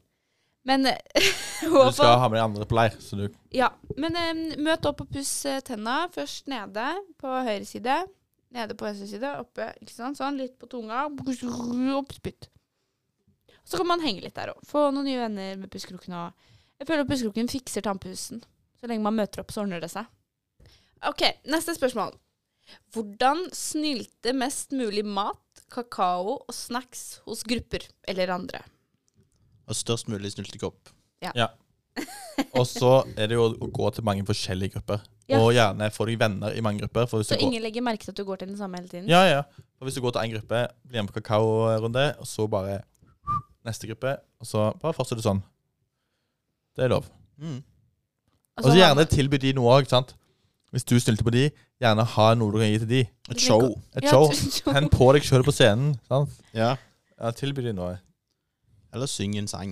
Men 0.65 0.87
eh, 0.89 1.27
Du 1.61 1.91
skal 1.93 2.17
ha 2.17 2.29
med 2.31 2.39
de 2.39 2.43
andre 2.43 2.65
på 2.65 2.77
leir, 2.77 2.95
så 2.99 3.19
du 3.19 3.27
ja, 3.53 3.67
men 4.01 4.17
um, 4.17 4.41
møt 4.65 4.87
opp 4.89 5.03
og 5.05 5.11
puss 5.13 5.33
eh, 5.45 5.61
tenna. 5.65 6.07
Først 6.13 6.49
nede 6.49 6.87
på 7.21 7.35
høyre 7.45 7.67
side. 7.69 7.99
Nede 8.55 8.77
på 8.77 8.87
venstre 8.87 9.07
side. 9.11 9.35
Oppe. 9.43 9.69
ikke 9.83 9.93
sant? 9.93 10.17
Sånn, 10.17 10.41
litt 10.41 10.57
på 10.61 10.69
tunga. 10.71 11.05
Opp, 11.99 12.13
spytt. 12.17 12.49
Så 13.65 13.77
kan 13.77 13.89
man 13.89 14.01
henge 14.03 14.25
litt 14.25 14.35
der 14.37 14.53
òg. 14.53 14.65
Få 14.65 14.87
noen 14.93 15.05
nye 15.09 15.21
venner 15.21 15.55
med 15.61 15.69
pussekroken. 15.73 16.13
og- 16.13 16.33
Jeg 16.79 16.87
føler 16.87 17.05
at 17.05 17.09
pussekroken 17.09 17.49
fikser 17.49 17.81
tannpussen. 17.85 18.41
Så 18.79 18.87
lenge 18.89 19.03
man 19.05 19.15
møter 19.15 19.41
opp, 19.41 19.51
så 19.51 19.61
ordner 19.63 19.81
det 19.81 19.91
seg. 19.91 20.05
OK, 21.05 21.21
neste 21.45 21.75
spørsmål. 21.77 22.15
Hvordan 22.93 23.45
snylte 23.55 24.33
mest 24.37 24.71
mulig 24.75 25.03
mat, 25.05 25.41
kakao 25.71 26.39
og 26.47 26.53
snacks 26.53 27.19
hos 27.25 27.43
grupper 27.47 27.85
eller 28.07 28.31
andre? 28.35 28.61
Og 29.65 29.77
størst 29.77 30.09
mulig 30.11 30.31
snyltekopp. 30.33 30.91
Og 32.55 32.65
så 32.67 32.91
er 33.15 33.29
det 33.31 33.37
jo 33.37 33.45
å 33.47 33.69
gå 33.71 33.89
til 33.95 34.03
mange 34.07 34.25
forskjellige 34.27 34.75
grupper. 34.75 35.03
Ja. 35.31 35.39
Og 35.41 35.53
gjerne 35.55 35.87
få 35.93 36.05
deg 36.09 36.19
venner 36.21 36.53
i 36.53 36.61
mange 36.61 36.83
grupper. 36.83 37.07
For 37.09 37.21
hvis 37.21 37.31
Så 37.31 37.37
du 37.37 37.41
går, 37.45 37.47
ingen 37.47 37.63
legger 37.63 37.85
merke 37.85 38.05
til 38.05 38.13
at 38.13 38.19
du 38.19 38.25
går 38.27 38.41
til 38.43 38.51
den 38.51 38.59
samme 38.59 38.77
hele 38.77 38.91
tiden? 38.91 39.07
ja, 39.09 39.23
ja. 39.29 39.43
For 39.79 39.87
hvis 39.87 39.95
du 39.97 40.01
går 40.03 40.13
til 40.15 40.21
én 40.27 40.33
gruppe, 40.35 40.59
blir 40.87 41.01
med 41.03 41.11
på 41.11 41.19
kakaorunde, 41.21 42.03
og 42.19 42.27
så 42.29 42.45
bare 42.51 42.81
neste 43.65 43.87
gruppe, 43.89 44.17
og 44.39 44.47
så 44.47 44.67
bare 44.79 44.93
fortsetter 44.93 45.23
du 45.23 45.25
sånn. 45.25 45.41
Det 46.75 46.85
er 46.85 46.93
lov. 46.93 47.07
Mm. 47.39 47.57
Og 47.57 48.61
Altså, 48.61 48.69
så 48.71 48.77
gjerne 48.77 49.07
tilby 49.11 49.39
de 49.41 49.53
noe 49.57 49.73
òg, 49.79 49.89
sant. 49.91 50.13
Hvis 50.75 50.83
du 50.83 50.97
stilte 50.99 51.23
på 51.23 51.31
de, 51.31 51.45
gjerne 51.79 52.03
ha 52.15 52.27
noe 52.35 52.51
du 52.51 52.59
kan 52.59 52.67
gi 52.67 52.81
til 52.83 52.89
de. 52.89 53.01
Et 53.31 53.39
show. 53.39 53.69
Et 53.95 54.07
show. 54.11 54.27
show. 54.35 54.89
På 54.91 55.07
deg 55.15 55.23
sjøl 55.23 55.45
på 55.47 55.53
scenen. 55.55 55.93
sant? 56.09 56.33
Ja. 56.55 56.73
Ja, 57.15 57.31
tilby 57.31 57.63
de 57.63 57.71
noe. 57.77 57.93
Eller 58.91 59.07
syng 59.07 59.37
en 59.39 59.47
sang. 59.47 59.71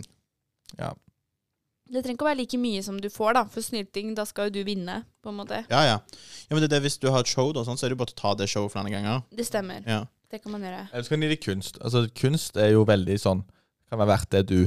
Det 1.93 2.01
trenger 2.01 2.15
ikke 2.15 2.25
å 2.25 2.29
være 2.29 2.39
like 2.39 2.57
mye 2.57 2.81
som 2.85 2.95
du 3.03 3.09
får, 3.11 3.35
da. 3.37 3.43
For 3.51 3.65
snylting, 3.65 4.13
da 4.17 4.23
skal 4.25 4.47
jo 4.47 4.55
du 4.55 4.61
vinne, 4.65 5.01
på 5.21 5.29
en 5.33 5.37
måte. 5.41 5.59
Ja, 5.69 5.83
ja. 5.85 5.97
ja 5.99 6.55
men 6.55 6.63
det 6.63 6.69
er 6.71 6.77
det, 6.77 6.85
Hvis 6.87 6.97
du 7.03 7.09
har 7.11 7.21
et 7.21 7.29
show, 7.29 7.51
da, 7.53 7.65
sånn, 7.67 7.77
så 7.77 7.85
er 7.85 7.91
det 7.91 7.97
jo 7.97 8.01
bare 8.05 8.15
å 8.15 8.19
ta 8.23 8.31
det 8.39 8.47
showet 8.49 8.73
flere 8.73 8.93
ganger. 8.93 9.21
Det 9.35 9.45
stemmer. 9.45 9.83
Ja. 9.85 10.05
Det 10.33 10.39
kan 10.41 10.55
man 10.55 10.63
gjøre. 10.65 10.87
Eller 10.89 11.05
så 11.05 11.13
kan 11.13 11.21
de 11.21 11.27
gi 11.27 11.35
deg 11.35 11.43
kunst. 11.43 11.77
Altså, 11.83 12.07
kunst 12.17 12.57
er 12.57 12.71
jo 12.73 12.87
veldig 12.89 13.19
sånn 13.21 13.43
Kan 13.91 13.99
være 14.01 14.09
verdt 14.15 14.31
det 14.33 14.39
du 14.49 14.57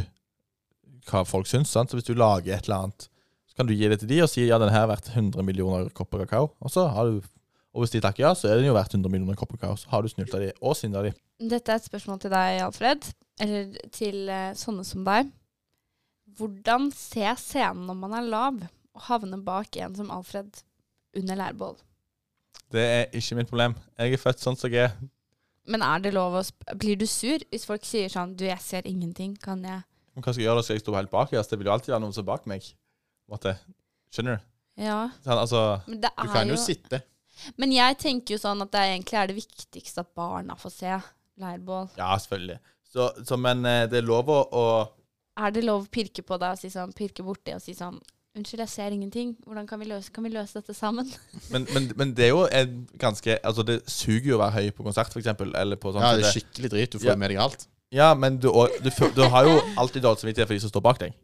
Hva 1.08 1.24
folk 1.26 1.48
syns. 1.50 1.72
sant? 1.74 1.90
Så 1.90 1.98
hvis 1.98 2.06
du 2.06 2.14
lager 2.14 2.54
et 2.54 2.68
eller 2.68 2.84
annet, 2.84 3.08
så 3.56 3.62
kan 3.62 3.70
du 3.70 3.72
gi 3.72 3.88
det 3.88 3.96
til 4.02 4.10
de 4.10 4.18
og 4.20 4.28
si 4.28 4.42
ja, 4.44 4.58
den 4.60 4.68
her 4.68 4.82
er 4.84 4.90
verdt 4.90 5.06
100 5.14 5.40
millioner 5.40 5.88
kopper 5.96 6.26
kakao. 6.26 6.50
Og 6.60 6.72
så 6.72 6.84
har 6.92 7.08
du 7.08 7.22
Og 7.72 7.82
hvis 7.82 7.92
de 7.92 8.00
takker 8.00 8.22
ja, 8.24 8.34
så 8.36 8.48
er 8.48 8.56
den 8.56 8.66
jo 8.68 8.74
verdt 8.76 8.94
100 8.94 9.08
millioner 9.12 9.36
kopper 9.36 9.56
kakao. 9.56 9.76
Så 9.76 9.88
har 9.88 10.02
du 10.04 10.08
snylta 10.08 10.38
de 10.40 10.50
og 10.60 10.76
synda 10.76 11.02
de. 11.04 11.10
Dette 11.40 11.72
er 11.72 11.80
et 11.80 11.84
spørsmål 11.88 12.20
til 12.20 12.32
deg, 12.32 12.60
Alfred. 12.64 13.08
Eller 13.40 13.74
til 13.92 14.30
eh, 14.32 14.54
sånne 14.56 14.84
som 14.84 15.02
deg. 15.04 15.28
Hvordan 16.36 16.90
se 16.92 17.24
scenen 17.40 17.84
når 17.88 17.98
man 18.00 18.14
er 18.16 18.28
lav, 18.28 18.62
og 18.96 19.04
havne 19.08 19.40
bak 19.44 19.76
en 19.76 19.96
som 19.96 20.08
Alfred 20.12 20.62
under 21.16 21.36
lærbål? 21.36 21.76
Det 22.72 22.80
er 22.80 23.04
ikke 23.12 23.36
mitt 23.40 23.52
problem. 23.52 23.76
Jeg 23.98 24.16
er 24.16 24.24
født 24.24 24.40
sånn 24.44 24.56
som 24.56 24.72
jeg 24.72 24.88
er. 24.88 24.96
Men 25.68 25.84
er 25.84 26.00
det 26.00 26.14
lov 26.14 26.36
å 26.38 26.42
sp 26.46 26.64
Blir 26.80 26.96
du 26.96 27.04
sur 27.10 27.42
hvis 27.50 27.66
folk 27.66 27.84
sier 27.84 28.08
sånn 28.12 28.36
Du, 28.38 28.44
jeg 28.46 28.62
ser 28.62 28.86
ingenting. 28.88 29.36
Kan 29.42 29.64
jeg 29.66 29.84
Men 30.14 30.24
hva 30.24 30.32
skal 30.32 30.42
jeg 30.44 30.48
gjøre 30.48 30.62
da? 30.62 30.66
Skal 30.68 30.78
jeg 30.78 30.86
stå 30.86 30.96
helt 30.96 31.12
bak? 31.12 31.32
Altså, 31.32 31.52
det 31.52 31.60
vil 31.60 31.68
jo 31.68 31.76
alltid 31.76 31.92
være 31.92 32.04
noen 32.06 32.16
som 32.16 32.24
er 32.24 32.32
bak 32.32 32.46
meg. 32.48 32.72
Måte. 33.30 33.56
Skjønner 34.14 34.38
du? 34.38 34.46
Ja. 34.86 34.98
Sånn, 35.24 35.38
altså, 35.40 35.60
Men 35.88 36.00
det 36.04 36.10
Du 36.16 36.28
kan 36.32 36.48
jo 36.50 36.54
jo 36.56 36.62
sitte. 36.62 37.02
Men 37.60 37.72
jeg 37.72 37.96
tenker 38.00 38.36
jo 38.36 38.40
sånn 38.40 38.62
at 38.64 38.70
det 38.72 38.82
egentlig 38.90 39.18
er 39.20 39.30
det 39.30 39.36
viktigste 39.36 40.00
at 40.04 40.10
barna 40.16 40.56
får 40.56 40.72
se 40.72 40.98
leirbål. 41.40 41.88
ja, 41.98 42.10
selvfølgelig. 42.18 42.58
Så, 42.92 43.10
så, 43.28 43.36
men 43.36 43.64
eh, 43.68 43.84
det 43.92 43.98
er 44.00 44.06
lov 44.08 44.28
å, 44.32 44.36
å 44.56 44.66
Er 45.36 45.50
det 45.52 45.64
lov 45.66 45.82
å 45.84 45.90
pirke 45.92 46.22
på 46.24 46.38
deg 46.40 46.54
og 46.54 46.60
si 46.60 46.70
sånn, 46.72 46.94
pirke 46.96 47.24
borti 47.26 47.52
og 47.56 47.60
si 47.64 47.74
sånn 47.76 47.98
Unnskyld, 48.36 48.60
jeg 48.66 48.68
ser 48.68 48.92
ingenting. 48.92 49.30
Hvordan 49.48 49.64
kan 49.64 49.80
vi 49.80 49.86
løse, 49.88 50.10
kan 50.12 50.24
vi 50.26 50.28
løse 50.28 50.58
dette 50.60 50.74
sammen? 50.76 51.08
men, 51.52 51.64
men, 51.72 51.86
men 51.96 52.10
det 52.12 52.26
er 52.26 52.34
jo 52.34 52.42
en 52.52 52.82
ganske 53.00 53.38
Altså, 53.40 53.64
det 53.64 53.78
suger 53.88 54.28
jo 54.28 54.36
å 54.36 54.42
være 54.42 54.58
høy 54.60 54.74
på 54.76 54.84
konsert, 54.84 55.08
for 55.08 55.22
eksempel. 55.22 55.54
Eller 55.56 55.80
på 55.80 55.88
sånn 55.94 56.04
Ja, 56.04 56.10
det 56.20 56.26
er 56.28 56.34
skikkelig 56.36 56.70
drit. 56.74 56.92
Du 56.92 56.98
får 57.00 57.14
Ja. 57.14 57.16
med 57.16 57.32
deg 57.32 57.40
alt. 57.40 57.64
Ja, 57.96 58.10
men 58.18 58.36
du, 58.36 58.50
du, 58.84 58.90
du 59.16 59.22
har 59.32 59.48
jo 59.48 59.54
alltid 59.80 60.04
dårlig 60.04 60.20
samvittighet 60.20 60.50
for 60.50 60.56
de 60.58 60.60
som 60.66 60.72
står 60.74 60.84
bak 60.84 61.00
deg. 61.00 61.16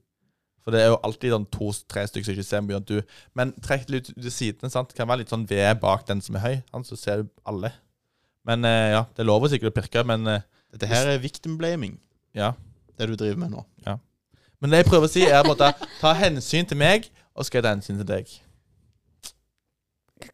For 0.63 0.75
det 0.75 0.83
er 0.83 0.93
jo 0.93 1.01
alltid 1.03 1.35
sånn 1.35 1.49
to-tre 1.51 2.05
stykker 2.07 2.29
som 2.29 2.37
ikke 2.37 2.47
ser 2.47 2.63
mye. 2.65 2.81
Du, 2.87 2.99
men 3.39 3.55
trekk 3.65 3.89
litt 3.91 4.13
ut 4.13 4.21
til 4.21 4.35
siden. 4.35 4.71
sant? 4.71 4.93
Det 4.93 4.99
kan 4.99 5.11
være 5.11 5.25
litt 5.25 5.33
sånn 5.33 5.47
ved 5.51 5.81
bak 5.83 6.07
den 6.09 6.23
som 6.23 6.39
er 6.39 6.45
høy. 6.47 6.57
Sant? 6.71 6.91
så 6.91 6.99
ser 7.01 7.23
du 7.23 7.33
alle. 7.49 7.73
Men 8.47 8.67
eh, 8.67 8.93
ja, 8.95 9.05
det 9.17 9.27
lover 9.27 9.51
sikkert 9.51 9.73
å 9.73 9.77
pirke, 9.81 10.07
men 10.07 10.27
eh, 10.31 10.47
Dette 10.73 10.89
her 10.89 11.11
er 11.11 11.19
victim 11.21 11.59
blaming, 11.61 11.99
ja. 12.33 12.55
det 12.97 13.11
du 13.11 13.13
driver 13.13 13.43
med 13.43 13.51
nå. 13.53 13.67
Men 14.63 14.71
det 14.73 14.79
jeg 14.79 14.87
prøver 14.89 15.05
å 15.05 15.11
si, 15.11 15.25
er 15.27 15.45
måte 15.45 15.69
ta 15.99 16.13
hensyn 16.17 16.65
til 16.71 16.79
meg, 16.81 17.11
og 17.35 17.45
skal 17.45 17.59
jeg 17.59 17.67
ta 17.67 17.73
hensyn 17.75 17.99
til 17.99 18.07
deg. 18.09 18.31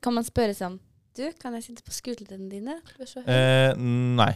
Kan 0.04 0.14
man 0.14 0.26
spørre 0.26 0.52
sånn 0.54 0.76
Du, 1.16 1.24
kan 1.40 1.56
jeg 1.56 1.64
sitte 1.64 1.82
på 1.82 1.94
skuldrene 1.96 2.46
dine? 2.52 2.76
Eh, 3.24 3.72
nei. 3.74 4.30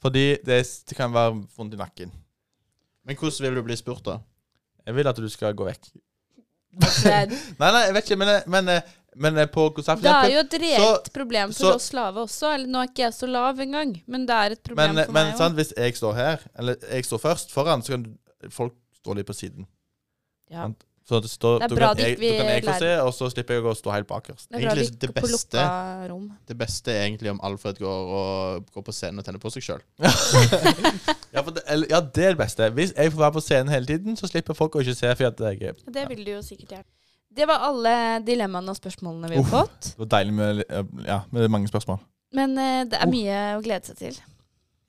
Fordi 0.00 0.38
det, 0.46 0.62
det 0.88 0.96
kan 0.96 1.12
være 1.12 1.42
vondt 1.56 1.74
i 1.76 1.80
nakken. 1.80 2.14
Men 3.04 3.18
hvordan 3.18 3.44
vil 3.44 3.58
du 3.58 3.64
bli 3.66 3.76
spurt, 3.76 4.06
da? 4.06 4.20
Jeg 4.86 4.94
vil 4.96 5.08
at 5.10 5.16
du 5.22 5.28
skal 5.32 5.54
gå 5.54 5.66
vekk. 5.68 5.92
Nei, 6.82 7.26
nei, 7.60 7.80
jeg 7.84 7.94
vet 7.98 8.06
ikke, 8.06 8.16
men, 8.16 8.30
men, 8.48 8.70
men 9.20 9.40
på 9.52 9.66
konsert 9.76 10.00
Det 10.00 10.08
er 10.08 10.30
jo 10.32 10.40
et 10.40 10.54
reelt 10.62 11.10
problem 11.12 11.50
for 11.52 11.66
så- 11.68 11.74
oss 11.76 11.90
lave 11.92 12.22
også. 12.24 12.54
Eller 12.54 12.70
nå 12.72 12.80
er 12.80 12.88
ikke 12.88 13.04
jeg 13.04 13.16
så 13.18 13.28
lav 13.28 13.60
engang, 13.60 13.92
men 14.08 14.24
det 14.28 14.38
er 14.38 14.54
et 14.56 14.62
problem 14.64 14.94
Men, 14.94 15.04
for 15.04 15.12
men 15.12 15.28
meg 15.28 15.36
sant, 15.36 15.52
Men 15.52 15.60
hvis 15.60 15.74
jeg 15.76 15.98
står 16.00 16.16
her, 16.16 16.46
eller 16.58 16.88
jeg 16.88 17.04
står 17.04 17.20
først 17.26 17.52
foran, 17.52 17.84
så 17.84 17.92
kan 17.98 18.06
folk 18.50 18.74
stå 19.02 19.18
litt 19.18 19.28
på 19.28 19.36
siden. 19.36 19.68
Ja. 20.50 20.64
sant? 20.64 20.84
Så 21.08 21.18
det 21.20 21.30
står, 21.32 21.58
Det 21.58 21.66
er 21.66 21.74
bra 21.74 21.88
du 21.94 22.00
kan 22.02 22.08
jeg, 22.08 22.18
kan 22.38 22.46
jeg 22.48 22.64
få 22.64 22.74
se, 22.78 22.90
og 23.02 23.10
så 23.16 23.28
slipper 23.32 23.56
jeg 23.58 23.64
å 23.66 23.72
stå 23.74 23.90
helt 23.90 24.06
bakerst. 24.06 24.46
Det 24.48 24.60
Egentlig 24.60 25.00
det 25.02 25.10
beste- 25.16 25.64
Det 26.46 26.56
beste 26.58 26.92
er 26.94 27.06
egentlig 27.08 27.30
om 27.32 27.40
Alfred 27.42 27.78
går, 27.82 28.12
og, 28.20 28.66
går 28.72 28.82
på 28.86 28.92
scenen 28.94 29.18
og 29.18 29.24
tenner 29.26 29.42
på 29.42 29.50
seg 29.50 29.62
sjøl. 29.66 29.82
Ja, 31.32 31.40
ja, 31.88 32.00
det 32.04 32.24
er 32.26 32.34
det 32.34 32.38
beste. 32.38 32.66
Hvis 32.76 32.92
jeg 32.92 33.12
får 33.12 33.18
være 33.18 33.32
på 33.32 33.40
scenen 33.40 33.72
hele 33.72 33.86
tiden, 33.88 34.16
så 34.20 34.28
slipper 34.28 34.54
folk 34.54 34.74
å 34.76 34.82
ikke 34.84 34.94
se. 34.94 35.14
For 35.16 35.30
at 35.30 35.40
jeg, 35.40 35.62
er- 35.62 35.92
Det 35.92 36.08
vil 36.10 36.24
du 36.26 36.30
jo 36.34 36.42
sikkert 36.44 36.68
gjøre. 36.76 36.84
Det 37.32 37.46
var 37.48 37.64
alle 37.64 37.94
dilemmaene 38.26 38.68
og 38.68 38.76
spørsmålene 38.76 39.30
vi 39.30 39.36
har 39.36 39.42
Uff. 39.42 39.50
fått. 39.50 39.94
det 39.96 39.98
var 40.04 40.10
deilig 40.18 40.34
med, 40.36 40.62
ja, 41.06 41.22
med 41.32 41.48
mange 41.48 41.68
spørsmål. 41.72 41.98
Men 42.36 42.52
uh, 42.58 42.84
det 42.84 43.00
er 43.00 43.08
mye 43.08 43.24
mye 43.24 43.40
å 43.56 43.62
glede 43.64 43.88
seg 43.88 43.96
til. 43.96 44.20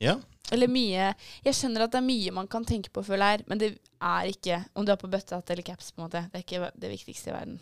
Ja. 0.04 0.18
Eller 0.52 0.68
mye 0.68 1.14
Jeg 1.46 1.54
skjønner 1.56 1.86
at 1.86 1.92
det 1.92 1.98
er 2.02 2.08
mye 2.08 2.32
man 2.36 2.48
kan 2.48 2.66
tenke 2.66 2.90
på 2.94 3.04
før 3.06 3.18
leir 3.22 3.44
men 3.48 3.58
det 3.62 3.78
er 4.02 4.26
ikke 4.28 4.58
om 4.76 4.86
du 4.86 4.92
er 4.92 5.00
på 5.00 5.08
bøttehatt 5.08 5.50
eller 5.50 5.64
caps. 5.64 5.92
på 5.92 6.02
en 6.02 6.08
måte 6.10 6.26
Det 6.32 6.42
er 6.42 6.44
ikke 6.44 6.72
det 6.82 6.90
viktigste 6.92 7.30
i 7.30 7.34
verden. 7.34 7.60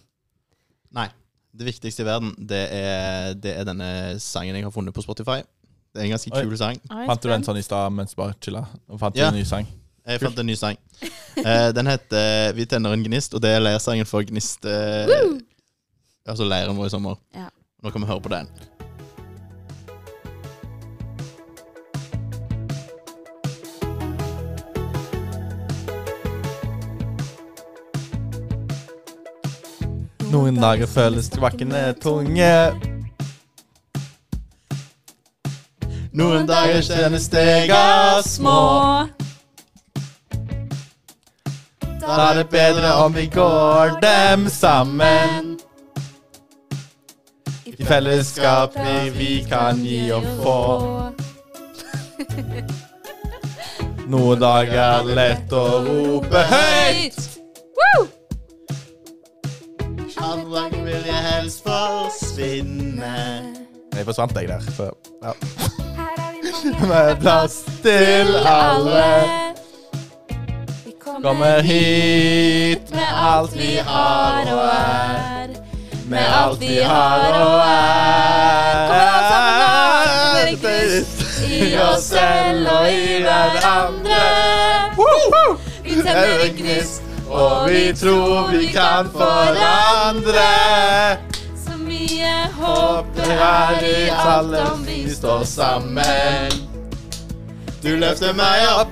Nei. 0.92 1.08
Det 1.54 1.66
viktigste 1.68 2.02
i 2.02 2.06
verden, 2.08 2.32
det 2.48 2.62
er, 2.72 3.34
det 3.36 3.52
er 3.60 3.66
denne 3.68 4.20
sangen 4.24 4.56
jeg 4.56 4.64
har 4.64 4.72
funnet 4.72 4.94
på 4.96 5.02
Spotify. 5.04 5.42
Det 5.92 6.00
er 6.00 6.06
en 6.06 6.14
ganske 6.16 6.32
Oi. 6.32 6.44
kul 6.48 6.58
sang. 6.58 6.78
Oi, 6.90 7.06
Fant 7.10 7.22
du 7.22 7.28
den 7.28 7.44
sånn 7.44 7.58
i 7.60 7.64
stad 7.66 7.92
mens 7.92 8.14
du 8.16 8.22
bare 8.22 8.34
chilla? 8.40 8.62
Og 8.88 9.00
fant 9.00 9.16
Ja. 9.20 9.30
du 9.30 9.36
en 9.36 9.42
ny 9.42 9.44
sang? 9.46 9.68
Jeg 10.08 10.22
fant 10.24 10.40
en 10.40 10.46
ny 10.48 10.56
sang. 10.56 10.78
Eh, 11.38 11.72
den 11.72 11.88
heter 11.88 12.52
'Vi 12.54 12.66
tenner 12.66 12.92
en 12.94 13.04
gnist', 13.04 13.34
og 13.34 13.42
det 13.42 13.50
er 13.56 13.60
leirsangen 13.64 14.06
for 14.06 14.22
Gnist... 14.22 14.66
Eh, 14.66 15.08
altså 16.28 16.44
leiren 16.44 16.76
vår 16.76 16.86
i 16.86 16.90
sommer. 16.90 17.16
Ja. 17.34 17.48
Nå 17.82 17.90
kan 17.92 18.02
vi 18.02 18.08
høre 18.08 18.22
på 18.22 18.30
den. 18.30 18.50
Noen 30.32 30.56
dager 30.56 30.88
føles 30.88 31.28
bakkene 31.36 31.92
tunge. 32.00 32.52
Noen 36.16 36.46
dager 36.48 36.80
kjennes 36.88 37.26
stega 37.28 38.22
små. 38.24 38.62
Da 42.02 42.16
er 42.30 42.40
det 42.40 42.46
bedre 42.54 42.94
om 43.04 43.16
vi 43.16 43.26
går 43.34 43.98
dem 44.04 44.48
sammen. 44.50 45.58
I 47.68 47.84
fellesskap 47.84 48.78
vi, 48.80 48.96
vi 49.18 49.34
kan 49.50 49.84
gi 49.84 50.12
og 50.16 50.32
få. 50.40 50.58
Noen 54.08 54.40
dager 54.40 54.80
er 54.80 55.14
lett 55.20 55.52
å 55.56 55.66
rope 55.90 56.48
høyt. 56.56 57.31
Helst 61.42 61.64
forsvinne. 61.66 63.16
Jeg 63.96 64.06
forsvant 64.06 64.34
deg 64.38 64.50
der. 64.52 64.62
Så, 64.76 64.92
ja. 65.24 65.32
Med 66.86 67.16
plass 67.24 67.62
til 67.82 68.36
alle. 68.46 69.06
Vi 70.86 70.94
Kommer 71.02 71.62
hit 71.62 72.94
med 72.94 73.10
alt 73.14 73.56
vi 73.58 73.76
har 73.86 74.52
og 74.54 74.68
er. 74.70 75.48
Med 76.10 76.26
alt 76.44 76.62
vi 76.62 76.78
har 76.78 77.34
og 77.42 77.60
er. 77.66 78.92
I 81.52 81.78
oss 81.78 82.04
selv 82.04 82.68
og 82.72 82.92
i 82.92 83.22
hverandre. 83.26 84.24
Vi 85.84 85.96
Det 85.96 86.08
er 86.08 86.46
en 86.46 86.56
gnist, 86.58 87.04
og 87.30 87.70
vi 87.70 87.94
tror 87.94 88.48
vi 88.52 88.66
kan 88.74 89.10
forandre. 89.14 90.48
Håp 92.62 93.08
det 93.18 93.28
er 93.34 93.86
i 93.88 94.10
alle 94.14 94.64
vi 94.86 95.00
står 95.14 95.44
sammen. 95.50 96.60
Du 97.82 97.90
løfter 97.98 98.36
meg 98.38 98.66
opp, 98.78 98.92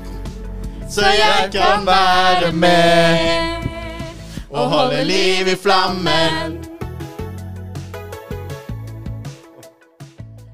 så 0.89 1.11
jeg 1.13 1.51
kan 1.53 1.85
være 1.85 2.51
med. 2.51 3.67
Og 4.49 4.69
holde 4.71 5.03
liv 5.05 5.51
i 5.51 5.55
flammen. 5.61 6.55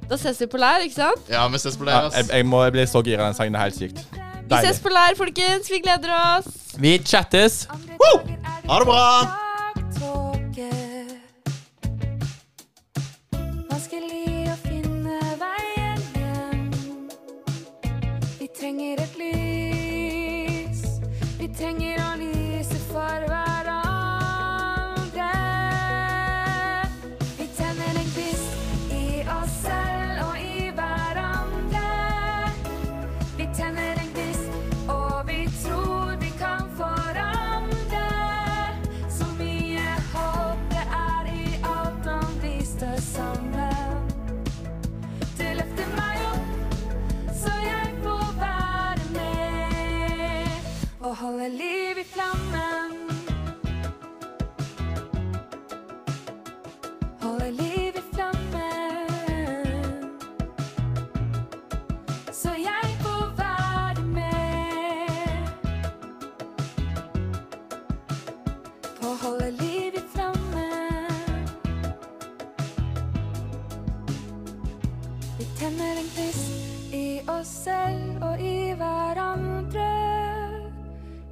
Da 0.09 0.17
ses 0.21 0.37
vi 0.43 0.45
på 0.51 0.59
lær, 0.61 0.83
ikke 0.85 0.99
sant? 0.99 1.23
Ja, 1.31 1.47
vi 1.49 1.57
ses 1.63 1.77
på 1.79 1.87
Ja, 1.87 2.01
leir. 2.03 2.11
jeg, 2.19 2.27
jeg, 2.35 2.45
må, 2.45 2.59
jeg 2.67 2.75
blir 2.75 2.85
så 2.91 3.01
gira 3.01 3.23
av 3.23 3.31
den 3.31 3.39
sangen. 3.39 3.55
Det 3.55 3.61
er 3.61 3.63
helt 3.69 3.79
sykt. 3.79 4.03
Vi 4.11 4.51
Deilig. 4.51 4.67
ses 4.67 4.83
på 4.83 4.91
lær, 4.93 5.15
folkens. 5.17 5.71
Vi 5.71 5.79
gleder 5.81 6.11
oss. 6.19 6.51
Vi 6.77 6.97
chattes. 7.07 7.63
Ha 7.71 8.79
det 8.83 8.85
bra! 8.91 9.44
holder 69.25 69.51
livet 69.51 70.03
flamme. 70.13 70.67
Vi 75.37 75.45
tenner 75.59 75.93
en 76.01 76.09
gnist 76.15 76.93
i 76.93 77.21
oss 77.27 77.47
selv 77.47 78.23
og 78.23 78.41
i 78.41 78.73
hverandre. 78.77 79.89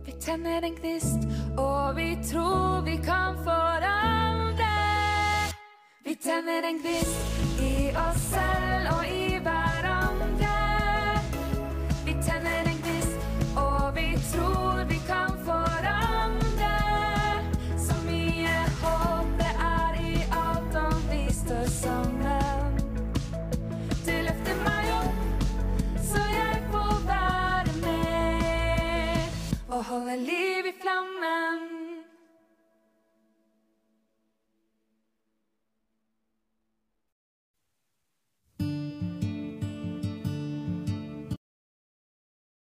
Vi 0.06 0.12
tenner 0.12 0.62
en 0.62 0.76
gnist 0.76 0.93